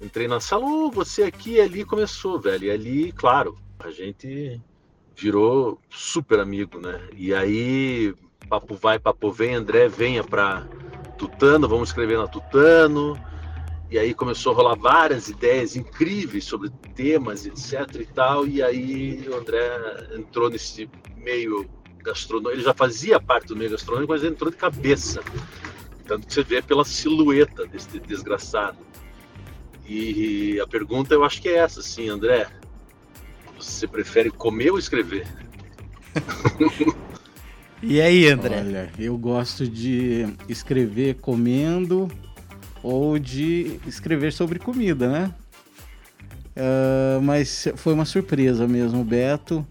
Entrei 0.00 0.26
na 0.26 0.40
sala, 0.40 0.64
"Ô, 0.64 0.90
você 0.90 1.22
aqui 1.22 1.52
e 1.52 1.60
ali 1.60 1.84
começou, 1.84 2.40
velho. 2.40 2.64
E 2.64 2.70
ali, 2.72 3.12
claro, 3.12 3.56
a 3.78 3.92
gente 3.92 4.60
virou 5.14 5.80
super 5.88 6.40
amigo, 6.40 6.80
né? 6.80 7.00
E 7.16 7.32
aí, 7.32 8.12
papo 8.48 8.74
vai, 8.74 8.98
papo 8.98 9.30
vem, 9.30 9.54
André 9.54 9.86
venha 9.88 10.24
pra 10.24 10.66
Tutano, 11.16 11.68
vamos 11.68 11.90
escrever 11.90 12.18
na 12.18 12.26
Tutano. 12.26 13.16
E 13.90 13.98
aí 13.98 14.14
começou 14.14 14.52
a 14.52 14.56
rolar 14.56 14.74
várias 14.76 15.28
ideias 15.28 15.76
incríveis 15.76 16.44
sobre 16.44 16.70
temas, 16.94 17.46
etc 17.46 18.00
e 18.00 18.06
tal. 18.06 18.46
E 18.46 18.62
aí 18.62 19.24
o 19.28 19.36
André 19.36 19.60
entrou 20.16 20.50
nesse 20.50 20.88
meio 21.16 21.68
gastronômico. 22.02 22.56
Ele 22.56 22.62
já 22.62 22.74
fazia 22.74 23.20
parte 23.20 23.48
do 23.48 23.56
meio 23.56 23.70
gastronômico, 23.70 24.12
mas 24.12 24.22
ele 24.22 24.32
entrou 24.32 24.50
de 24.50 24.56
cabeça. 24.56 25.22
Tanto 26.06 26.26
que 26.26 26.34
você 26.34 26.42
vê 26.42 26.60
pela 26.60 26.84
silhueta 26.84 27.66
desse 27.66 27.98
desgraçado. 28.00 28.78
E 29.86 30.58
a 30.60 30.66
pergunta 30.66 31.14
eu 31.14 31.24
acho 31.24 31.40
que 31.40 31.48
é 31.48 31.56
essa, 31.56 31.82
sim, 31.82 32.08
André. 32.08 32.48
Você 33.58 33.86
prefere 33.86 34.30
comer 34.30 34.70
ou 34.70 34.78
escrever? 34.78 35.26
E 37.86 38.00
aí, 38.00 38.28
André? 38.28 38.60
Olha, 38.60 38.92
eu 38.98 39.18
gosto 39.18 39.68
de 39.68 40.26
escrever 40.48 41.16
comendo 41.16 42.08
ou 42.84 43.18
de 43.18 43.80
escrever 43.86 44.30
sobre 44.32 44.58
comida, 44.58 45.08
né? 45.08 45.32
Ah, 46.54 47.18
mas 47.22 47.66
foi 47.76 47.94
uma 47.94 48.04
surpresa 48.04 48.68
mesmo, 48.68 49.02
Beto. 49.02 49.66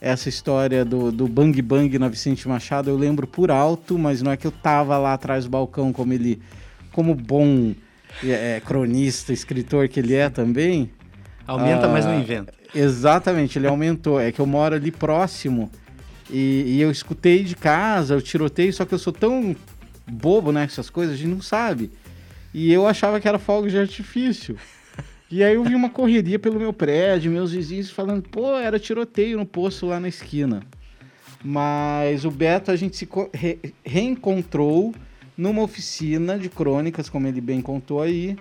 Essa 0.00 0.28
história 0.28 0.84
do, 0.84 1.12
do 1.12 1.28
Bang 1.28 1.60
Bang 1.62 1.96
na 1.98 2.08
Vicente 2.08 2.48
Machado 2.48 2.90
eu 2.90 2.96
lembro 2.96 3.26
por 3.26 3.50
alto, 3.50 3.96
mas 3.98 4.20
não 4.20 4.32
é 4.32 4.36
que 4.36 4.46
eu 4.46 4.50
tava 4.50 4.98
lá 4.98 5.14
atrás 5.14 5.44
do 5.44 5.50
balcão 5.50 5.92
como 5.92 6.12
ele, 6.12 6.42
como 6.90 7.14
bom 7.14 7.72
é, 8.22 8.60
cronista, 8.64 9.32
escritor 9.32 9.88
que 9.88 10.00
ele 10.00 10.14
é 10.14 10.28
também. 10.28 10.90
Aumenta, 11.46 11.88
mas 11.88 12.04
não 12.04 12.12
Ah, 12.12 12.16
inventa. 12.16 12.52
Exatamente, 12.74 13.58
ele 13.58 13.66
aumentou. 13.68 14.20
É 14.20 14.30
que 14.32 14.40
eu 14.40 14.46
moro 14.46 14.74
ali 14.74 14.90
próximo 14.90 15.70
e, 16.28 16.64
e 16.66 16.80
eu 16.80 16.90
escutei 16.90 17.44
de 17.44 17.54
casa 17.54 18.16
o 18.16 18.20
tiroteio, 18.20 18.72
só 18.72 18.84
que 18.84 18.92
eu 18.94 18.98
sou 18.98 19.12
tão 19.12 19.54
bobo, 20.06 20.50
né? 20.52 20.64
Essas 20.64 20.90
coisas, 20.90 21.14
a 21.14 21.18
gente 21.18 21.30
não 21.30 21.40
sabe. 21.42 21.90
E 22.54 22.72
eu 22.72 22.86
achava 22.86 23.20
que 23.20 23.28
era 23.28 23.38
fogo 23.38 23.68
de 23.68 23.78
artifício. 23.78 24.56
E 25.30 25.42
aí 25.42 25.54
eu 25.54 25.64
vi 25.64 25.74
uma 25.74 25.88
correria 25.88 26.38
pelo 26.38 26.58
meu 26.58 26.72
prédio, 26.72 27.32
meus 27.32 27.52
vizinhos 27.52 27.90
falando, 27.90 28.28
pô, 28.28 28.54
era 28.56 28.78
tiroteio 28.78 29.38
no 29.38 29.46
poço 29.46 29.86
lá 29.86 29.98
na 29.98 30.08
esquina. 30.08 30.62
Mas 31.42 32.24
o 32.24 32.30
Beto 32.30 32.70
a 32.70 32.76
gente 32.76 32.96
se 32.96 33.08
re- 33.32 33.58
reencontrou 33.84 34.94
numa 35.36 35.62
oficina 35.62 36.38
de 36.38 36.48
crônicas, 36.50 37.08
como 37.08 37.26
ele 37.26 37.40
bem 37.40 37.62
contou 37.62 38.02
aí, 38.02 38.36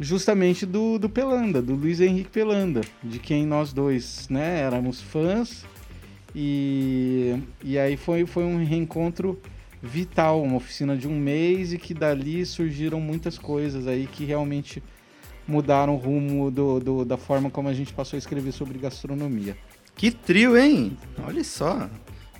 justamente 0.00 0.64
do, 0.64 0.98
do 0.98 1.08
Pelanda, 1.08 1.60
do 1.60 1.74
Luiz 1.74 2.00
Henrique 2.00 2.30
Pelanda, 2.30 2.80
de 3.02 3.18
quem 3.18 3.44
nós 3.44 3.72
dois, 3.72 4.28
né, 4.30 4.60
éramos 4.60 5.02
fãs. 5.02 5.66
E, 6.34 7.36
e 7.62 7.78
aí 7.78 7.96
foi, 7.96 8.24
foi 8.24 8.44
um 8.44 8.64
reencontro 8.64 9.40
vital, 9.84 10.42
uma 10.42 10.56
oficina 10.56 10.96
de 10.96 11.06
um 11.06 11.18
mês 11.18 11.72
e 11.72 11.78
que 11.78 11.92
dali 11.94 12.44
surgiram 12.46 13.00
muitas 13.00 13.38
coisas 13.38 13.86
aí 13.86 14.06
que 14.06 14.24
realmente 14.24 14.82
mudaram 15.46 15.94
o 15.94 15.98
rumo 15.98 16.50
do, 16.50 16.80
do- 16.80 17.04
da 17.04 17.16
forma 17.18 17.50
como 17.50 17.68
a 17.68 17.74
gente 17.74 17.92
passou 17.92 18.16
a 18.16 18.18
escrever 18.18 18.52
sobre 18.52 18.78
gastronomia. 18.78 19.56
Que 19.94 20.10
trio, 20.10 20.56
hein? 20.56 20.96
Olha 21.26 21.44
só. 21.44 21.88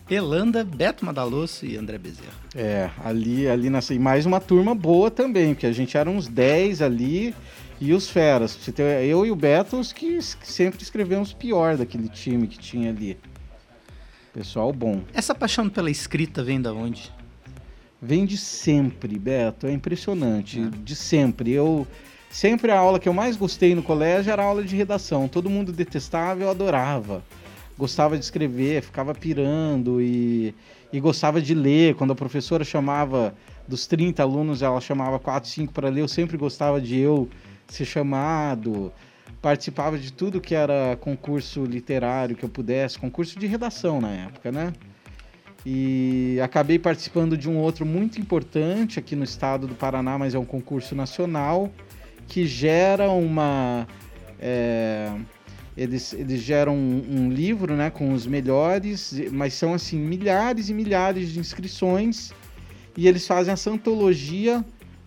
Pelanda, 0.09 0.65
Beto 0.65 1.05
Madalosso 1.05 1.65
e 1.65 1.77
André 1.77 1.97
Bezerra. 1.99 2.33
É, 2.55 2.91
ali, 3.05 3.47
ali 3.49 3.71
nessa. 3.71 3.95
E 3.95 3.99
mais 3.99 4.27
uma 4.27 4.41
turma 4.41 4.75
boa 4.75 5.11
também, 5.11 5.55
porque 5.55 5.67
a 5.67 5.73
gente 5.73 5.97
era 5.97 6.11
uns 6.11 6.29
10 6.29 6.83
ali 6.83 7.35
e 7.81 7.93
os 7.93 8.09
feras. 8.11 8.59
Eu 9.07 9.25
e 9.25 9.31
o 9.31 9.37
Beto, 9.37 9.79
os 9.79 9.93
que 9.93 10.21
sempre 10.23 10.83
escrevemos 10.83 11.33
pior 11.33 11.77
daquele 11.77 12.09
time 12.09 12.47
que 12.47 12.59
tinha 12.59 12.91
ali. 12.91 13.17
Pessoal 14.33 14.73
bom. 14.73 15.01
Essa 15.15 15.35
paixão 15.35 15.69
pela 15.69 15.91
escrita 15.91 16.43
vem 16.43 16.61
da 16.61 16.73
onde? 16.73 17.11
Vem 18.05 18.27
de 18.27 18.37
sempre, 18.37 19.19
Beto. 19.19 19.67
É 19.67 19.73
impressionante. 19.73 20.61
De 20.61 20.95
sempre. 20.95 21.51
Eu. 21.53 21.87
Sempre 22.31 22.71
a 22.71 22.79
aula 22.79 22.99
que 22.99 23.09
eu 23.09 23.15
mais 23.15 23.37
gostei 23.37 23.75
no 23.75 23.83
colégio 23.83 24.31
era 24.31 24.43
a 24.43 24.47
aula 24.47 24.63
de 24.63 24.77
redação. 24.77 25.27
Todo 25.27 25.49
mundo 25.49 25.73
detestava, 25.73 26.43
eu 26.43 26.51
adorava. 26.51 27.23
Gostava 27.79 28.19
de 28.19 28.25
escrever, 28.25 28.83
ficava 28.83 29.15
pirando 29.15 30.03
e, 30.03 30.55
e 30.93 31.01
gostava 31.01 31.41
de 31.41 31.55
ler. 31.55 31.95
Quando 31.95 32.13
a 32.13 32.17
professora 32.17 32.63
chamava 32.63 33.35
dos 33.67 33.87
30 33.87 34.23
alunos, 34.23 34.61
ela 34.63 34.81
chamava 34.81 35.19
4, 35.19 35.49
5 35.49 35.73
para 35.73 35.89
ler, 35.89 36.03
eu 36.03 36.09
sempre 36.09 36.37
gostava 36.37 36.81
de 36.81 36.99
eu 36.99 37.29
ser 37.69 37.85
chamado. 37.85 38.93
Participava 39.41 39.97
de 39.97 40.13
tudo 40.13 40.41
que 40.41 40.55
era 40.55 40.97
concurso 41.01 41.65
literário 41.65 42.37
que 42.37 42.45
eu 42.45 42.49
pudesse, 42.51 42.99
concurso 42.99 43.39
de 43.39 43.47
redação 43.47 44.01
na 44.01 44.11
época, 44.11 44.53
né? 44.53 44.73
E 45.67 46.39
acabei 46.43 46.79
participando 46.79 47.37
de 47.37 47.49
um 47.49 47.57
outro 47.57 47.87
muito 47.87 48.21
importante 48.21 48.99
aqui 48.99 49.17
no 49.17 49.25
estado 49.25 49.67
do 49.67 49.75
Paraná, 49.75 50.19
mas 50.19 50.35
é 50.35 50.39
um 50.39 50.45
concurso 50.45 50.95
nacional 50.95 51.73
que 52.29 52.47
gera 52.47 53.11
uma. 53.11 53.87
é, 54.39 55.11
eles, 55.77 56.13
eles 56.13 56.41
geram 56.41 56.77
um, 56.77 57.05
um 57.11 57.29
livro 57.31 57.75
né, 57.75 57.91
com 57.91 58.13
os 58.13 58.27
melhores, 58.27 59.13
mas 59.33 59.55
são 59.55 59.75
assim 59.75 59.99
milhares 59.99 60.69
e 60.69 60.75
milhares 60.75 61.33
de 61.33 61.41
inscrições 61.41 62.33
e 62.97 63.09
eles 63.09 63.27
fazem 63.27 63.53
essa 63.53 63.71
antologia 63.71 64.65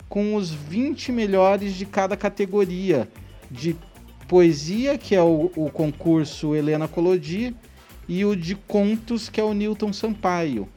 com 0.08 0.34
os 0.34 0.50
20 0.50 1.12
melhores 1.12 1.74
de 1.74 1.86
cada 1.86 2.16
categoria 2.16 3.08
de 3.50 3.76
poesia, 4.26 4.98
que 4.98 5.14
é 5.14 5.22
o, 5.22 5.50
o 5.56 5.70
concurso 5.70 6.54
Helena 6.54 6.86
Colodi, 6.86 7.54
e 8.08 8.24
o 8.24 8.34
de 8.34 8.54
contos, 8.54 9.28
que 9.28 9.40
é 9.40 9.44
o 9.44 9.52
Newton 9.52 9.92
Sampaio. 9.92 10.68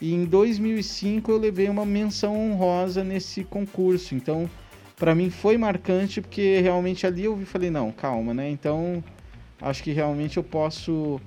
E 0.00 0.12
em 0.12 0.24
2005 0.24 1.30
eu 1.30 1.38
levei 1.38 1.68
uma 1.68 1.86
menção 1.86 2.36
honrosa 2.36 3.04
nesse 3.04 3.44
concurso. 3.44 4.14
Então, 4.14 4.50
para 4.96 5.14
mim 5.14 5.30
foi 5.30 5.56
marcante 5.56 6.20
porque 6.20 6.60
realmente 6.60 7.06
ali 7.06 7.24
eu 7.24 7.38
falei 7.46 7.70
não, 7.70 7.92
calma, 7.92 8.34
né? 8.34 8.50
Então, 8.50 9.02
acho 9.62 9.82
que 9.82 9.92
realmente 9.92 10.36
eu 10.36 10.42
posso 10.42 11.20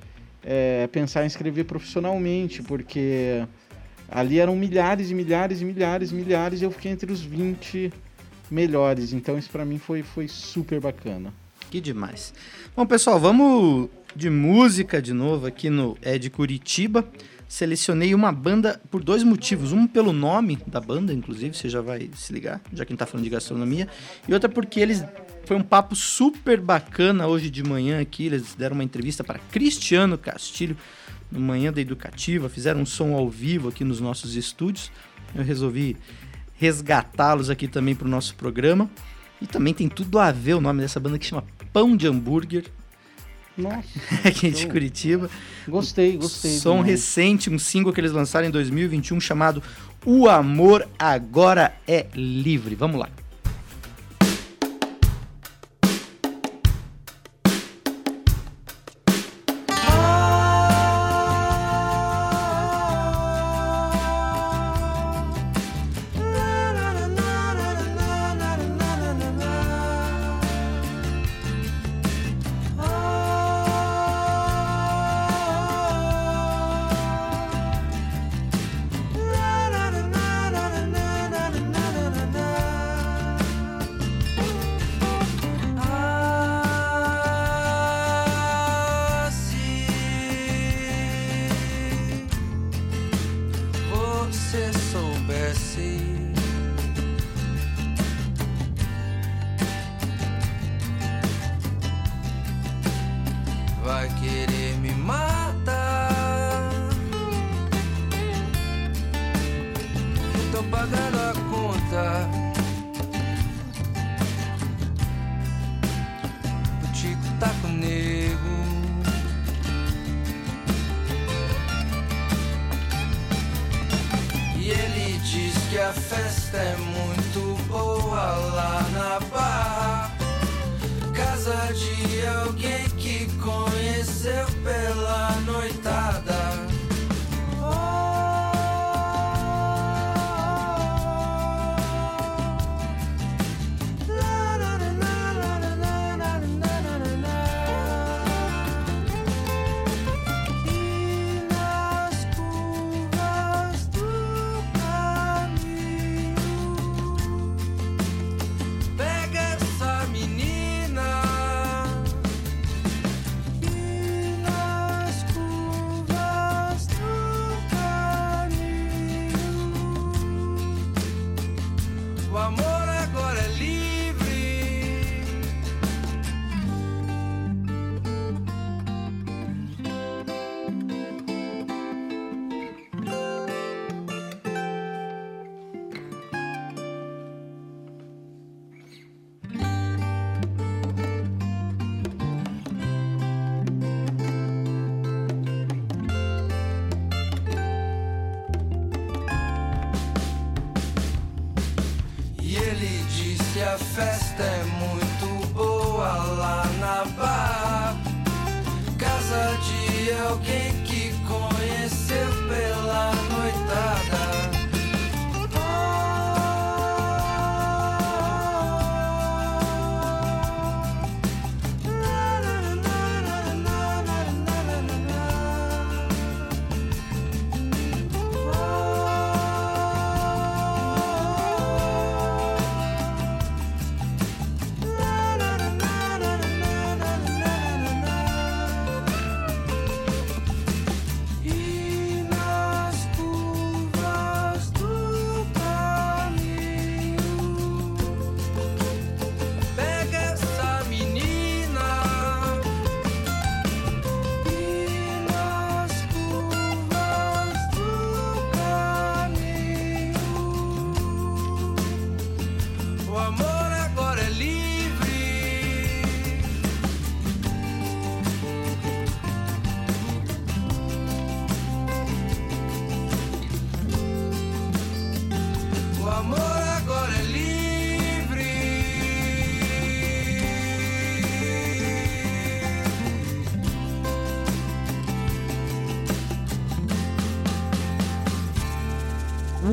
é, 0.43 0.87
pensar 0.87 1.23
em 1.23 1.27
escrever 1.27 1.63
profissionalmente, 1.63 2.61
porque 2.61 3.45
ali 4.09 4.39
eram 4.39 4.55
milhares 4.55 5.09
e 5.09 5.15
milhares 5.15 5.61
e 5.61 5.65
milhares 5.65 6.11
e 6.11 6.15
milhares 6.15 6.61
e 6.61 6.65
eu 6.65 6.71
fiquei 6.71 6.91
entre 6.91 7.11
os 7.11 7.21
20 7.21 7.91
melhores. 8.51 9.13
Então, 9.13 9.37
isso 9.37 9.49
para 9.49 9.65
mim 9.65 9.77
foi, 9.77 10.03
foi 10.03 10.27
super 10.27 10.79
bacana. 10.79 11.33
Que 11.69 11.81
demais. 11.81 12.33
Bom, 12.75 12.85
pessoal, 12.85 13.19
vamos 13.19 13.89
de 14.17 14.31
música 14.31 14.99
de 14.99 15.13
novo 15.13 15.45
aqui 15.45 15.69
no 15.69 15.95
É 16.01 16.17
de 16.17 16.27
Curitiba. 16.31 17.07
Selecionei 17.47 18.15
uma 18.15 18.31
banda 18.31 18.81
por 18.89 19.03
dois 19.03 19.21
motivos. 19.21 19.71
Um 19.71 19.85
pelo 19.85 20.11
nome 20.11 20.57
da 20.65 20.81
banda, 20.81 21.13
inclusive, 21.13 21.55
você 21.55 21.69
já 21.69 21.81
vai 21.81 22.09
se 22.15 22.33
ligar, 22.33 22.59
já 22.73 22.83
que 22.83 22.91
a 22.91 22.93
gente 22.93 22.99
tá 22.99 23.05
falando 23.05 23.23
de 23.23 23.29
gastronomia. 23.29 23.87
E 24.27 24.33
outra 24.33 24.49
porque 24.49 24.79
eles. 24.79 25.05
Foi 25.45 25.55
um 25.55 25.61
papo 25.61 25.95
super 25.95 26.59
bacana 26.59 27.27
hoje 27.27 27.49
de 27.49 27.63
manhã 27.63 28.01
aqui. 28.01 28.25
Eles 28.25 28.55
deram 28.55 28.73
uma 28.73 28.83
entrevista 28.83 29.23
para 29.23 29.39
Cristiano 29.39 30.17
Castilho 30.17 30.75
no 31.31 31.39
Manhã 31.39 31.71
da 31.71 31.79
Educativa. 31.79 32.49
Fizeram 32.49 32.81
um 32.81 32.85
som 32.85 33.13
ao 33.13 33.29
vivo 33.29 33.69
aqui 33.69 33.83
nos 33.83 34.01
nossos 34.01 34.35
estúdios. 34.35 34.91
Eu 35.33 35.43
resolvi 35.43 35.95
resgatá-los 36.55 37.51
aqui 37.51 37.67
também 37.67 37.95
para 37.95 38.07
o 38.07 38.11
nosso 38.11 38.35
programa. 38.35 38.89
E 39.39 39.45
também 39.45 39.75
tem 39.75 39.87
tudo 39.87 40.17
a 40.17 40.31
ver 40.31 40.55
o 40.55 40.61
nome 40.61 40.81
dessa 40.81 40.99
banda 40.99 41.19
que 41.19 41.25
chama 41.25 41.45
Pão 41.71 41.95
de 41.95 42.07
Hambúrguer. 42.07 42.65
Nossa. 43.57 43.87
aqui 44.23 44.51
de. 44.51 44.67
Curitiba. 44.67 45.29
Gostei, 45.67 46.17
gostei. 46.17 46.51
Som 46.51 46.77
nome. 46.77 46.89
recente, 46.89 47.49
um 47.49 47.57
single 47.57 47.91
que 47.91 47.99
eles 47.99 48.11
lançaram 48.11 48.47
em 48.47 48.51
2021 48.51 49.19
chamado 49.19 49.61
O 50.05 50.29
Amor 50.29 50.87
Agora 50.99 51.75
é 51.87 52.05
Livre. 52.13 52.75
Vamos 52.75 52.99
lá. 52.99 53.09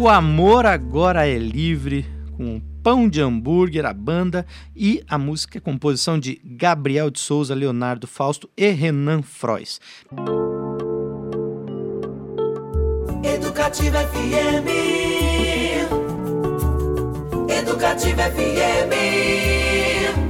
O 0.05 0.09
Amor 0.11 0.67
Agora 0.67 1.27
é 1.27 1.39
Livre, 1.39 2.05
com 2.37 2.61
Pão 2.83 3.09
de 3.09 3.23
Hambúrguer, 3.23 3.87
a 3.87 3.95
banda, 3.95 4.45
e 4.77 5.03
a 5.09 5.17
música 5.17 5.57
é 5.57 5.61
composição 5.63 6.19
de 6.19 6.39
Gabriel 6.45 7.11
de 7.11 7.19
Souza, 7.19 7.55
Leonardo 7.55 8.07
Fausto 8.07 8.47
e 8.55 8.69
Renan 8.69 9.23
Frois. 9.23 9.81
Educativa 13.23 14.01
FM. 14.01 14.69
Educativa 17.49 18.25
FM. 18.25 20.24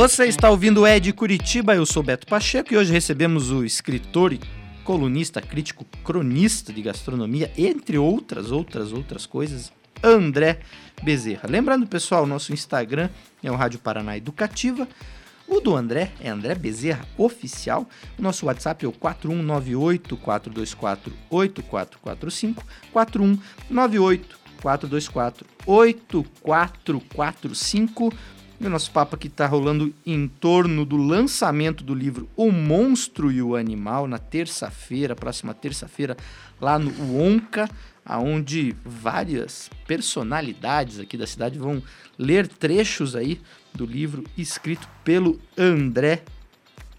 Você 0.00 0.24
está 0.24 0.48
ouvindo 0.48 0.80
o 0.80 0.86
Ed 0.86 1.12
Curitiba, 1.12 1.74
eu 1.74 1.84
sou 1.84 2.02
Beto 2.02 2.26
Pacheco 2.26 2.72
e 2.72 2.76
hoje 2.78 2.90
recebemos 2.90 3.50
o 3.50 3.62
escritor 3.62 4.32
e 4.32 4.40
colunista, 4.82 5.42
crítico, 5.42 5.84
cronista 6.02 6.72
de 6.72 6.80
gastronomia, 6.80 7.52
entre 7.54 7.98
outras, 7.98 8.50
outras, 8.50 8.94
outras 8.94 9.26
coisas, 9.26 9.70
André 10.02 10.60
Bezerra. 11.02 11.46
Lembrando, 11.46 11.86
pessoal, 11.86 12.24
nosso 12.24 12.50
Instagram 12.50 13.10
é 13.42 13.52
o 13.52 13.56
Rádio 13.56 13.78
Paraná 13.78 14.16
Educativa. 14.16 14.88
O 15.46 15.60
do 15.60 15.76
André 15.76 16.12
é 16.18 16.30
André 16.30 16.54
Bezerra 16.54 17.04
Oficial. 17.18 17.86
O 18.18 18.22
nosso 18.22 18.46
WhatsApp 18.46 18.86
é 18.86 18.88
o 18.88 18.92
4198 18.92 20.16
424 20.16 21.12
8445. 21.28 22.64
4198 22.90 24.40
424 24.62 25.46
8445. 25.66 28.14
E 28.60 28.66
o 28.66 28.70
nosso 28.70 28.90
papo 28.90 29.16
aqui 29.16 29.28
está 29.28 29.46
rolando 29.46 29.94
em 30.04 30.28
torno 30.28 30.84
do 30.84 30.98
lançamento 30.98 31.82
do 31.82 31.94
livro 31.94 32.28
O 32.36 32.52
Monstro 32.52 33.32
e 33.32 33.40
o 33.40 33.56
Animal, 33.56 34.06
na 34.06 34.18
terça-feira, 34.18 35.16
próxima 35.16 35.54
terça-feira, 35.54 36.14
lá 36.60 36.78
no 36.78 37.18
Onca, 37.18 37.70
aonde 38.04 38.76
várias 38.84 39.70
personalidades 39.86 40.98
aqui 40.98 41.16
da 41.16 41.26
cidade 41.26 41.58
vão 41.58 41.82
ler 42.18 42.46
trechos 42.46 43.16
aí 43.16 43.40
do 43.72 43.86
livro 43.86 44.24
escrito 44.36 44.86
pelo 45.02 45.40
André 45.56 46.22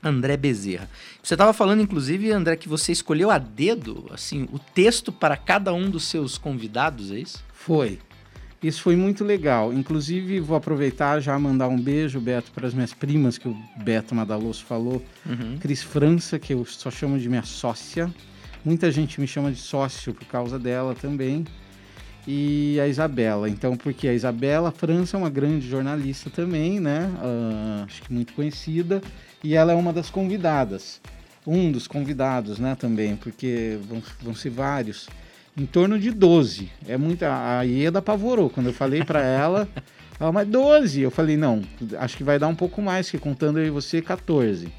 André 0.04 0.36
Bezerra. 0.36 0.90
Você 1.22 1.36
estava 1.36 1.54
falando, 1.54 1.84
inclusive, 1.84 2.32
André, 2.32 2.56
que 2.56 2.68
você 2.68 2.92
escolheu 2.92 3.30
a 3.30 3.38
dedo, 3.38 4.10
assim, 4.12 4.48
o 4.52 4.58
texto 4.58 5.12
para 5.12 5.38
cada 5.38 5.72
um 5.72 5.92
dos 5.92 6.06
seus 6.06 6.40
convidados, 6.40 7.12
é 7.12 7.20
isso? 7.20 7.44
Foi. 7.54 8.00
Isso 8.64 8.84
foi 8.84 8.96
muito 8.96 9.24
legal. 9.24 9.74
Inclusive, 9.74 10.40
vou 10.40 10.56
aproveitar 10.56 11.20
já 11.20 11.38
mandar 11.40 11.68
um 11.68 11.80
beijo, 11.80 12.20
Beto, 12.20 12.52
para 12.52 12.68
as 12.68 12.74
minhas 12.74 12.94
primas, 12.94 13.38
que 13.38 13.48
o 13.48 13.58
Beto 13.78 14.14
Madaloso 14.14 14.64
falou. 14.64 15.04
Uhum. 15.26 15.58
Cris 15.60 15.82
França, 15.82 16.38
que 16.38 16.54
eu 16.54 16.64
só 16.66 16.92
chamo 16.92 17.18
de 17.18 17.28
minha 17.28 17.44
sócia. 17.44 18.14
Muita 18.64 18.92
gente 18.92 19.20
me 19.20 19.26
chama 19.26 19.52
de 19.52 19.58
sócio 19.58 20.14
por 20.14 20.26
causa 20.26 20.60
dela 20.60 20.94
também. 20.94 21.44
E 22.28 22.80
a 22.80 22.88
Isabela. 22.88 23.50
Então, 23.50 23.76
porque 23.76 24.08
a 24.08 24.14
Isabela 24.14 24.72
França 24.72 25.18
é 25.18 25.20
uma 25.20 25.30
grande 25.30 25.68
jornalista 25.68 26.30
também, 26.30 26.80
né? 26.80 27.12
Ah, 27.18 27.84
acho 27.88 28.04
que 28.04 28.14
muito 28.14 28.34
conhecida. 28.34 29.02
E 29.44 29.56
ela 29.56 29.72
é 29.72 29.76
uma 29.76 29.92
das 29.92 30.12
convidadas. 30.12 31.02
Um 31.48 31.72
dos 31.72 31.88
convidados, 31.88 32.60
né, 32.60 32.76
também, 32.76 33.16
porque 33.16 33.80
vão, 33.90 34.04
vão 34.22 34.36
ser 34.36 34.52
vários. 34.52 35.10
Em 35.58 35.66
torno 35.66 36.00
de 36.00 36.12
12. 36.12 36.70
É 36.88 36.98
muita. 36.98 37.30
A 37.60 37.62
Ieda 37.64 38.00
apavorou. 38.00 38.50
Quando 38.50 38.68
eu 38.68 38.74
falei 38.74 39.04
para 39.04 39.22
ela, 39.22 39.68
ela, 40.20 40.32
mas 40.32 40.48
12. 40.48 41.02
Eu 41.02 41.12
falei, 41.12 41.36
não, 41.38 41.62
acho 42.00 42.16
que 42.18 42.24
vai 42.24 42.40
dar 42.40 42.48
um 42.48 42.56
pouco 42.56 42.82
mais, 42.82 43.12
que 43.12 43.18
contando 43.18 43.60
eu 43.60 43.68
e 43.68 43.70
você, 43.70 44.02
14. 44.02 44.70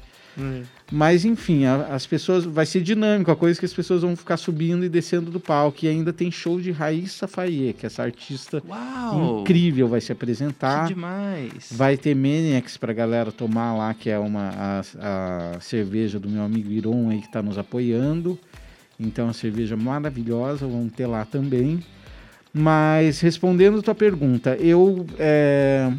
Mas 0.91 1.25
enfim, 1.25 1.65
a- 1.65 1.87
as 1.93 2.07
pessoas. 2.07 2.43
Vai 2.43 2.65
ser 2.65 2.81
dinâmico, 2.81 3.29
a 3.29 3.35
coisa 3.35 3.57
é 3.57 3.59
que 3.59 3.65
as 3.67 3.73
pessoas 3.73 4.01
vão 4.01 4.15
ficar 4.15 4.35
subindo 4.37 4.83
e 4.83 4.89
descendo 4.89 5.29
do 5.29 5.39
palco. 5.39 5.85
E 5.85 5.87
ainda 5.87 6.11
tem 6.11 6.31
show 6.31 6.59
de 6.59 6.71
Raíssa 6.71 7.27
Faye, 7.27 7.73
que 7.73 7.85
é 7.85 7.87
essa 7.87 8.01
artista 8.01 8.61
Uau! 8.67 9.41
incrível 9.41 9.87
vai 9.87 10.01
se 10.01 10.11
apresentar. 10.11 10.87
Que 10.87 10.95
demais! 10.95 11.69
Vai 11.71 11.97
ter 11.97 12.15
Maniacs 12.15 12.77
pra 12.77 12.93
galera 12.93 13.31
tomar 13.31 13.75
lá, 13.75 13.93
que 13.93 14.09
é 14.09 14.17
uma 14.17 14.49
a, 14.99 15.55
a 15.55 15.59
cerveja 15.59 16.19
do 16.19 16.27
meu 16.27 16.41
amigo 16.43 16.71
Iron 16.71 17.09
aí 17.09 17.21
que 17.21 17.31
tá 17.31 17.41
nos 17.43 17.57
apoiando. 17.59 18.39
Então, 18.99 19.25
uma 19.25 19.33
cerveja 19.33 19.75
maravilhosa, 19.75 20.67
vamos 20.67 20.93
ter 20.93 21.07
lá 21.07 21.25
também. 21.25 21.79
Mas, 22.53 23.19
respondendo 23.19 23.79
a 23.79 23.81
tua 23.81 23.95
pergunta, 23.95 24.55
eu 24.57 25.05
é, 25.17 25.91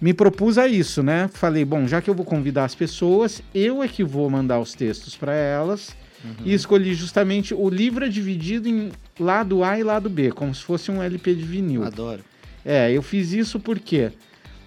me 0.00 0.14
propus 0.14 0.56
a 0.58 0.66
isso, 0.66 1.02
né? 1.02 1.28
Falei, 1.32 1.64
bom, 1.64 1.86
já 1.86 2.00
que 2.00 2.08
eu 2.08 2.14
vou 2.14 2.24
convidar 2.24 2.64
as 2.64 2.74
pessoas, 2.74 3.42
eu 3.54 3.82
é 3.82 3.88
que 3.88 4.02
vou 4.02 4.28
mandar 4.30 4.58
os 4.58 4.72
textos 4.72 5.16
para 5.16 5.34
elas. 5.34 5.94
E 6.44 6.52
escolhi 6.52 6.94
justamente 6.94 7.54
o 7.54 7.68
livro 7.68 8.04
é 8.04 8.08
dividido 8.08 8.68
em 8.68 8.90
lado 9.18 9.62
A 9.62 9.78
e 9.78 9.82
lado 9.82 10.10
B, 10.10 10.32
como 10.32 10.54
se 10.54 10.62
fosse 10.62 10.90
um 10.90 11.02
LP 11.02 11.34
de 11.34 11.44
vinil. 11.44 11.84
Adoro. 11.84 12.24
É, 12.64 12.90
eu 12.90 13.02
fiz 13.02 13.32
isso 13.32 13.60
porque 13.60 14.10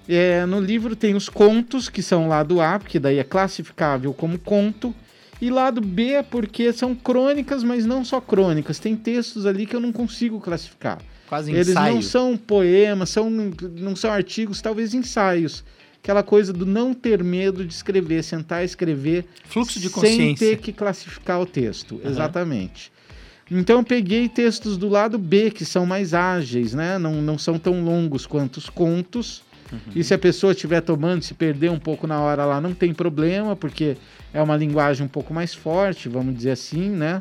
é, 0.08 0.46
no 0.46 0.60
livro 0.60 0.96
tem 0.96 1.16
os 1.16 1.28
contos, 1.28 1.90
que 1.90 2.02
são 2.02 2.28
lado 2.28 2.62
A, 2.62 2.80
porque 2.80 3.00
daí 3.00 3.18
é 3.18 3.24
classificável 3.24 4.14
como 4.14 4.40
conto, 4.40 4.96
e 5.42 5.50
lado 5.50 5.82
B 5.82 6.12
é 6.12 6.24
porque 6.24 6.72
são 6.74 6.94
crônicas, 6.94 7.64
mas 7.64 7.86
não 7.86 8.04
só 8.04 8.20
crônicas. 8.20 8.80
Tem 8.80 8.96
textos 8.96 9.46
ali 9.46 9.66
que 9.66 9.76
eu 9.76 9.80
não 9.80 9.92
consigo 9.92 10.40
classificar. 10.40 11.00
Quase 11.28 11.52
Eles 11.52 11.70
ensaio. 11.70 11.96
não 11.96 12.02
são 12.02 12.36
poemas, 12.38 13.10
são, 13.10 13.30
não 13.30 13.96
são 13.96 14.12
artigos, 14.12 14.62
talvez 14.62 14.94
ensaios. 14.94 15.64
Aquela 16.02 16.24
coisa 16.24 16.52
do 16.52 16.66
não 16.66 16.94
ter 16.94 17.24
medo 17.24 17.64
de 17.64 17.74
escrever, 17.74 18.24
sentar 18.24 18.64
e 18.64 18.66
escrever 18.66 19.26
Fluxo 19.46 19.80
de 19.80 19.90
sem 19.90 19.92
consciência. 19.92 20.48
ter 20.48 20.58
que 20.58 20.72
classificar 20.74 21.40
o 21.40 21.46
texto. 21.46 22.02
Exatamente. 22.04 22.92
Então 23.52 23.78
eu 23.80 23.84
peguei 23.84 24.30
textos 24.30 24.78
do 24.78 24.88
lado 24.88 25.18
B, 25.18 25.52
que 25.52 25.66
são 25.66 25.86
mais 25.86 26.14
ágeis, 26.14 26.74
né? 26.74 26.98
Não, 26.98 27.22
não 27.22 27.38
são 27.38 27.58
tão 27.60 27.84
longos 27.84 28.26
quanto 28.26 28.58
os 28.58 28.70
contos. 28.70 29.44
E 29.96 30.04
se 30.04 30.14
a 30.14 30.18
pessoa 30.18 30.54
estiver 30.54 30.82
tomando, 30.82 31.24
se 31.24 31.34
perder 31.34 31.70
um 31.70 31.78
pouco 31.80 32.08
na 32.08 32.20
hora 32.20 32.44
lá, 32.44 32.60
não 32.60 32.74
tem 32.74 32.92
problema, 32.94 33.56
porque 33.56 33.98
é 34.34 34.42
uma 34.42 34.56
linguagem 34.56 35.06
um 35.06 35.10
pouco 35.10 35.34
mais 35.34 35.54
forte, 35.54 36.10
vamos 36.10 36.36
dizer 36.36 36.52
assim, 36.52 36.90
né? 36.90 37.20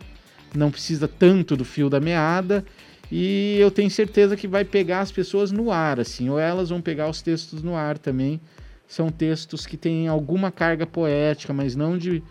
Não 0.55 0.71
precisa 0.71 1.09
tanto 1.09 1.57
do 1.57 1.65
fio 1.65 1.89
da 1.89 2.01
meada. 2.01 2.65
E 3.11 3.57
eu 3.59 3.71
tenho 3.71 3.91
certeza 3.91 4.37
que 4.37 4.47
vai 4.47 4.65
pegar 4.65 5.01
as 5.01 5.11
pessoas 5.11 5.51
no 5.51 5.73
ar, 5.73 5.99
assim, 5.99 6.29
ou 6.29 6.39
elas 6.39 6.69
vão 6.69 6.81
pegar 6.81 7.09
os 7.09 7.23
textos 7.23 7.63
no 7.63 7.75
ar 7.75 7.97
também. 7.97 8.41
São 8.87 9.11
textos 9.11 9.67
que 9.67 9.77
têm 9.77 10.09
alguma 10.09 10.51
carga 10.51 10.87
poética, 10.87 11.53
mas 11.53 11.75
não 11.75 11.97
de 11.97 12.23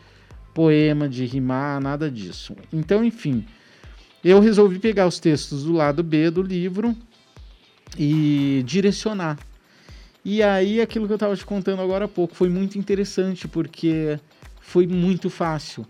poema, 0.54 1.10
de 1.10 1.26
rimar, 1.26 1.82
nada 1.82 2.10
disso. 2.10 2.56
Então, 2.72 3.04
enfim, 3.04 3.46
eu 4.24 4.40
resolvi 4.40 4.80
pegar 4.80 5.08
os 5.08 5.20
textos 5.20 5.64
do 5.64 5.74
lado 5.74 6.04
B 6.04 6.30
do 6.30 6.42
livro 6.42 6.96
e 7.98 8.64
direcionar. 8.66 9.38
E 10.26 10.44
aí, 10.44 10.82
aquilo 10.82 11.06
que 11.08 11.14
eu 11.14 11.16
estava 11.16 11.36
te 11.36 11.46
contando 11.46 11.82
agora 11.82 12.06
há 12.06 12.08
pouco 12.08 12.36
foi 12.36 12.50
muito 12.50 12.78
interessante, 12.78 13.48
porque 13.48 14.20
foi 14.68 14.86
muito 14.86 15.30
fácil. 15.30 15.86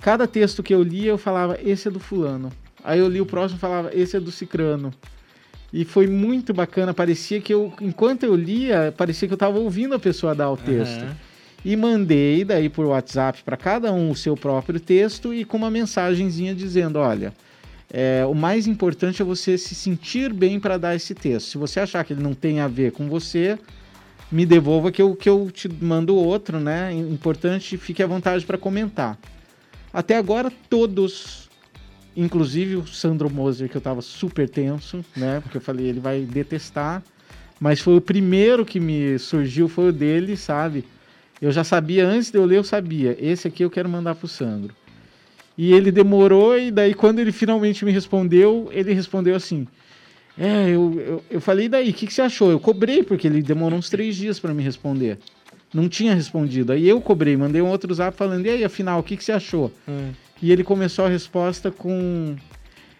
Cada 0.00 0.28
texto 0.28 0.62
que 0.62 0.72
eu 0.72 0.80
lia, 0.80 1.10
eu 1.10 1.18
falava, 1.18 1.58
esse 1.60 1.88
é 1.88 1.90
do 1.90 1.98
fulano. 1.98 2.52
Aí 2.84 3.00
eu 3.00 3.08
li 3.08 3.20
o 3.20 3.26
próximo 3.26 3.58
e 3.58 3.60
falava, 3.60 3.90
esse 3.92 4.16
é 4.16 4.20
do 4.20 4.30
cicrano. 4.30 4.94
E 5.72 5.84
foi 5.84 6.06
muito 6.06 6.54
bacana, 6.54 6.94
parecia 6.94 7.40
que 7.40 7.52
eu, 7.52 7.72
enquanto 7.80 8.22
eu 8.22 8.36
lia, 8.36 8.94
parecia 8.96 9.26
que 9.26 9.34
eu 9.34 9.36
estava 9.36 9.58
ouvindo 9.58 9.96
a 9.96 9.98
pessoa 9.98 10.36
dar 10.36 10.52
o 10.52 10.56
texto. 10.56 11.02
Aham. 11.02 11.16
E 11.64 11.76
mandei 11.76 12.44
daí 12.44 12.68
por 12.68 12.86
WhatsApp 12.86 13.42
para 13.42 13.56
cada 13.56 13.92
um 13.92 14.12
o 14.12 14.16
seu 14.16 14.36
próprio 14.36 14.78
texto 14.78 15.34
e 15.34 15.44
com 15.44 15.56
uma 15.56 15.70
mensagenzinha 15.70 16.54
dizendo, 16.54 17.00
olha, 17.00 17.32
é, 17.92 18.24
o 18.24 18.34
mais 18.34 18.68
importante 18.68 19.20
é 19.20 19.24
você 19.24 19.58
se 19.58 19.74
sentir 19.74 20.32
bem 20.32 20.60
para 20.60 20.78
dar 20.78 20.94
esse 20.94 21.12
texto. 21.12 21.48
Se 21.48 21.58
você 21.58 21.80
achar 21.80 22.04
que 22.04 22.12
ele 22.12 22.22
não 22.22 22.34
tem 22.34 22.60
a 22.60 22.68
ver 22.68 22.92
com 22.92 23.08
você, 23.08 23.58
me 24.32 24.46
devolva 24.46 24.90
que 24.90 25.02
eu, 25.02 25.14
que 25.14 25.28
eu 25.28 25.50
te 25.52 25.68
mando 25.68 26.16
outro, 26.16 26.58
né? 26.58 26.90
Importante, 26.92 27.76
fique 27.76 28.02
à 28.02 28.06
vontade 28.06 28.46
para 28.46 28.56
comentar. 28.56 29.18
Até 29.92 30.16
agora, 30.16 30.50
todos, 30.70 31.50
inclusive 32.16 32.76
o 32.76 32.86
Sandro 32.86 33.28
Moser, 33.28 33.68
que 33.68 33.76
eu 33.76 33.80
tava 33.80 34.00
super 34.00 34.48
tenso, 34.48 35.04
né? 35.14 35.40
Porque 35.40 35.58
eu 35.58 35.60
falei, 35.60 35.86
ele 35.86 36.00
vai 36.00 36.22
detestar. 36.22 37.02
Mas 37.60 37.78
foi 37.80 37.94
o 37.94 38.00
primeiro 38.00 38.64
que 38.64 38.80
me 38.80 39.18
surgiu, 39.18 39.68
foi 39.68 39.90
o 39.90 39.92
dele, 39.92 40.34
sabe? 40.34 40.84
Eu 41.40 41.52
já 41.52 41.62
sabia, 41.62 42.06
antes 42.06 42.30
de 42.30 42.38
eu 42.38 42.46
ler, 42.46 42.56
eu 42.56 42.64
sabia. 42.64 43.16
Esse 43.20 43.48
aqui 43.48 43.62
eu 43.62 43.70
quero 43.70 43.88
mandar 43.88 44.14
pro 44.14 44.26
Sandro. 44.26 44.74
E 45.58 45.74
ele 45.74 45.92
demorou, 45.92 46.58
e 46.58 46.70
daí 46.70 46.94
quando 46.94 47.18
ele 47.18 47.32
finalmente 47.32 47.84
me 47.84 47.92
respondeu, 47.92 48.70
ele 48.72 48.94
respondeu 48.94 49.36
assim. 49.36 49.68
É, 50.38 50.70
eu, 50.70 51.00
eu, 51.00 51.24
eu 51.30 51.40
falei, 51.40 51.68
daí, 51.68 51.90
o 51.90 51.92
que, 51.92 52.06
que 52.06 52.14
você 52.14 52.22
achou? 52.22 52.50
Eu 52.50 52.58
cobrei, 52.58 53.02
porque 53.02 53.26
ele 53.26 53.42
demorou 53.42 53.78
uns 53.78 53.90
três 53.90 54.16
dias 54.16 54.40
para 54.40 54.54
me 54.54 54.62
responder. 54.62 55.18
Não 55.72 55.88
tinha 55.88 56.14
respondido. 56.14 56.72
Aí 56.72 56.88
eu 56.88 57.00
cobrei, 57.00 57.36
mandei 57.36 57.62
um 57.62 57.68
outro 57.68 57.92
zap 57.94 58.16
falando, 58.16 58.46
e 58.46 58.50
aí, 58.50 58.64
afinal, 58.64 59.00
o 59.00 59.02
que, 59.02 59.16
que 59.16 59.24
você 59.24 59.32
achou? 59.32 59.72
E 60.42 60.50
ele 60.50 60.64
começou 60.64 61.04
a 61.04 61.08
resposta 61.08 61.70
com. 61.70 62.34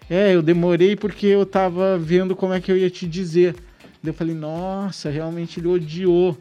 É, 0.08 0.34
eu 0.34 0.42
demorei 0.42 0.94
porque 0.94 1.26
eu 1.26 1.44
tava 1.46 1.98
vendo 1.98 2.36
como 2.36 2.52
é 2.52 2.60
que 2.60 2.70
eu 2.70 2.76
ia 2.76 2.90
te 2.90 3.06
dizer. 3.06 3.54
Daí 4.02 4.10
eu 4.10 4.14
falei, 4.14 4.34
nossa, 4.34 5.10
realmente 5.10 5.58
ele 5.58 5.68
odiou. 5.68 6.36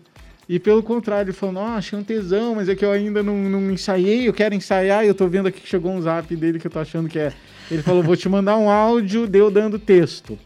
E 0.50 0.60
pelo 0.60 0.84
contrário, 0.84 1.30
ele 1.30 1.38
falou, 1.38 1.56
nossa, 1.56 1.78
achei 1.78 1.98
um 1.98 2.04
tesão, 2.04 2.56
mas 2.56 2.68
é 2.68 2.76
que 2.76 2.84
eu 2.84 2.92
ainda 2.92 3.24
não, 3.24 3.38
não 3.38 3.72
ensaiei, 3.72 4.28
eu 4.28 4.34
quero 4.34 4.54
ensaiar, 4.54 5.06
e 5.06 5.08
eu 5.08 5.16
tô 5.16 5.28
vendo 5.28 5.48
aqui 5.48 5.62
que 5.62 5.68
chegou 5.68 5.92
um 5.92 6.02
zap 6.02 6.36
dele 6.36 6.60
que 6.60 6.68
eu 6.68 6.72
tô 6.72 6.80
achando 6.80 7.08
que 7.08 7.20
é. 7.20 7.32
Ele 7.70 7.82
falou, 7.82 8.04
vou 8.04 8.18
te 8.18 8.28
mandar 8.28 8.58
um 8.58 8.70
áudio, 8.70 9.28
deu 9.28 9.50
dando 9.50 9.80
texto. 9.80 10.38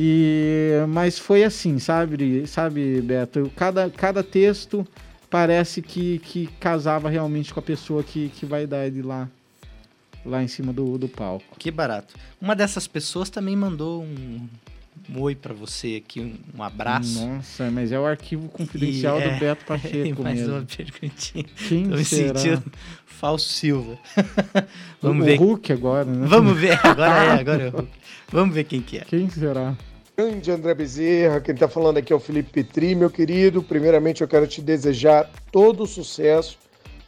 E 0.00 0.70
mas 0.90 1.18
foi 1.18 1.42
assim, 1.42 1.80
sabe, 1.80 2.46
sabe, 2.46 3.00
Beto? 3.02 3.50
Cada, 3.56 3.90
cada 3.90 4.22
texto 4.22 4.86
parece 5.28 5.82
que, 5.82 6.20
que 6.20 6.46
casava 6.60 7.08
realmente 7.10 7.52
com 7.52 7.58
a 7.58 7.62
pessoa 7.62 8.04
que, 8.04 8.28
que 8.28 8.46
vai 8.46 8.64
dar 8.64 8.86
ele 8.86 9.02
lá, 9.02 9.28
lá 10.24 10.40
em 10.40 10.46
cima 10.46 10.72
do, 10.72 10.96
do 10.98 11.08
palco. 11.08 11.44
Que 11.58 11.72
barato. 11.72 12.14
Uma 12.40 12.54
dessas 12.54 12.86
pessoas 12.86 13.28
também 13.28 13.56
mandou 13.56 14.04
um, 14.04 14.48
um 15.10 15.20
oi 15.20 15.34
pra 15.34 15.52
você 15.52 16.00
aqui, 16.04 16.20
um, 16.56 16.62
abraço. 16.62 17.26
Nossa, 17.26 17.68
mas 17.68 17.90
é 17.90 17.98
o 17.98 18.06
arquivo 18.06 18.48
confidencial 18.50 19.18
E 19.18 19.22
é- 19.24 19.34
do 19.34 19.40
Beto 19.40 19.64
Pacheco 19.64 20.22
Mais 20.22 20.38
mesmo. 20.38 20.54
uma 20.54 20.62
perguntinha. 20.64 21.44
Quem 21.68 21.88
Tô 21.88 21.96
me 21.96 22.04
será? 22.04 22.38
sentindo 22.38 22.62
falso 23.04 23.48
Silva. 23.48 23.98
Vamos 25.02 25.24
o 25.24 25.26
ver. 25.26 25.38
Hulk 25.40 25.72
agora, 25.72 26.04
né? 26.04 26.24
Vamos 26.28 26.56
ver. 26.56 26.78
Agora 26.86 27.24
é, 27.24 27.30
agora 27.40 27.62
é 27.64 27.68
o 27.68 27.70
Hulk. 27.72 27.88
Vamos 28.30 28.54
ver 28.54 28.62
quem 28.64 28.80
que 28.80 28.98
é. 28.98 29.00
Quem 29.00 29.28
será? 29.28 29.74
Grande 30.18 30.50
André 30.50 30.74
Bezerra, 30.74 31.40
quem 31.40 31.54
está 31.54 31.68
falando 31.68 31.98
aqui 31.98 32.12
é 32.12 32.16
o 32.16 32.18
Felipe 32.18 32.50
Petri, 32.50 32.92
meu 32.92 33.08
querido. 33.08 33.62
Primeiramente, 33.62 34.20
eu 34.20 34.26
quero 34.26 34.48
te 34.48 34.60
desejar 34.60 35.30
todo 35.52 35.84
o 35.84 35.86
sucesso 35.86 36.58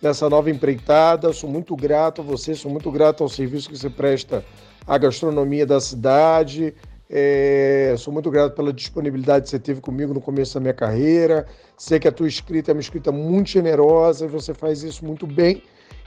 nessa 0.01 0.31
nova 0.31 0.49
empreitada. 0.49 1.33
Sou 1.33 1.51
muito 1.51 1.75
grato 1.75 2.21
a 2.21 2.25
você, 2.25 2.55
sou 2.55 2.71
muito 2.71 2.89
grato 2.89 3.25
ao 3.25 3.29
serviço 3.29 3.69
que 3.69 3.77
você 3.77 3.91
presta 3.91 4.45
à 4.87 4.97
gastronomia 4.97 5.67
da 5.67 5.81
cidade. 5.81 6.73
É, 7.11 7.97
sou 7.99 8.13
muito 8.13 8.31
grato 8.31 8.55
pela 8.55 8.73
disponibilidade 8.73 9.43
que 9.43 9.51
você 9.51 9.59
teve 9.59 9.81
comigo 9.81 10.15
no 10.15 10.21
começo 10.21 10.55
da 10.55 10.61
minha 10.61 10.75
carreira. 10.75 11.49
Sei 11.77 11.99
que 11.99 12.07
a 12.07 12.13
tua 12.13 12.29
escrita 12.29 12.71
é 12.71 12.75
uma 12.75 12.81
escrita 12.81 13.11
muito 13.11 13.51
generosa 13.51 14.27
e 14.27 14.29
você 14.29 14.55
faz 14.55 14.85
isso 14.85 15.05
muito 15.05 15.27
bem 15.27 15.65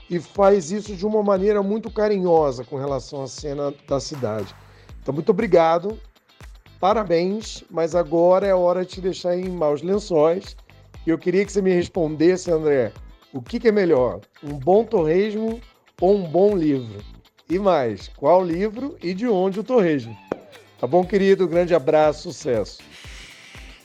e 0.08 0.18
faz 0.18 0.70
isso 0.70 0.96
de 0.96 1.04
uma 1.04 1.22
maneira 1.22 1.62
muito 1.62 1.90
carinhosa 1.90 2.64
com 2.64 2.78
relação 2.78 3.22
à 3.22 3.26
cena 3.26 3.74
da 3.86 4.00
cidade. 4.00 4.54
Então, 5.02 5.12
muito 5.12 5.28
obrigado, 5.28 5.98
parabéns, 6.84 7.64
mas 7.70 7.94
agora 7.94 8.46
é 8.46 8.54
hora 8.54 8.84
de 8.84 8.90
te 8.90 9.00
deixar 9.00 9.34
em 9.34 9.48
maus 9.48 9.80
lençóis. 9.80 10.54
E 11.06 11.08
eu 11.08 11.16
queria 11.16 11.42
que 11.42 11.50
você 11.50 11.62
me 11.62 11.72
respondesse, 11.72 12.50
André, 12.50 12.92
o 13.32 13.40
que, 13.40 13.58
que 13.58 13.68
é 13.68 13.72
melhor, 13.72 14.20
um 14.42 14.52
bom 14.52 14.84
torresmo 14.84 15.62
ou 15.98 16.14
um 16.14 16.24
bom 16.24 16.54
livro? 16.54 17.02
E 17.48 17.58
mais, 17.58 18.10
qual 18.18 18.44
livro 18.44 18.98
e 19.02 19.14
de 19.14 19.26
onde 19.26 19.60
o 19.60 19.64
torresmo? 19.64 20.14
Tá 20.78 20.86
bom, 20.86 21.06
querido? 21.06 21.48
Grande 21.48 21.74
abraço, 21.74 22.30
sucesso. 22.30 22.82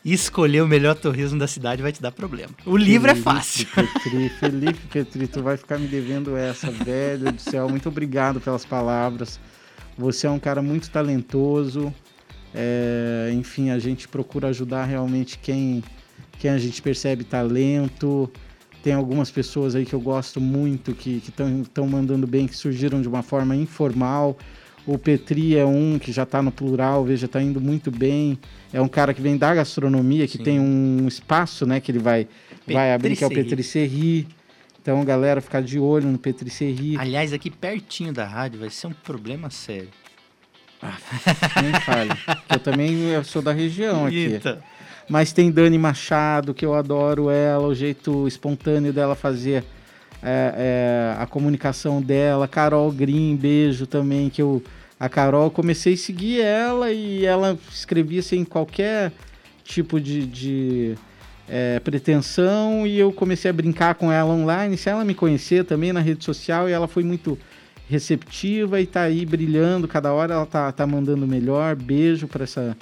Escolher 0.03 0.61
o 0.61 0.67
melhor 0.67 0.95
torresmo 0.95 1.39
da 1.39 1.47
cidade 1.47 1.81
vai 1.81 1.93
te 1.93 2.01
dar 2.01 2.11
problema. 2.11 2.51
O 2.65 2.75
livro 2.75 3.09
é 3.09 3.15
Felipe 3.15 3.23
fácil. 3.23 3.67
Petri, 3.73 4.27
Felipe 4.37 4.87
Petri, 4.91 5.27
tu 5.27 5.41
vai 5.41 5.55
ficar 5.55 5.79
me 5.79 5.87
devendo 5.87 6.35
essa, 6.35 6.69
velho 6.69 7.31
do 7.31 7.39
céu. 7.39 7.69
Muito 7.69 7.87
obrigado 7.87 8.41
pelas 8.41 8.65
palavras. 8.65 9.39
Você 9.97 10.27
é 10.27 10.29
um 10.29 10.39
cara 10.39 10.61
muito 10.61 10.91
talentoso. 10.91 11.93
É, 12.53 13.31
enfim, 13.33 13.69
a 13.69 13.79
gente 13.79 14.07
procura 14.07 14.47
ajudar 14.47 14.85
realmente 14.85 15.37
quem, 15.37 15.83
quem 16.39 16.51
a 16.51 16.57
gente 16.57 16.81
percebe 16.81 17.23
talento. 17.23 18.31
Tem 18.81 18.93
algumas 18.93 19.29
pessoas 19.29 19.75
aí 19.75 19.85
que 19.85 19.93
eu 19.93 19.99
gosto 19.99 20.39
muito, 20.39 20.93
que 20.93 21.21
estão 21.27 21.87
mandando 21.87 22.25
bem, 22.25 22.47
que 22.47 22.55
surgiram 22.55 23.01
de 23.01 23.07
uma 23.07 23.21
forma 23.21 23.55
informal. 23.55 24.37
O 24.85 24.97
Petri 24.97 25.57
é 25.57 25.65
um 25.65 25.99
que 25.99 26.11
já 26.11 26.23
está 26.23 26.41
no 26.41 26.51
plural, 26.51 27.03
veja, 27.03 27.25
está 27.25 27.41
indo 27.41 27.59
muito 27.59 27.91
bem. 27.91 28.39
É 28.71 28.81
um 28.81 28.87
cara 28.87 29.13
que 29.13 29.21
vem 29.21 29.37
da 29.37 29.53
gastronomia, 29.53 30.27
que 30.27 30.37
Sim. 30.37 30.43
tem 30.43 30.59
um 30.59 31.07
espaço, 31.07 31.65
né, 31.65 31.79
que 31.79 31.91
ele 31.91 31.99
vai, 31.99 32.27
vai 32.65 32.93
abrir, 32.93 33.15
que 33.15 33.23
é 33.23 33.27
o 33.27 33.29
Petricerie. 33.29 34.23
Petricerie. 34.23 34.39
Então, 34.81 35.03
galera, 35.03 35.41
ficar 35.41 35.61
de 35.61 35.77
olho 35.77 36.07
no 36.09 36.17
Petricerie. 36.17 36.97
Aliás, 36.97 37.33
aqui 37.33 37.51
pertinho 37.51 38.13
da 38.13 38.25
rádio 38.25 38.61
vai 38.61 38.69
ser 38.69 38.87
um 38.87 38.93
problema 38.93 39.49
sério. 39.49 39.89
Nem 41.61 41.73
fale. 41.81 42.11
Eu 42.49 42.59
também 42.59 43.09
eu 43.09 43.23
sou 43.23 43.41
da 43.41 43.51
região 43.51 44.05
aqui. 44.05 44.25
Eita. 44.25 44.63
Mas 45.09 45.33
tem 45.33 45.51
Dani 45.51 45.77
Machado, 45.77 46.53
que 46.53 46.65
eu 46.65 46.73
adoro 46.73 47.29
ela, 47.29 47.67
o 47.67 47.73
jeito 47.73 48.27
espontâneo 48.27 48.93
dela 48.93 49.15
fazer 49.15 49.63
é, 50.21 51.15
é, 51.15 51.21
a 51.21 51.25
comunicação 51.25 52.01
dela. 52.01 52.47
Carol 52.47 52.91
Green, 52.91 53.35
beijo 53.35 53.87
também, 53.87 54.29
que 54.29 54.41
eu. 54.41 54.63
A 54.99 55.07
Carol, 55.07 55.45
eu 55.45 55.51
comecei 55.51 55.93
a 55.93 55.97
seguir 55.97 56.41
ela 56.41 56.91
e 56.91 57.25
ela 57.25 57.57
escrevia 57.71 58.21
sem 58.21 58.43
qualquer 58.43 59.13
tipo 59.63 59.97
de, 59.97 60.25
de, 60.25 60.95
é, 61.47 61.79
pretensão 61.79 62.85
e 62.85 62.99
eu 62.99 63.11
comecei 63.11 63.49
a 63.49 63.53
brincar 63.53 63.95
com 63.95 64.11
ela 64.11 64.33
online, 64.33 64.77
sem 64.77 64.91
ela 64.91 65.03
me 65.03 65.15
conhecer 65.15 65.65
também 65.65 65.91
na 65.91 65.99
rede 65.99 66.23
social 66.23 66.69
e 66.69 66.71
ela 66.71 66.87
foi 66.87 67.03
muito 67.03 67.37
receptiva 67.89 68.79
e 68.79 68.85
tá 68.85 69.01
aí 69.01 69.25
brilhando, 69.25 69.87
cada 69.87 70.13
hora 70.13 70.35
ela 70.35 70.45
tá, 70.45 70.71
tá 70.71 70.85
mandando 70.85 71.27
melhor. 71.27 71.75
Beijo 71.75 72.27
para 72.27 72.43
essa 72.43 72.77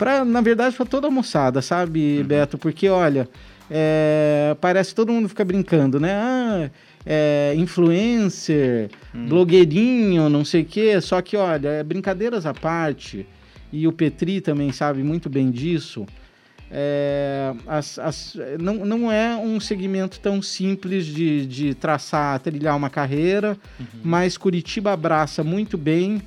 Pra, 0.00 0.24
na 0.24 0.40
verdade, 0.40 0.74
para 0.74 0.86
toda 0.86 1.08
a 1.08 1.10
moçada, 1.10 1.60
sabe, 1.60 2.22
Beto? 2.22 2.56
Porque, 2.56 2.88
olha, 2.88 3.28
é, 3.70 4.56
parece 4.58 4.88
que 4.88 4.94
todo 4.94 5.12
mundo 5.12 5.28
fica 5.28 5.44
brincando, 5.44 6.00
né? 6.00 6.14
Ah, 6.14 6.70
é, 7.04 7.52
influencer, 7.54 8.88
blogueirinho, 9.12 10.30
não 10.30 10.42
sei 10.42 10.62
o 10.62 10.64
quê. 10.64 10.98
Só 11.02 11.20
que, 11.20 11.36
olha, 11.36 11.68
é 11.68 11.84
brincadeiras 11.84 12.46
à 12.46 12.54
parte, 12.54 13.26
e 13.70 13.86
o 13.86 13.92
Petri 13.92 14.40
também 14.40 14.72
sabe 14.72 15.02
muito 15.02 15.28
bem 15.28 15.50
disso. 15.50 16.06
É, 16.70 17.52
as- 17.66 17.98
as- 17.98 18.36
não, 18.60 18.84
não 18.84 19.10
é 19.12 19.36
um 19.36 19.58
segmento 19.58 20.20
tão 20.20 20.40
simples 20.40 21.04
de, 21.06 21.44
de 21.46 21.74
traçar, 21.74 22.38
trilhar 22.40 22.76
uma 22.76 22.88
carreira, 22.90 23.56
mas 24.04 24.36
Curitiba 24.36 24.92
abraça 24.92 25.42
muito 25.42 25.76
bem 25.76 26.22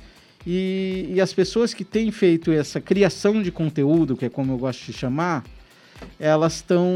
e, 0.46 1.06
e 1.14 1.20
as 1.20 1.32
pessoas 1.32 1.72
que 1.72 1.84
têm 1.84 2.10
feito 2.10 2.52
essa 2.52 2.80
criação 2.80 3.42
de 3.42 3.50
conteúdo, 3.50 4.16
que 4.16 4.26
é 4.26 4.28
como 4.28 4.52
eu 4.52 4.58
gosto 4.58 4.84
de 4.84 4.92
chamar, 4.92 5.42
elas 6.20 6.56
estão 6.56 6.86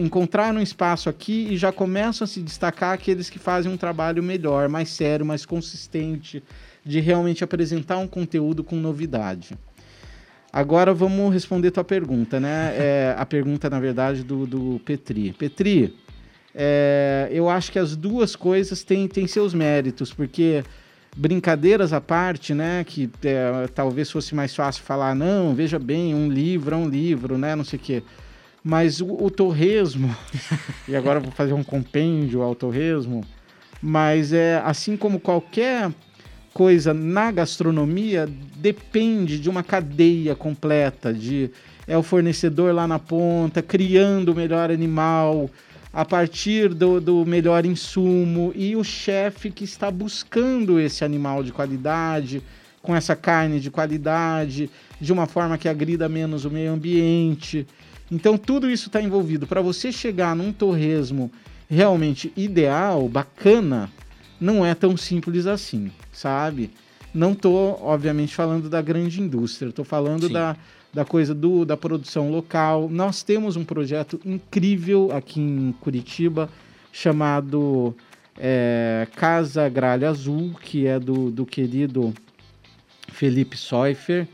encontraram 0.00 0.58
um 0.60 0.62
espaço 0.62 1.08
aqui 1.08 1.48
e 1.50 1.56
já 1.56 1.72
começam 1.72 2.24
a 2.24 2.28
se 2.28 2.42
destacar 2.42 2.92
aqueles 2.92 3.30
que 3.30 3.38
fazem 3.38 3.72
um 3.72 3.76
trabalho 3.76 4.22
melhor, 4.22 4.68
mais 4.68 4.90
sério, 4.90 5.24
mais 5.24 5.46
consistente, 5.46 6.42
de 6.84 7.00
realmente 7.00 7.42
apresentar 7.42 7.96
um 7.98 8.06
conteúdo 8.08 8.62
com 8.62 8.76
novidade. 8.76 9.56
Agora 10.52 10.92
vamos 10.92 11.32
responder 11.32 11.70
tua 11.70 11.82
pergunta, 11.82 12.38
né? 12.38 12.74
É, 12.76 13.14
a 13.16 13.24
pergunta, 13.24 13.70
na 13.70 13.80
verdade, 13.80 14.22
do, 14.22 14.46
do 14.46 14.80
Petri. 14.84 15.32
Petri, 15.32 15.96
é, 16.54 17.28
eu 17.32 17.48
acho 17.48 17.72
que 17.72 17.78
as 17.78 17.96
duas 17.96 18.36
coisas 18.36 18.82
têm, 18.82 19.08
têm 19.08 19.26
seus 19.26 19.54
méritos, 19.54 20.12
porque 20.12 20.62
brincadeiras 21.16 21.94
à 21.94 22.02
parte, 22.02 22.52
né? 22.52 22.84
Que 22.84 23.08
é, 23.24 23.66
talvez 23.74 24.10
fosse 24.10 24.34
mais 24.34 24.54
fácil 24.54 24.82
falar, 24.82 25.14
não, 25.14 25.54
veja 25.54 25.78
bem, 25.78 26.14
um 26.14 26.28
livro 26.28 26.74
é 26.74 26.78
um 26.78 26.88
livro, 26.88 27.38
né? 27.38 27.56
Não 27.56 27.64
sei 27.64 27.78
o 27.78 27.82
quê. 27.82 28.02
Mas 28.62 29.00
o, 29.00 29.06
o 29.06 29.30
torresmo, 29.30 30.14
e 30.86 30.94
agora 30.94 31.18
vou 31.18 31.32
fazer 31.32 31.54
um 31.54 31.64
compêndio 31.64 32.42
ao 32.42 32.54
torresmo, 32.54 33.24
mas 33.80 34.34
é 34.34 34.62
assim 34.64 34.98
como 34.98 35.18
qualquer 35.18 35.90
coisa 36.52 36.92
na 36.92 37.30
gastronomia 37.30 38.28
depende 38.56 39.38
de 39.38 39.48
uma 39.48 39.62
cadeia 39.62 40.34
completa 40.34 41.12
de 41.12 41.50
é 41.86 41.96
o 41.96 42.02
fornecedor 42.02 42.74
lá 42.74 42.86
na 42.86 42.98
ponta 42.98 43.60
criando 43.60 44.30
o 44.30 44.34
melhor 44.34 44.70
animal 44.70 45.50
a 45.92 46.04
partir 46.04 46.72
do, 46.72 47.00
do 47.00 47.26
melhor 47.26 47.66
insumo 47.66 48.52
e 48.54 48.74
o 48.76 48.84
chefe 48.84 49.50
que 49.50 49.64
está 49.64 49.90
buscando 49.90 50.80
esse 50.80 51.04
animal 51.04 51.42
de 51.42 51.52
qualidade 51.52 52.42
com 52.80 52.96
essa 52.96 53.14
carne 53.14 53.60
de 53.60 53.70
qualidade 53.70 54.70
de 55.00 55.12
uma 55.12 55.26
forma 55.26 55.58
que 55.58 55.68
agrida 55.68 56.08
menos 56.08 56.44
o 56.44 56.50
meio 56.50 56.72
ambiente. 56.72 57.66
Então 58.10 58.38
tudo 58.38 58.70
isso 58.70 58.86
está 58.88 59.00
envolvido. 59.00 59.46
Para 59.46 59.60
você 59.60 59.92
chegar 59.92 60.34
num 60.34 60.52
torresmo 60.52 61.30
realmente 61.68 62.32
ideal 62.36 63.08
bacana 63.08 63.90
não 64.42 64.66
é 64.66 64.74
tão 64.74 64.96
simples 64.96 65.46
assim, 65.46 65.90
sabe? 66.12 66.70
Não 67.14 67.34
tô, 67.34 67.78
obviamente, 67.80 68.34
falando 68.34 68.68
da 68.68 68.82
grande 68.82 69.20
indústria, 69.20 69.70
tô 69.70 69.84
falando 69.84 70.26
Sim. 70.26 70.32
da, 70.32 70.56
da 70.92 71.04
coisa 71.04 71.34
do, 71.34 71.64
da 71.64 71.76
produção 71.76 72.30
local. 72.30 72.88
Nós 72.90 73.22
temos 73.22 73.56
um 73.56 73.64
projeto 73.64 74.20
incrível 74.24 75.10
aqui 75.12 75.40
em 75.40 75.72
Curitiba 75.80 76.50
chamado 76.90 77.94
é, 78.38 79.06
Casa 79.14 79.68
Gralha 79.68 80.10
Azul, 80.10 80.54
que 80.60 80.86
é 80.86 80.98
do, 80.98 81.30
do 81.30 81.46
querido 81.46 82.12
Felipe 83.12 83.56
Soifer 83.56 84.26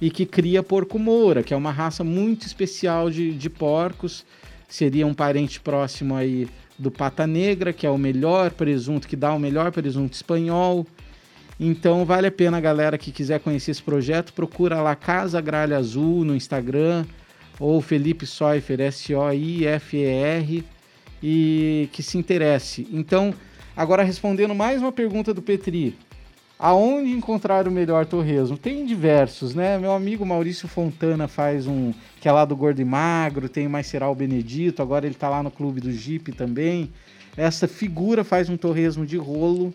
e 0.00 0.10
que 0.10 0.26
cria 0.26 0.62
porco 0.62 0.98
moura, 0.98 1.42
que 1.42 1.54
é 1.54 1.56
uma 1.56 1.72
raça 1.72 2.04
muito 2.04 2.46
especial 2.46 3.10
de, 3.10 3.32
de 3.32 3.50
porcos. 3.50 4.24
Seria 4.68 5.06
um 5.06 5.14
parente 5.14 5.58
próximo 5.58 6.14
aí 6.14 6.48
do 6.78 6.90
pata 6.90 7.26
negra, 7.26 7.72
que 7.72 7.86
é 7.86 7.90
o 7.90 7.98
melhor 7.98 8.50
presunto, 8.50 9.08
que 9.08 9.16
dá 9.16 9.32
o 9.32 9.38
melhor 9.38 9.72
presunto 9.72 10.14
espanhol. 10.14 10.86
Então 11.58 12.04
vale 12.04 12.26
a 12.26 12.32
pena, 12.32 12.60
galera 12.60 12.98
que 12.98 13.10
quiser 13.10 13.40
conhecer 13.40 13.70
esse 13.70 13.82
projeto, 13.82 14.32
procura 14.32 14.82
lá 14.82 14.94
Casa 14.94 15.40
Gralha 15.40 15.78
Azul 15.78 16.24
no 16.24 16.36
Instagram 16.36 17.06
ou 17.58 17.80
Felipe 17.80 18.26
Soifer, 18.26 18.80
S-O-I-F-E-R, 18.80 20.64
e 21.22 21.88
que 21.92 22.02
se 22.02 22.18
interesse. 22.18 22.86
Então, 22.92 23.32
agora 23.74 24.02
respondendo 24.02 24.54
mais 24.54 24.82
uma 24.82 24.92
pergunta 24.92 25.32
do 25.32 25.40
Petri. 25.40 25.96
Aonde 26.58 27.10
encontrar 27.10 27.68
o 27.68 27.70
melhor 27.70 28.06
torresmo? 28.06 28.56
Tem 28.56 28.86
diversos, 28.86 29.54
né? 29.54 29.78
Meu 29.78 29.92
amigo 29.92 30.24
Maurício 30.24 30.66
Fontana 30.66 31.28
faz 31.28 31.66
um, 31.66 31.92
que 32.26 32.28
é 32.28 32.32
lá 32.32 32.44
do 32.44 32.56
Gordo 32.56 32.80
e 32.82 32.84
Magro, 32.84 33.48
tem 33.48 33.68
o 33.68 33.70
Maceral 33.70 34.12
Benedito, 34.12 34.82
agora 34.82 35.06
ele 35.06 35.14
tá 35.14 35.28
lá 35.28 35.44
no 35.44 35.50
Clube 35.50 35.80
do 35.80 35.92
Jeep 35.92 36.32
também. 36.32 36.90
Essa 37.36 37.68
figura 37.68 38.24
faz 38.24 38.48
um 38.48 38.56
torresmo 38.56 39.06
de 39.06 39.16
rolo 39.16 39.72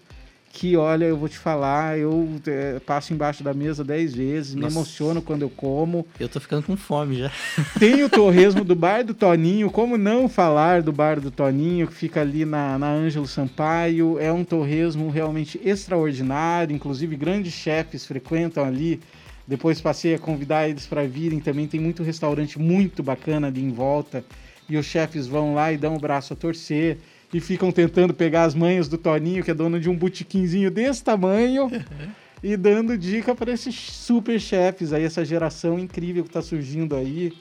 que, 0.51 0.75
olha, 0.75 1.05
eu 1.05 1.15
vou 1.15 1.29
te 1.29 1.37
falar, 1.37 1.97
eu 1.97 2.27
é, 2.45 2.77
passo 2.79 3.13
embaixo 3.13 3.41
da 3.41 3.53
mesa 3.53 3.85
dez 3.85 4.13
vezes, 4.13 4.53
me 4.53 4.63
Nossa. 4.63 4.75
emociono 4.75 5.21
quando 5.21 5.43
eu 5.43 5.49
como. 5.49 6.05
Eu 6.19 6.27
tô 6.27 6.41
ficando 6.41 6.63
com 6.63 6.75
fome 6.75 7.19
já. 7.19 7.31
Tem 7.79 8.03
o 8.03 8.09
torresmo 8.09 8.65
do 8.65 8.75
Bar 8.75 9.05
do 9.05 9.13
Toninho, 9.13 9.71
como 9.71 9.97
não 9.97 10.27
falar 10.27 10.81
do 10.81 10.91
Bar 10.91 11.21
do 11.21 11.31
Toninho, 11.31 11.87
que 11.87 11.93
fica 11.93 12.19
ali 12.19 12.43
na, 12.43 12.77
na 12.77 12.91
Ângelo 12.91 13.27
Sampaio. 13.27 14.19
É 14.19 14.29
um 14.29 14.43
torresmo 14.43 15.09
realmente 15.09 15.57
extraordinário, 15.63 16.75
inclusive 16.75 17.15
grandes 17.15 17.53
chefes 17.53 18.05
frequentam 18.05 18.65
ali. 18.65 18.99
Depois 19.47 19.81
passei 19.81 20.15
a 20.15 20.19
convidar 20.19 20.69
eles 20.69 20.85
para 20.85 21.07
virem 21.07 21.39
também. 21.39 21.67
Tem 21.67 21.79
muito 21.79 22.03
restaurante 22.03 22.59
muito 22.59 23.01
bacana 23.01 23.47
ali 23.47 23.61
em 23.61 23.71
volta. 23.71 24.23
E 24.69 24.77
os 24.77 24.85
chefes 24.85 25.27
vão 25.27 25.53
lá 25.53 25.71
e 25.71 25.77
dão 25.77 25.95
o 25.95 25.99
braço 25.99 26.33
a 26.33 26.35
torcer. 26.35 26.97
E 27.33 27.39
ficam 27.39 27.71
tentando 27.71 28.13
pegar 28.13 28.43
as 28.43 28.53
manhas 28.53 28.87
do 28.87 28.97
Toninho, 28.97 29.43
que 29.43 29.51
é 29.51 29.53
dono 29.53 29.79
de 29.79 29.89
um 29.89 29.95
botiquinzinho 29.95 30.69
desse 30.69 31.03
tamanho. 31.03 31.69
e 32.43 32.57
dando 32.57 32.97
dica 32.97 33.35
para 33.35 33.51
esses 33.51 33.75
super 33.75 34.39
chefes 34.39 34.93
aí, 34.93 35.03
essa 35.03 35.23
geração 35.23 35.77
incrível 35.77 36.23
que 36.23 36.29
tá 36.29 36.41
surgindo 36.41 36.95
aí. 36.95 37.33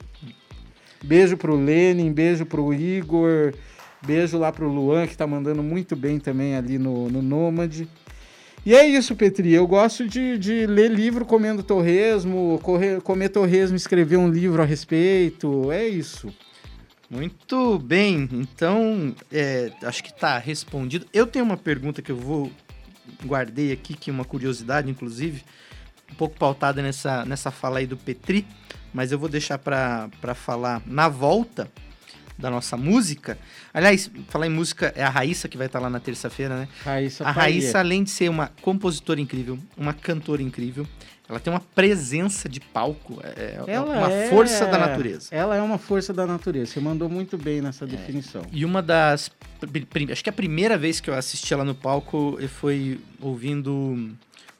Beijo 1.03 1.37
pro 1.37 1.57
Lenin, 1.57 2.13
beijo 2.13 2.45
pro 2.45 2.75
Igor, 2.75 3.55
beijo 4.03 4.39
lá 4.39 4.53
pro 4.53 4.69
Luan, 4.69 5.07
que 5.07 5.17
tá 5.17 5.27
mandando 5.27 5.63
muito 5.63 5.97
bem 5.97 6.19
também 6.19 6.55
ali 6.55 6.79
no, 6.79 7.09
no 7.09 7.23
Nômade. 7.23 7.89
E 8.65 8.75
é 8.75 8.87
isso, 8.87 9.17
Petri. 9.17 9.53
Eu 9.53 9.67
gosto 9.67 10.07
de, 10.07 10.37
de 10.37 10.67
ler 10.67 10.91
livro 10.91 11.25
comendo 11.25 11.63
torresmo, 11.63 12.59
correr, 12.63 13.01
comer 13.01 13.31
torresmo, 13.31 13.77
escrever 13.77 14.19
um 14.19 14.29
livro 14.29 14.61
a 14.61 14.67
respeito. 14.67 15.73
É 15.73 15.89
isso. 15.89 16.33
Muito 17.11 17.77
bem, 17.81 18.29
então 18.33 19.13
é, 19.33 19.73
acho 19.83 20.05
que 20.05 20.11
está 20.11 20.39
respondido. 20.39 21.07
Eu 21.13 21.27
tenho 21.27 21.45
uma 21.45 21.57
pergunta 21.57 22.01
que 22.01 22.13
eu 22.13 22.17
vou 22.17 22.53
guardei 23.25 23.73
aqui, 23.73 23.95
que 23.95 24.11
é 24.11 24.13
uma 24.13 24.25
curiosidade, 24.25 24.89
inclusive, 24.89 25.43
um 26.11 26.15
pouco 26.15 26.37
pautada 26.37 26.81
nessa, 26.81 27.25
nessa 27.25 27.51
fala 27.51 27.81
aí 27.81 27.87
do 27.87 27.97
Petri, 27.97 28.47
mas 28.93 29.11
eu 29.11 29.19
vou 29.19 29.29
deixar 29.29 29.59
para 29.59 30.35
falar 30.37 30.81
na 30.87 31.09
volta 31.09 31.69
da 32.41 32.51
nossa 32.51 32.77
música. 32.77 33.39
Aliás, 33.73 34.11
falar 34.29 34.47
em 34.47 34.51
música, 34.51 34.93
é 34.97 35.03
a 35.03 35.09
Raíssa 35.09 35.49
que 35.49 35.57
vai 35.57 35.67
estar 35.67 35.79
lá 35.79 35.91
na 35.91 36.01
terça-feira, 36.01 36.57
né? 36.57 36.69
Raíssa 36.85 37.25
A 37.25 37.31
Raíssa, 37.31 37.79
além 37.79 38.03
de 38.03 38.11
ser 38.11 38.29
uma 38.29 38.49
compositora 38.63 39.21
incrível, 39.21 39.59
uma 39.77 39.93
cantora 39.93 40.43
incrível, 40.43 40.87
ela 41.29 41.39
tem 41.39 41.53
uma 41.53 41.61
presença 41.61 42.49
de 42.49 42.59
palco, 42.59 43.21
é 43.23 43.61
é 43.67 43.73
Ela 43.73 43.99
uma 43.99 44.11
é- 44.11 44.29
força 44.29 44.67
da 44.67 44.77
natureza. 44.79 45.29
Ela 45.31 45.55
é 45.55 45.63
uma 45.63 45.79
força 45.79 46.13
da 46.13 46.27
natureza. 46.27 46.73
Você 46.73 46.81
mandou 46.81 47.09
muito 47.09 47.39
bem 47.39 47.61
nessa 47.61 47.87
definição. 47.87 48.43
E 48.51 48.65
uma 48.65 48.83
das. 48.83 49.31
Acho 50.11 50.25
que 50.25 50.31
a 50.31 50.33
primeira 50.33 50.77
vez 50.77 50.99
que 50.99 51.09
eu 51.09 51.15
assisti 51.15 51.55
ela 51.55 51.65
no 51.65 51.75
palco 51.75 52.37
eu 52.41 52.49
foi 52.49 52.99
ouvindo 53.21 54.11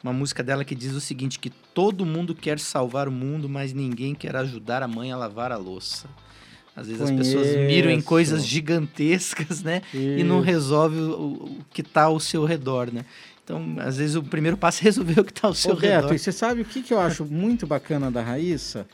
uma 0.03 0.13
música 0.13 0.45
dela 0.45 0.65
que 0.65 0.77
diz 0.77 0.93
o 0.93 1.01
seguinte: 1.01 1.41
que 1.41 1.51
todo 1.51 2.07
mundo 2.07 2.37
quer 2.37 2.61
salvar 2.61 3.09
o 3.09 3.13
mundo, 3.13 3.49
mas 3.49 3.73
ninguém 3.73 4.15
quer 4.15 4.37
ajudar 4.37 4.81
a 4.81 4.89
mãe 4.89 5.11
a 5.11 5.17
lavar 5.17 5.51
a 5.51 5.57
louça. 5.57 6.09
Às 6.77 6.87
vezes 6.87 7.03
as 7.03 7.11
pessoas 7.11 7.47
miram 7.49 7.89
em 7.91 7.95
Conheço. 7.95 8.07
coisas 8.07 8.47
gigantescas, 8.47 9.63
né? 9.63 9.83
E 9.93 10.23
não 10.23 10.37
Isso. 10.39 10.47
resolve 10.47 10.99
o, 10.99 11.13
o 11.33 11.59
que 11.73 11.83
tá 11.83 12.05
ao 12.05 12.19
seu 12.21 12.45
redor, 12.45 12.91
né? 12.93 13.05
Então, 13.45 13.77
às 13.79 13.97
vezes 13.97 14.15
o 14.15 14.23
primeiro 14.23 14.57
passo 14.57 14.81
é 14.83 14.85
resolver 14.85 15.21
o 15.21 15.25
que 15.25 15.33
tá 15.33 15.49
ao 15.49 15.55
seu 15.55 15.75
Beto, 15.75 16.03
redor. 16.03 16.15
e 16.15 16.19
você 16.19 16.31
sabe 16.31 16.61
o 16.61 16.65
que, 16.65 16.83
que 16.83 16.95
eu 16.95 17.01
acho 17.01 17.25
muito 17.25 17.67
bacana 17.67 18.11
da 18.11 18.23
Raíssa? 18.23 18.87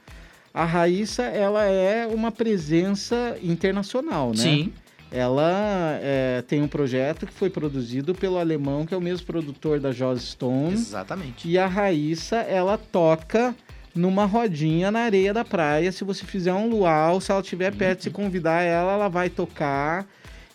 A 0.54 0.64
Raíssa, 0.64 1.22
ela 1.24 1.64
é 1.64 2.06
uma 2.06 2.32
presença 2.32 3.36
internacional, 3.42 4.30
né? 4.30 4.36
Sim, 4.36 4.72
Ela 5.12 5.98
é, 6.00 6.42
tem 6.48 6.62
um 6.62 6.68
projeto 6.68 7.26
que 7.26 7.32
foi 7.32 7.50
produzido 7.50 8.14
pelo 8.14 8.38
alemão, 8.38 8.86
que 8.86 8.94
é 8.94 8.96
o 8.96 9.00
mesmo 9.00 9.26
produtor 9.26 9.78
da 9.78 9.92
Joss 9.92 10.26
Stone. 10.32 10.72
exatamente. 10.72 11.46
E 11.48 11.58
a 11.58 11.66
Raíssa, 11.66 12.36
ela 12.36 12.78
toca 12.78 13.54
numa 13.96 14.24
rodinha 14.26 14.90
na 14.90 15.00
areia 15.00 15.32
da 15.32 15.44
praia. 15.44 15.90
Se 15.90 16.04
você 16.04 16.24
fizer 16.24 16.52
um 16.52 16.68
luau, 16.68 17.20
se 17.20 17.30
ela 17.32 17.40
estiver 17.40 17.74
perto, 17.74 18.04
se 18.04 18.10
convidar 18.10 18.62
ela, 18.62 18.92
ela 18.92 19.08
vai 19.08 19.28
tocar. 19.28 20.06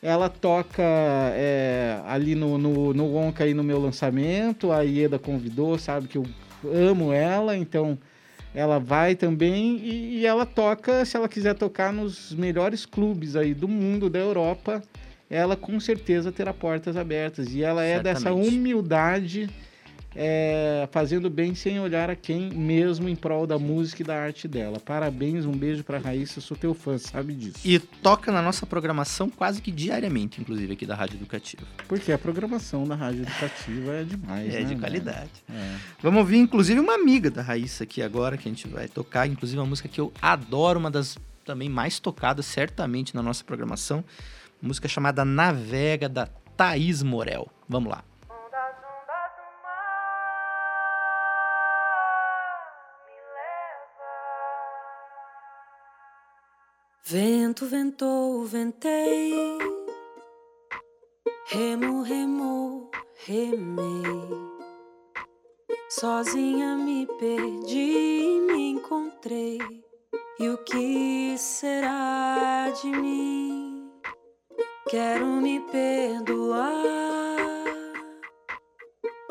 Ela 0.02 0.30
toca 0.30 0.84
é, 1.34 2.00
ali 2.08 2.34
no, 2.34 2.58
no, 2.58 2.94
no 2.94 3.06
Wonka 3.06 3.44
aí 3.44 3.54
no 3.54 3.64
meu 3.64 3.80
lançamento. 3.80 4.72
A 4.72 4.82
Ieda 4.82 5.20
convidou, 5.20 5.78
sabe 5.78 6.08
que 6.08 6.18
eu 6.18 6.26
amo 6.74 7.12
ela, 7.14 7.56
então 7.56 7.98
ela 8.54 8.80
vai 8.80 9.16
também. 9.16 9.78
E, 9.78 10.20
e 10.20 10.26
ela 10.26 10.46
toca, 10.46 11.06
se 11.06 11.18
ela 11.18 11.30
quiser 11.30 11.54
tocar 11.56 11.92
nos 11.94 12.34
melhores 12.34 12.86
clubes 12.86 13.36
aí 13.36 13.54
do 13.54 13.68
mundo, 13.68 14.10
da 14.10 14.20
Europa, 14.20 14.82
ela 15.30 15.56
com 15.56 15.80
certeza 15.80 16.32
terá 16.32 16.54
portas 16.54 16.98
abertas. 16.98 17.54
E 17.54 17.64
ela 17.64 17.84
é 17.84 18.02
dessa 18.02 18.22
Certamente. 18.22 18.50
humildade 18.50 19.50
é, 20.16 20.88
fazendo 20.92 21.30
bem 21.30 21.56
sem 21.56 21.80
olhar 21.80 22.10
a 22.10 22.16
quem, 22.16 22.50
mesmo 22.50 23.08
em 23.08 23.16
prol 23.16 23.48
da 23.48 23.58
música 23.58 24.02
e 24.02 24.06
da 24.06 24.18
arte 24.18 24.48
dela. 24.48 24.80
Parabéns, 24.80 25.46
um 25.46 25.52
beijo 25.52 25.84
pra 25.84 25.98
Raíssa, 25.98 26.42
sou 26.42 26.58
teu 26.58 26.74
fã, 26.74 26.98
sabe 26.98 27.34
disso. 27.34 27.60
E 27.64 27.80
toca 27.80 28.32
na 28.32 28.42
nossa 28.42 28.66
programação 28.66 29.30
quase 29.30 29.62
que 29.62 29.72
diariamente, 29.72 30.42
inclusive, 30.42 30.74
aqui 30.74 30.86
da 30.86 30.96
Rádio 30.96 31.16
Educativa. 31.16 31.64
Porque 31.88 32.12
a 32.12 32.18
programação 32.18 32.86
da 32.86 32.96
Rádio 32.96 33.24
Educativa 33.24 33.94
é 33.94 34.04
demais, 34.04 34.54
É 34.54 34.62
né, 34.62 34.66
de 34.66 34.76
qualidade. 34.76 35.32
É. 35.50 35.76
Vamos 36.02 36.20
ouvir, 36.20 36.38
inclusive, 36.38 36.80
uma 36.80 36.96
amiga 36.96 37.32
da 37.32 37.42
Raíssa 37.42 37.84
aqui 37.84 38.02
agora, 38.02 38.38
que 38.38 38.48
a 38.48 38.52
gente 38.52 38.68
vai 38.68 38.88
tocar. 38.88 39.28
Inclusive, 39.28 39.60
uma 39.60 39.68
música 39.68 39.88
que 39.88 40.00
eu 40.00 40.12
adoro, 40.22 40.80
uma 40.80 40.92
das 40.92 41.18
também 41.46 41.70
mais 41.70 42.00
tocadas, 42.00 42.46
certamente, 42.46 43.16
na 43.16 43.24
nossa 43.24 43.44
programação. 43.44 44.04
Música 44.62 44.88
chamada 44.88 45.26
Navega, 45.26 46.08
da 46.08 46.28
Thaís 46.56 47.02
Morel. 47.02 47.50
Vamos 47.68 47.90
lá. 47.92 48.04
Vento 57.04 57.66
ventou, 57.66 58.46
ventei, 58.46 59.34
remo, 61.48 62.04
remou, 62.04 62.92
remei. 63.26 64.04
Sozinha 65.90 66.76
me 66.78 67.08
perdi 67.20 67.80
e 67.80 68.40
me 68.42 68.70
encontrei. 68.70 69.60
E 70.40 70.48
o 70.48 70.58
que 70.60 71.36
será 71.40 72.72
de 72.82 72.92
mim? 72.92 73.92
Quero 74.88 75.26
me 75.26 75.60
perdoar 75.72 76.72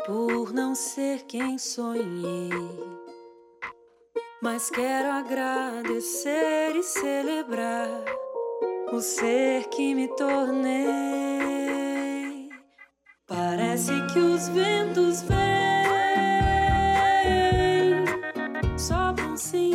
por 0.04 0.52
não 0.52 0.74
ser 0.74 1.22
quem 1.22 1.56
sonhei. 1.56 2.50
Mas 4.42 4.70
quero 4.70 5.10
agradecer 5.10 6.74
e 6.74 6.82
celebrar 6.82 8.02
o 8.90 8.98
ser 8.98 9.68
que 9.68 9.94
me 9.94 10.08
tornei. 10.16 10.88
Parece 13.26 13.92
que 14.06 14.18
os 14.18 14.48
ventos 14.48 15.20
vêm, 15.22 15.38
sopram 18.78 19.36
sim, 19.36 19.72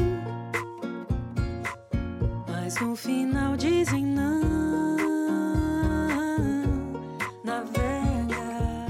mas 2.47 2.75
no 2.81 2.95
final 2.95 3.55
dizem 3.55 4.03
não. 4.03 4.45
Navega, 7.43 8.87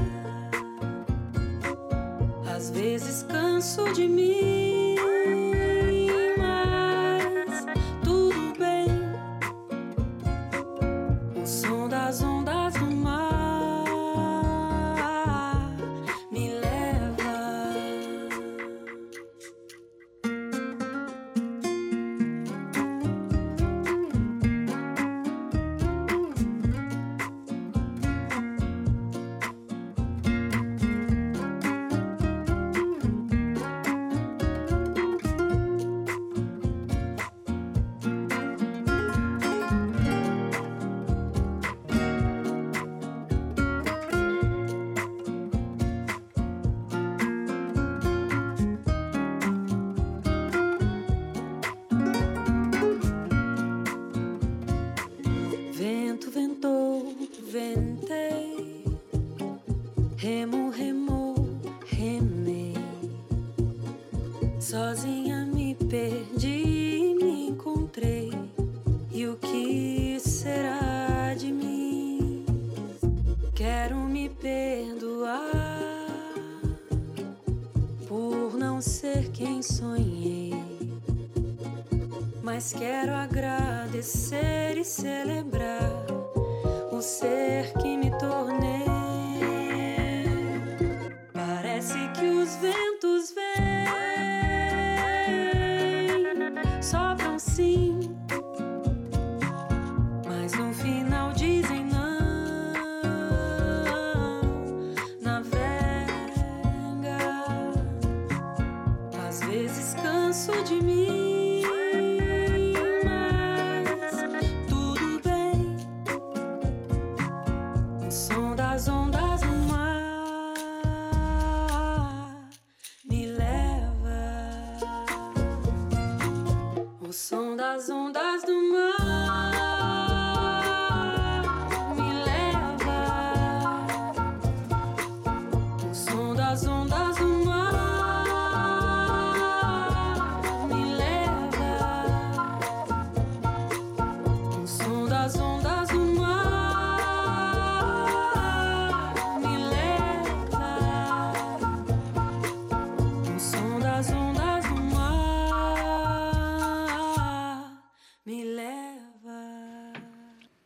às 2.55 2.69
vezes 2.69 3.23
canso 3.23 3.91
de 3.91 4.07
mim, 4.07 4.54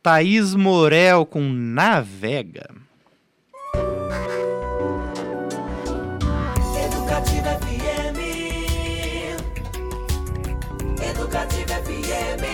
Thaís 0.02 0.54
Morel 0.54 1.26
com 1.26 1.42
Navega. 1.46 2.70
Educativa 6.74 7.50
FM. 7.60 8.16
Educativa 11.02 11.74
FM. 11.84 12.44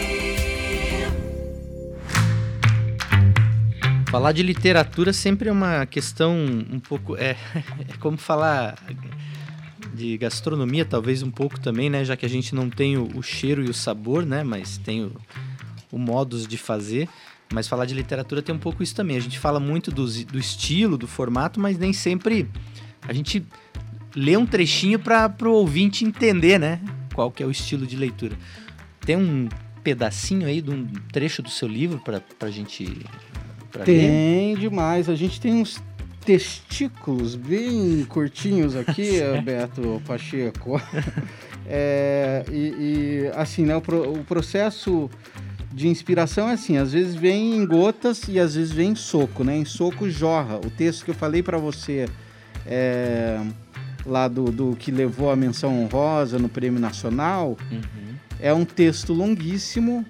Falar 4.10 4.32
de 4.32 4.42
literatura 4.42 5.12
sempre 5.12 5.48
é 5.48 5.52
uma 5.52 5.86
questão 5.86 6.34
um 6.34 6.80
pouco. 6.80 7.16
É, 7.16 7.36
é 7.88 7.96
como 8.00 8.18
falar 8.18 8.76
de 9.94 10.18
gastronomia, 10.18 10.84
talvez 10.84 11.22
um 11.22 11.30
pouco 11.30 11.60
também, 11.60 11.88
né? 11.88 12.04
Já 12.04 12.16
que 12.16 12.26
a 12.26 12.28
gente 12.28 12.56
não 12.56 12.68
tem 12.68 12.96
o, 12.96 13.06
o 13.16 13.22
cheiro 13.22 13.64
e 13.64 13.70
o 13.70 13.74
sabor, 13.74 14.26
né? 14.26 14.42
Mas 14.42 14.78
tem 14.78 15.04
o, 15.04 15.12
o 15.92 15.98
modus 15.98 16.44
de 16.48 16.58
fazer. 16.58 17.08
Mas 17.52 17.68
falar 17.68 17.84
de 17.86 17.94
literatura 17.94 18.42
tem 18.42 18.54
um 18.54 18.58
pouco 18.58 18.82
isso 18.82 18.94
também. 18.94 19.16
A 19.16 19.20
gente 19.20 19.38
fala 19.38 19.60
muito 19.60 19.90
do, 19.90 20.04
do 20.24 20.38
estilo, 20.38 20.98
do 20.98 21.06
formato, 21.06 21.60
mas 21.60 21.78
nem 21.78 21.92
sempre 21.92 22.48
a 23.06 23.12
gente 23.12 23.44
lê 24.14 24.36
um 24.36 24.44
trechinho 24.46 24.98
para 24.98 25.32
o 25.44 25.50
ouvinte 25.52 26.04
entender, 26.04 26.58
né? 26.58 26.80
Qual 27.14 27.30
que 27.30 27.42
é 27.42 27.46
o 27.46 27.50
estilo 27.50 27.86
de 27.86 27.96
leitura. 27.96 28.36
Tem 29.04 29.16
um 29.16 29.48
pedacinho 29.84 30.46
aí 30.48 30.60
de 30.60 30.70
um 30.70 30.84
trecho 31.12 31.40
do 31.42 31.48
seu 31.50 31.68
livro 31.68 32.00
para 32.00 32.20
a 32.40 32.50
gente 32.50 32.84
pra 33.70 33.84
ler? 33.84 33.86
Tem 33.86 34.56
demais. 34.56 35.08
A 35.08 35.14
gente 35.14 35.40
tem 35.40 35.54
uns 35.54 35.80
testículos 36.24 37.36
bem 37.36 38.04
curtinhos 38.06 38.74
aqui, 38.74 39.20
Beto 39.44 40.02
Pacheco. 40.06 40.80
É, 41.68 42.44
e, 42.48 42.54
e, 42.54 43.30
assim, 43.34 43.64
né, 43.64 43.74
o, 43.74 43.80
pro- 43.80 44.12
o 44.20 44.22
processo 44.24 45.10
de 45.76 45.88
inspiração 45.88 46.48
é 46.48 46.54
assim, 46.54 46.78
às 46.78 46.92
vezes 46.92 47.14
vem 47.14 47.54
em 47.54 47.66
gotas 47.66 48.22
e 48.28 48.40
às 48.40 48.54
vezes 48.54 48.72
vem 48.72 48.92
em 48.92 48.94
soco, 48.94 49.44
né? 49.44 49.54
Em 49.58 49.66
soco 49.66 50.08
jorra. 50.08 50.56
O 50.56 50.70
texto 50.70 51.04
que 51.04 51.10
eu 51.10 51.14
falei 51.14 51.42
para 51.42 51.58
você 51.58 52.08
é, 52.64 53.38
lá 54.06 54.26
do, 54.26 54.44
do 54.46 54.74
que 54.74 54.90
levou 54.90 55.30
a 55.30 55.36
menção 55.36 55.78
honrosa 55.82 56.38
no 56.38 56.48
Prêmio 56.48 56.80
Nacional 56.80 57.58
Uhum. 57.70 58.14
é 58.40 58.54
um 58.54 58.64
texto 58.64 59.12
longuíssimo 59.12 60.02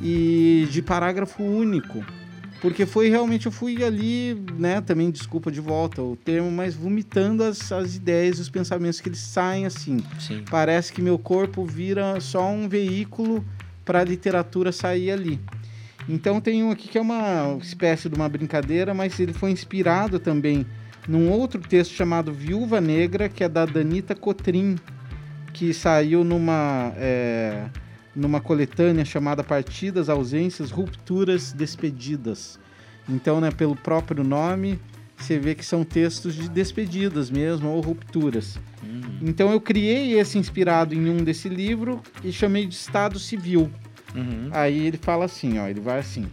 e 0.00 0.66
de 0.70 0.80
parágrafo 0.80 1.42
único. 1.42 2.02
Porque 2.62 2.86
foi 2.86 3.10
realmente, 3.10 3.44
eu 3.44 3.52
fui 3.52 3.84
ali, 3.84 4.42
né, 4.58 4.80
também 4.80 5.10
desculpa 5.10 5.52
de 5.52 5.60
volta 5.60 6.00
o 6.00 6.16
termo, 6.16 6.50
mas 6.50 6.74
vomitando 6.74 7.44
as, 7.44 7.70
as 7.70 7.96
ideias, 7.96 8.38
os 8.38 8.48
pensamentos 8.48 8.98
que 8.98 9.10
eles 9.10 9.18
saem 9.18 9.66
assim. 9.66 9.98
Sim. 10.18 10.42
Parece 10.50 10.90
que 10.90 11.02
meu 11.02 11.18
corpo 11.18 11.66
vira 11.66 12.18
só 12.18 12.50
um 12.50 12.66
veículo 12.66 13.44
para 13.86 14.00
a 14.00 14.04
literatura 14.04 14.70
sair 14.72 15.12
ali. 15.12 15.40
Então 16.08 16.40
tem 16.40 16.62
um 16.62 16.70
aqui 16.70 16.88
que 16.88 16.98
é 16.98 17.00
uma 17.00 17.56
espécie 17.62 18.08
de 18.08 18.14
uma 18.14 18.28
brincadeira, 18.28 18.92
mas 18.92 19.18
ele 19.18 19.32
foi 19.32 19.50
inspirado 19.50 20.18
também 20.18 20.66
num 21.08 21.30
outro 21.30 21.60
texto 21.60 21.92
chamado 21.92 22.32
Viúva 22.32 22.80
Negra, 22.80 23.28
que 23.28 23.42
é 23.42 23.48
da 23.48 23.64
Danita 23.64 24.14
Cotrim, 24.14 24.76
que 25.52 25.72
saiu 25.72 26.22
numa, 26.22 26.92
é, 26.96 27.66
numa 28.14 28.40
coletânea 28.40 29.04
chamada 29.04 29.42
Partidas, 29.42 30.08
Ausências, 30.08 30.70
Rupturas, 30.70 31.52
Despedidas. 31.52 32.58
Então, 33.08 33.40
né, 33.40 33.50
pelo 33.50 33.76
próprio 33.76 34.24
nome, 34.24 34.80
você 35.16 35.38
vê 35.38 35.54
que 35.54 35.64
são 35.64 35.82
textos 35.84 36.34
de 36.34 36.48
despedidas 36.48 37.30
mesmo, 37.30 37.70
ou 37.70 37.80
rupturas. 37.80 38.58
Então 39.22 39.50
eu 39.50 39.60
criei 39.60 40.18
esse 40.18 40.38
inspirado 40.38 40.94
em 40.94 41.08
um 41.08 41.24
desse 41.24 41.48
livro 41.48 42.02
e 42.22 42.30
chamei 42.30 42.66
de 42.66 42.74
Estado 42.74 43.18
Civil. 43.18 43.70
Uhum. 44.14 44.48
Aí 44.52 44.86
ele 44.86 44.98
fala 44.98 45.24
assim, 45.24 45.58
ó, 45.58 45.66
ele 45.66 45.80
vai 45.80 45.98
assim. 45.98 46.26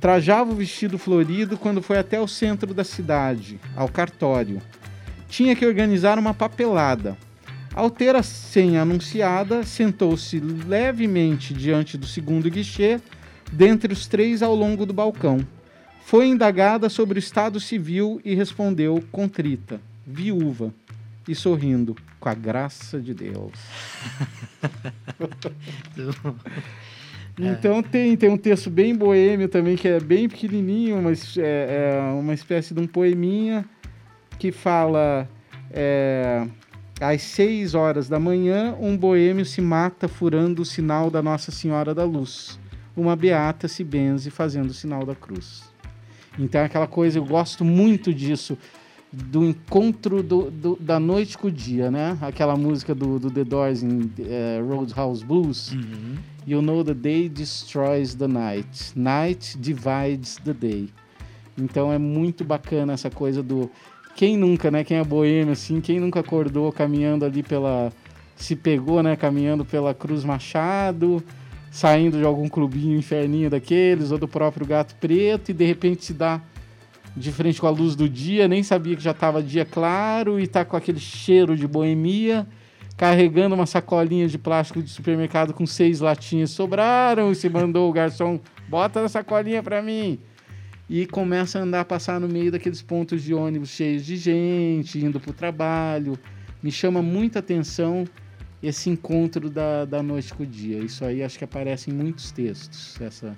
Trajava 0.00 0.52
o 0.52 0.56
vestido 0.56 0.98
florido 0.98 1.56
quando 1.56 1.82
foi 1.82 1.98
até 1.98 2.20
o 2.20 2.28
centro 2.28 2.74
da 2.74 2.84
cidade, 2.84 3.58
ao 3.76 3.88
cartório. 3.88 4.60
Tinha 5.28 5.54
que 5.54 5.66
organizar 5.66 6.18
uma 6.18 6.34
papelada. 6.34 7.16
Ao 7.74 7.90
ter 7.90 8.14
a 8.14 8.22
senha 8.22 8.82
anunciada, 8.82 9.64
sentou-se 9.64 10.38
levemente 10.38 11.52
diante 11.52 11.98
do 11.98 12.06
segundo 12.06 12.50
guichê, 12.50 13.00
dentre 13.52 13.92
os 13.92 14.06
três 14.06 14.42
ao 14.42 14.54
longo 14.54 14.86
do 14.86 14.92
balcão. 14.92 15.44
Foi 16.04 16.26
indagada 16.26 16.90
sobre 16.90 17.18
o 17.18 17.20
estado 17.20 17.58
civil 17.58 18.20
e 18.22 18.34
respondeu 18.34 19.02
contrita, 19.10 19.80
viúva, 20.06 20.72
e 21.26 21.34
sorrindo, 21.34 21.96
com 22.20 22.28
a 22.28 22.34
graça 22.34 23.00
de 23.00 23.14
Deus. 23.14 23.52
Então 27.36 27.82
tem, 27.82 28.16
tem 28.16 28.30
um 28.30 28.36
texto 28.36 28.70
bem 28.70 28.94
boêmio 28.94 29.48
também, 29.48 29.74
que 29.74 29.88
é 29.88 29.98
bem 29.98 30.28
pequenininho, 30.28 31.02
mas 31.02 31.36
é, 31.36 31.96
é 31.96 32.00
uma 32.12 32.32
espécie 32.32 32.72
de 32.72 32.78
um 32.78 32.86
poeminha 32.86 33.64
que 34.38 34.52
fala 34.52 35.28
é, 35.72 36.46
às 37.00 37.22
seis 37.22 37.74
horas 37.74 38.08
da 38.08 38.20
manhã, 38.20 38.76
um 38.78 38.96
boêmio 38.96 39.44
se 39.44 39.60
mata 39.60 40.06
furando 40.06 40.62
o 40.62 40.64
sinal 40.64 41.10
da 41.10 41.20
Nossa 41.20 41.50
Senhora 41.50 41.92
da 41.92 42.04
Luz. 42.04 42.56
Uma 42.96 43.16
beata 43.16 43.66
se 43.66 43.82
benze 43.82 44.30
fazendo 44.30 44.70
o 44.70 44.74
sinal 44.74 45.04
da 45.04 45.16
cruz. 45.16 45.73
Então 46.38 46.60
é 46.60 46.64
aquela 46.64 46.86
coisa, 46.86 47.18
eu 47.18 47.24
gosto 47.24 47.64
muito 47.64 48.12
disso, 48.12 48.58
do 49.12 49.44
encontro 49.44 50.22
do, 50.22 50.50
do- 50.50 50.76
da 50.80 50.98
noite 50.98 51.38
com 51.38 51.46
o 51.46 51.50
dia, 51.50 51.90
né? 51.90 52.18
Aquela 52.20 52.56
música 52.56 52.94
do, 52.94 53.18
do 53.20 53.30
The 53.30 53.44
Doors 53.44 53.82
em 53.82 54.10
eh, 54.18 54.60
Roadhouse 54.68 55.24
Blues. 55.24 55.70
Uhum. 55.72 56.16
You 56.46 56.60
know 56.60 56.82
the 56.82 56.92
day 56.94 57.28
destroys 57.28 58.14
the 58.16 58.26
night. 58.26 58.92
Night 58.96 59.56
divides 59.58 60.36
the 60.44 60.52
day. 60.52 60.88
Então 61.56 61.92
é 61.92 61.98
muito 61.98 62.44
bacana 62.44 62.92
essa 62.92 63.08
coisa 63.08 63.40
do. 63.42 63.70
Quem 64.16 64.36
nunca, 64.36 64.70
né? 64.70 64.82
Quem 64.82 64.96
é 64.98 65.04
boêmio, 65.04 65.52
assim, 65.52 65.80
quem 65.80 66.00
nunca 66.00 66.18
acordou 66.20 66.72
caminhando 66.72 67.24
ali 67.24 67.42
pela. 67.44 67.92
Se 68.34 68.56
pegou, 68.56 69.00
né? 69.02 69.14
Caminhando 69.14 69.64
pela 69.64 69.94
Cruz 69.94 70.24
Machado, 70.24 71.22
saindo 71.74 72.18
de 72.18 72.24
algum 72.24 72.48
clubinho 72.48 72.96
inferninho 72.96 73.50
daqueles, 73.50 74.12
ou 74.12 74.18
do 74.18 74.28
próprio 74.28 74.64
Gato 74.64 74.94
Preto, 74.94 75.50
e 75.50 75.52
de 75.52 75.64
repente 75.64 76.04
se 76.04 76.14
dá 76.14 76.40
de 77.16 77.32
frente 77.32 77.60
com 77.60 77.66
a 77.66 77.70
luz 77.70 77.96
do 77.96 78.08
dia, 78.08 78.46
nem 78.46 78.62
sabia 78.62 78.94
que 78.94 79.02
já 79.02 79.10
estava 79.10 79.42
dia 79.42 79.64
claro, 79.64 80.38
e 80.38 80.46
tá 80.46 80.64
com 80.64 80.76
aquele 80.76 81.00
cheiro 81.00 81.56
de 81.56 81.66
boemia 81.66 82.46
carregando 82.96 83.56
uma 83.56 83.66
sacolinha 83.66 84.28
de 84.28 84.38
plástico 84.38 84.80
de 84.80 84.88
supermercado 84.88 85.52
com 85.52 85.66
seis 85.66 85.98
latinhas 85.98 86.50
sobraram 86.50 87.32
e 87.32 87.34
se 87.34 87.48
mandou 87.48 87.90
o 87.90 87.92
garçom, 87.92 88.38
bota 88.68 89.02
na 89.02 89.08
sacolinha 89.08 89.60
pra 89.60 89.82
mim. 89.82 90.20
E 90.88 91.04
começa 91.04 91.58
a 91.58 91.62
andar, 91.62 91.84
passar 91.86 92.20
no 92.20 92.28
meio 92.28 92.52
daqueles 92.52 92.82
pontos 92.82 93.20
de 93.20 93.34
ônibus 93.34 93.70
cheios 93.70 94.06
de 94.06 94.16
gente, 94.16 95.04
indo 95.04 95.18
pro 95.18 95.32
trabalho. 95.32 96.16
Me 96.62 96.70
chama 96.70 97.02
muita 97.02 97.40
atenção 97.40 98.04
esse 98.66 98.90
encontro 98.90 99.50
da, 99.50 99.84
da 99.84 100.02
noite 100.02 100.32
com 100.32 100.42
o 100.42 100.46
dia. 100.46 100.78
Isso 100.78 101.04
aí 101.04 101.22
acho 101.22 101.38
que 101.38 101.44
aparece 101.44 101.90
em 101.90 101.94
muitos 101.94 102.30
textos, 102.30 103.00
essa 103.00 103.36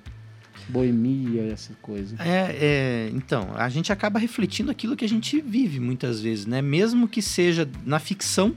boemia, 0.69 1.53
essa 1.53 1.75
coisa. 1.83 2.17
É, 2.19 2.57
é, 2.61 3.11
então, 3.15 3.51
a 3.55 3.69
gente 3.69 3.93
acaba 3.93 4.19
refletindo 4.19 4.71
aquilo 4.71 4.97
que 4.97 5.05
a 5.05 5.09
gente 5.09 5.41
vive 5.41 5.81
muitas 5.81 6.21
vezes, 6.21 6.47
né? 6.47 6.63
Mesmo 6.63 7.09
que 7.09 7.23
seja 7.23 7.69
na 7.85 7.99
ficção, 7.99 8.55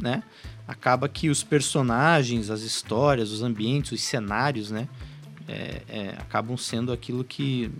né? 0.00 0.22
Acaba 0.66 1.08
que 1.08 1.28
os 1.28 1.42
personagens, 1.42 2.50
as 2.50 2.62
histórias, 2.62 3.30
os 3.30 3.42
ambientes, 3.42 3.92
os 3.92 4.02
cenários, 4.02 4.70
né? 4.70 4.88
é, 5.48 5.82
é, 5.88 6.08
acabam 6.18 6.56
sendo 6.56 6.92
aquilo 6.92 7.24
que 7.24 7.70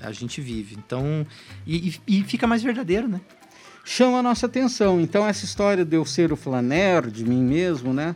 a 0.00 0.12
gente 0.12 0.40
vive. 0.40 0.76
Então, 0.76 1.26
e, 1.66 1.94
e- 2.06 2.24
fica 2.24 2.46
mais 2.46 2.62
verdadeiro, 2.62 3.08
né? 3.08 3.20
Chama 3.84 4.18
a 4.18 4.22
nossa 4.22 4.46
atenção. 4.46 5.00
Então, 5.00 5.26
essa 5.26 5.44
história 5.44 5.84
de 5.84 5.96
eu 5.96 6.04
ser 6.04 6.32
o 6.32 6.36
flaner 6.36 7.08
de 7.08 7.24
mim 7.24 7.42
mesmo, 7.42 7.92
né? 7.92 8.14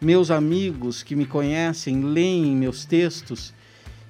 Meus 0.00 0.30
amigos 0.30 1.02
que 1.02 1.16
me 1.16 1.24
conhecem 1.24 2.02
leem 2.02 2.54
meus 2.56 2.84
textos 2.84 3.54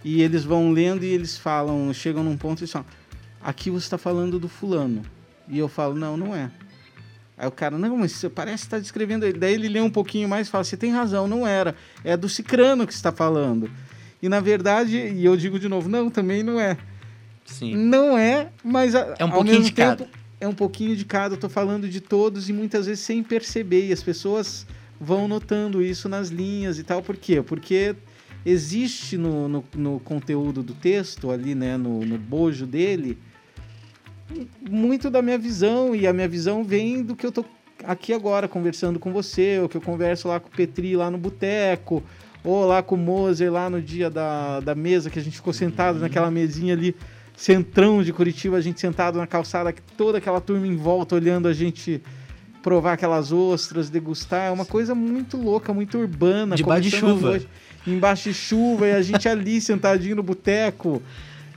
e 0.04 0.22
eles 0.22 0.44
vão 0.44 0.70
lendo 0.72 1.04
e 1.04 1.08
eles 1.08 1.36
falam, 1.38 1.92
chegam 1.92 2.24
num 2.24 2.36
ponto 2.36 2.64
e 2.64 2.66
falam: 2.66 2.86
aqui 3.40 3.70
você 3.70 3.86
está 3.86 3.98
falando 3.98 4.38
do 4.38 4.48
fulano. 4.48 5.02
E 5.48 5.58
eu 5.58 5.68
falo: 5.68 5.94
não, 5.94 6.16
não 6.16 6.34
é. 6.34 6.50
Aí 7.36 7.46
o 7.48 7.50
cara, 7.50 7.76
não, 7.76 7.96
mas 7.98 8.12
você 8.12 8.28
parece 8.28 8.64
estar 8.64 8.78
descrevendo 8.78 9.24
ele. 9.26 9.38
Daí 9.38 9.54
ele 9.54 9.68
lê 9.68 9.80
um 9.80 9.90
pouquinho 9.90 10.28
mais 10.28 10.48
e 10.48 10.50
fala: 10.50 10.64
você 10.64 10.76
tem 10.76 10.90
razão, 10.92 11.28
não 11.28 11.46
era. 11.46 11.74
É 12.02 12.16
do 12.16 12.28
Cicrano 12.28 12.86
que 12.86 12.92
está 12.92 13.12
falando. 13.12 13.70
E 14.22 14.28
na 14.28 14.40
verdade, 14.40 14.96
e 14.96 15.24
eu 15.24 15.36
digo 15.36 15.58
de 15.60 15.68
novo: 15.68 15.88
não, 15.88 16.10
também 16.10 16.42
não 16.42 16.58
é. 16.58 16.76
Sim. 17.44 17.76
Não 17.76 18.16
é, 18.16 18.48
mas 18.64 18.94
a- 18.94 19.14
É 19.18 19.24
um 19.24 19.28
ao 19.28 19.34
pouquinho 19.34 19.56
mesmo 19.58 19.64
de 19.66 19.72
cada. 19.72 20.04
tempo, 20.04 20.10
é 20.44 20.48
um 20.48 20.54
pouquinho 20.54 20.94
de 20.94 21.04
cada. 21.04 21.34
Eu 21.34 21.38
tô 21.38 21.48
falando 21.48 21.88
de 21.88 22.00
todos 22.00 22.48
e 22.48 22.52
muitas 22.52 22.86
vezes 22.86 23.04
sem 23.04 23.22
perceber. 23.22 23.88
E 23.88 23.92
as 23.92 24.02
pessoas 24.02 24.66
vão 25.00 25.26
notando 25.26 25.82
isso 25.82 26.08
nas 26.08 26.28
linhas 26.28 26.78
e 26.78 26.84
tal. 26.84 27.02
Por 27.02 27.16
quê? 27.16 27.42
Porque 27.42 27.96
existe 28.44 29.16
no, 29.16 29.48
no, 29.48 29.64
no 29.74 30.00
conteúdo 30.00 30.62
do 30.62 30.74
texto, 30.74 31.30
ali, 31.30 31.54
né, 31.54 31.76
no, 31.76 32.04
no 32.04 32.18
bojo 32.18 32.66
dele, 32.66 33.18
muito 34.68 35.10
da 35.10 35.22
minha 35.22 35.38
visão. 35.38 35.94
E 35.94 36.06
a 36.06 36.12
minha 36.12 36.28
visão 36.28 36.62
vem 36.62 37.02
do 37.02 37.16
que 37.16 37.26
eu 37.26 37.32
tô 37.32 37.44
aqui 37.82 38.12
agora 38.12 38.46
conversando 38.46 38.98
com 38.98 39.12
você, 39.12 39.58
ou 39.58 39.68
que 39.68 39.76
eu 39.76 39.80
converso 39.80 40.28
lá 40.28 40.38
com 40.38 40.48
o 40.48 40.52
Petri 40.52 40.94
lá 40.94 41.10
no 41.10 41.18
boteco, 41.18 42.02
ou 42.44 42.66
lá 42.66 42.82
com 42.82 42.94
o 42.94 42.98
Moser 42.98 43.50
lá 43.50 43.70
no 43.70 43.80
dia 43.80 44.10
da, 44.10 44.60
da 44.60 44.74
mesa 44.74 45.08
que 45.08 45.18
a 45.18 45.22
gente 45.22 45.36
ficou 45.36 45.52
sentado 45.52 45.98
naquela 45.98 46.30
mesinha 46.30 46.74
ali, 46.74 46.94
centrão 47.36 48.02
de 48.02 48.12
Curitiba, 48.12 48.56
a 48.56 48.60
gente 48.60 48.80
sentado 48.80 49.18
na 49.18 49.26
calçada, 49.26 49.74
toda 49.96 50.18
aquela 50.18 50.40
turma 50.40 50.66
em 50.66 50.76
volta 50.76 51.14
olhando 51.14 51.48
a 51.48 51.52
gente 51.52 52.00
provar 52.62 52.94
aquelas 52.94 53.30
ostras, 53.30 53.90
degustar, 53.90 54.46
é 54.46 54.50
uma 54.50 54.64
coisa 54.64 54.94
muito 54.94 55.36
louca, 55.36 55.74
muito 55.74 55.98
urbana. 55.98 56.56
Debaixo 56.56 56.88
de 56.88 56.96
chuva. 56.96 57.28
noite, 57.28 57.48
embaixo 57.86 58.30
de 58.30 58.34
chuva, 58.34 58.86
e 58.86 58.92
a 58.92 59.02
gente 59.02 59.28
ali 59.28 59.60
sentadinho 59.62 60.16
no 60.16 60.22
boteco. 60.22 61.02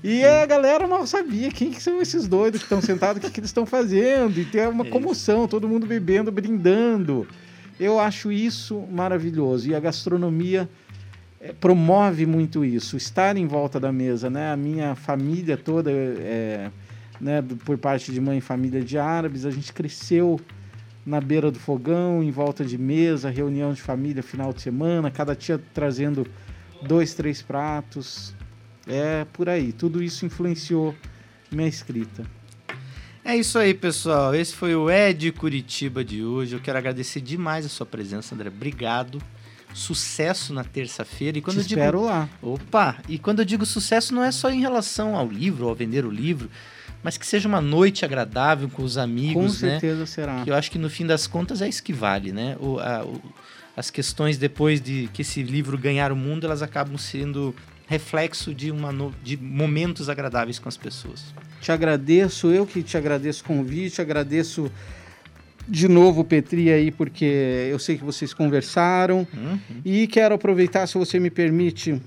E 0.03 0.23
a 0.23 0.45
galera 0.45 0.88
mal 0.88 1.07
sabia 1.07 1.49
quem 1.49 1.71
que 1.71 1.82
são 1.82 2.01
esses 2.01 2.28
doidos 2.28 2.59
que 2.59 2.65
estão 2.65 2.82
sentados, 2.82 3.17
o 3.17 3.25
que, 3.25 3.32
que 3.32 3.39
eles 3.39 3.49
estão 3.49 3.65
fazendo. 3.65 4.39
E 4.39 4.45
tem 4.45 4.67
uma 4.67 4.86
É 4.86 4.89
comoção, 4.89 5.47
todo 5.47 5.67
mundo 5.67 5.88
bebendo, 5.88 6.32
brindando. 6.32 7.28
Eu 7.80 7.99
acho 7.99 8.32
isso 8.32 8.84
maravilhoso. 8.91 9.69
E 9.69 9.75
a 9.75 9.80
gastronomia 9.80 10.69
eh, 11.39 11.53
promove 11.53 12.25
muito 12.25 12.65
isso. 12.65 12.97
Estar 12.97 13.38
em 13.38 13.47
volta 13.47 13.79
da 13.79 13.91
mesa, 13.91 14.29
né? 14.29 14.51
A 14.51 14.57
minha 14.57 14.95
família 14.95 15.57
toda, 15.57 15.91
é, 15.91 16.71
né, 17.19 17.43
por 17.65 17.77
parte 17.77 18.11
de 18.11 18.19
mãe, 18.19 18.41
família 18.41 18.81
de 18.81 18.97
árabes, 18.97 19.45
a 19.45 19.51
gente 19.51 19.71
cresceu 19.73 20.39
na 21.05 21.21
beira 21.21 21.49
do 21.49 21.59
fogão, 21.59 22.21
em 22.21 22.31
volta 22.31 22.65
de 22.65 22.77
mesa, 22.77 23.29
reunião 23.29 23.73
de 23.73 23.81
família 23.81 24.21
final 24.21 24.51
de 24.51 24.61
semana, 24.61 25.09
cada 25.09 25.33
tia 25.33 25.61
trazendo 25.73 26.27
dois, 26.81 27.13
três 27.13 27.41
pratos. 27.41 28.35
É 28.85 29.25
por 29.31 29.47
aí. 29.47 29.71
Tudo 29.71 30.01
isso 30.01 30.25
influenciou 30.25 30.95
minha 31.51 31.67
escrita. 31.67 32.25
É 33.23 33.35
isso 33.35 33.59
aí, 33.59 33.73
pessoal. 33.73 34.33
Esse 34.33 34.53
foi 34.53 34.73
o 34.73 34.89
Ed 34.89 35.31
Curitiba 35.33 36.03
de 36.03 36.23
hoje. 36.23 36.55
Eu 36.55 36.61
quero 36.61 36.77
agradecer 36.77 37.19
demais 37.19 37.65
a 37.65 37.69
sua 37.69 37.85
presença, 37.85 38.33
André. 38.33 38.47
Obrigado. 38.49 39.21
Sucesso 39.74 40.53
na 40.53 40.63
terça-feira. 40.63 41.38
E 41.38 41.41
quando 41.41 41.57
Te 41.57 41.61
eu 41.63 41.68
digo 41.68 41.80
espero 41.80 42.03
lá. 42.03 42.28
Opa! 42.41 42.97
E 43.07 43.18
quando 43.20 43.39
eu 43.39 43.45
digo 43.45 43.65
sucesso, 43.65 44.13
não 44.13 44.24
é 44.24 44.32
só 44.32 44.49
em 44.49 44.59
relação 44.61 45.15
ao 45.15 45.28
livro, 45.28 45.68
ao 45.68 45.76
vender 45.76 46.05
o 46.05 46.09
livro, 46.11 46.49
mas 47.03 47.18
que 47.18 47.26
seja 47.28 47.47
uma 47.47 47.61
noite 47.61 48.03
agradável 48.03 48.70
com 48.70 48.82
os 48.84 48.95
Com 48.95 49.01
amigos, 49.01 49.61
né? 49.61 49.72
certeza 49.72 50.05
será. 50.05 50.43
Que 50.43 50.49
eu 50.51 50.55
acho 50.55 50.72
que 50.72 50.80
no 50.80 50.89
fim 50.89 51.05
das 51.05 51.28
contas 51.28 51.61
é 51.61 51.70
isso 51.70 51.84
que 51.84 51.93
vale, 51.93 52.32
né? 52.32 52.55
O, 52.59 52.80
a- 52.80 53.03
o- 53.05 53.22
as 53.76 53.91
questões 53.91 54.38
depois 54.39 54.82
de 54.82 55.07
que 55.13 55.22
esse 55.22 55.43
livro 55.43 55.78
ganhar 55.78 56.11
o 56.11 56.15
mundo, 56.15 56.45
elas 56.47 56.63
acabam 56.63 56.97
sendo 56.97 57.53
reflexo 57.86 58.53
de, 58.53 58.72
uma 58.72 58.91
no- 58.91 59.13
de 59.24 59.38
momentos 59.38 60.09
agradáveis 60.09 60.57
com 60.57 60.68
as 60.68 60.76
pessoas. 60.76 61.24
Te 61.61 61.72
agradeço, 61.72 62.47
eu 62.47 62.65
que 62.65 62.82
te 62.82 62.97
agradeço 62.97 63.43
o 63.43 63.45
convite, 63.45 64.01
agradeço 64.01 64.72
de 65.68 65.88
novo 65.88 66.24
Petri 66.24 66.72
aí, 66.72 66.91
porque 66.91 67.68
eu 67.70 67.78
sei 67.78 67.97
que 67.97 68.03
vocês 68.03 68.34
conversaram. 68.34 69.28
Uhum. 69.34 69.59
E 69.84 70.07
quero 70.07 70.36
aproveitar, 70.36 70.88
se 70.88 70.97
você 70.97 71.20
me 71.20 71.30
permite, 71.30 72.01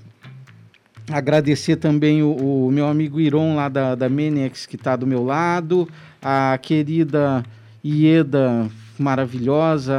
agradecer 1.11 1.75
também 1.75 2.23
o, 2.23 2.67
o 2.67 2.71
meu 2.71 2.87
amigo 2.87 3.19
Iron 3.19 3.55
lá 3.55 3.69
da, 3.69 3.95
da 3.95 4.09
Menex, 4.09 4.65
que 4.65 4.75
está 4.75 4.95
do 4.95 5.05
meu 5.05 5.23
lado, 5.23 5.87
a 6.21 6.57
querida 6.61 7.43
Ieda, 7.83 8.69
maravilhosa, 8.97 9.97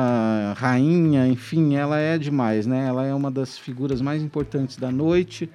rainha, 0.56 1.26
enfim, 1.26 1.74
ela 1.74 1.98
é 1.98 2.16
demais, 2.16 2.66
né? 2.66 2.86
Ela 2.86 3.06
é 3.06 3.14
uma 3.14 3.30
das 3.30 3.58
figuras 3.58 4.00
mais 4.00 4.22
importantes 4.22 4.76
da 4.76 4.90
noite. 4.90 5.50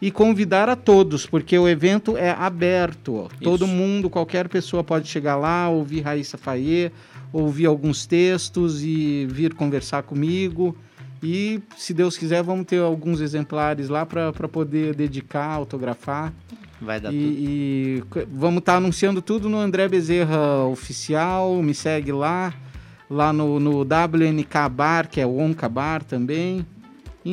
E 0.00 0.12
convidar 0.12 0.68
a 0.68 0.76
todos, 0.76 1.26
porque 1.26 1.58
o 1.58 1.68
evento 1.68 2.16
é 2.16 2.30
aberto. 2.30 3.16
ó. 3.16 3.28
Todo 3.42 3.66
mundo, 3.66 4.08
qualquer 4.08 4.48
pessoa 4.48 4.84
pode 4.84 5.08
chegar 5.08 5.34
lá, 5.34 5.68
ouvir 5.68 6.02
Raíssa 6.02 6.38
Faye, 6.38 6.92
ouvir 7.32 7.66
alguns 7.66 8.06
textos 8.06 8.82
e 8.82 9.26
vir 9.30 9.54
conversar 9.54 10.02
comigo. 10.02 10.76
E, 11.22 11.60
se 11.76 11.92
Deus 11.92 12.16
quiser, 12.16 12.42
vamos 12.42 12.64
ter 12.66 12.80
alguns 12.80 13.20
exemplares 13.20 13.88
lá 13.88 14.06
para 14.06 14.32
poder 14.48 14.94
dedicar, 14.94 15.46
autografar. 15.46 16.32
Vai 16.80 17.00
dar 17.00 17.10
tudo. 17.10 17.20
E, 17.20 17.98
e 17.98 18.04
c- 18.14 18.28
vamos 18.32 18.58
estar 18.60 18.76
anunciando 18.76 19.20
tudo 19.20 19.48
no 19.48 19.58
André 19.58 19.88
Bezerra 19.88 20.64
Oficial. 20.66 21.60
Me 21.62 21.74
segue 21.74 22.12
lá. 22.12 22.54
Lá 23.10 23.32
no, 23.32 23.58
no 23.58 23.80
WNK 23.80 24.68
Bar, 24.70 25.08
que 25.08 25.20
é 25.20 25.26
o 25.26 25.38
Onca 25.38 25.68
Bar 25.68 26.04
também. 26.04 26.64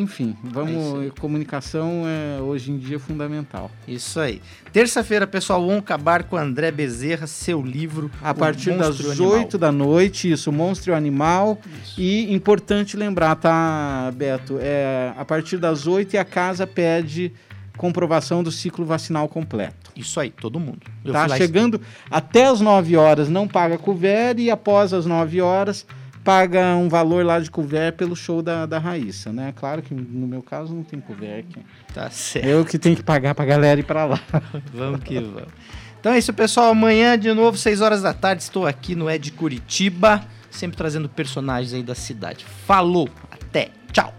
Enfim, 0.02 0.36
É 0.44 0.48
isso 0.48 0.54
vamos. 0.54 1.00
aí. 1.02 1.12
comunicação 1.20 2.04
é 2.06 2.42
hoje 2.42 2.72
em 2.72 2.78
dia 2.78 3.00
fundamental. 3.00 3.72
Isso 3.88 4.20
aí. 4.20 4.42
Terça-feira, 4.74 5.26
pessoal, 5.26 5.62
vamos 5.66 5.80
acabar 5.80 6.24
com 6.24 6.36
André 6.36 6.72
Bezerra, 6.72 7.28
seu 7.28 7.62
livro. 7.62 8.12
A 8.22 8.34
partir 8.34 8.72
das 8.78 9.00
Monstro 9.00 9.06
e 9.06 9.08
o 9.08 9.12
Animal. 9.12 9.40
8 9.40 9.58
da 9.58 9.72
noite, 9.72 10.32
isso, 10.32 10.52
Monstro 10.52 10.92
e 10.92 10.94
o 10.94 10.96
Animal. 10.96 11.58
E 11.98 12.34
importante 12.34 12.98
lembrar, 12.98 13.36
tá, 13.36 14.12
Beto? 14.16 14.58
É, 14.60 15.14
a 15.18 15.24
partir 15.24 15.58
das 15.58 15.88
8 15.88 16.16
e 16.16 16.18
a 16.18 16.26
casa 16.26 16.68
pede 16.68 17.32
comprovação 17.78 18.42
do 18.42 18.52
ciclo 18.52 18.86
vacinal 18.86 19.28
completo. 19.28 19.92
Isso 19.96 20.20
aí, 20.20 20.30
todo 20.30 20.60
mundo. 20.60 20.80
Eu 21.04 21.14
tá 21.14 21.30
chegando 21.30 21.80
até 22.10 22.48
as 22.48 22.60
9 22.62 22.96
horas 22.98 23.30
não 23.30 23.48
paga 23.48 23.78
couvert 23.78 24.40
e 24.40 24.50
após 24.50 24.94
as 24.94 25.06
9 25.06 25.42
horas 25.42 25.86
paga 26.26 26.76
um 26.76 26.90
valor 26.90 27.24
lá 27.24 27.40
de 27.40 27.52
couvert 27.52 27.96
pelo 27.96 28.16
show 28.16 28.42
da, 28.42 28.66
da 28.66 28.80
Raíssa, 28.80 29.32
né? 29.32 29.54
Claro 29.56 29.84
que 29.84 29.94
no 29.94 30.28
meu 30.28 30.42
caso 30.42 30.74
não 30.74 30.84
tem 30.84 31.00
couvert 31.00 31.46
aqui. 31.48 31.64
Tá 31.94 32.10
certo. 32.10 32.48
Eu 32.48 32.66
que 32.66 32.80
tenho 32.80 32.96
que 32.96 33.04
pagar 33.04 33.36
pra 33.36 33.46
galera 33.46 33.80
ir 33.80 33.84
pra 33.84 34.06
lá. 34.06 34.20
Vamos 34.74 35.02
que 35.04 35.20
vamos. 35.20 35.54
Então 36.00 36.12
é 36.12 36.18
isso, 36.18 36.34
pessoal. 36.34 36.72
Amanhã, 36.72 37.18
de 37.18 37.32
novo, 37.32 37.58
6 37.58 37.80
horas 37.80 38.02
da 38.02 38.14
tarde, 38.14 38.42
estou 38.42 38.66
aqui 38.66 38.96
no 38.96 39.10
Ed 39.10 39.32
Curitiba, 39.32 40.24
sempre 40.50 40.76
trazendo 40.76 41.08
personagens 41.08 41.74
aí 41.74 41.84
da 41.84 41.96
cidade. 41.96 42.44
Falou, 42.66 43.08
até, 43.32 43.70
tchau. 43.92 44.14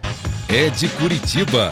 É 0.49 0.71
de 0.71 0.89
Curitiba. 0.89 1.71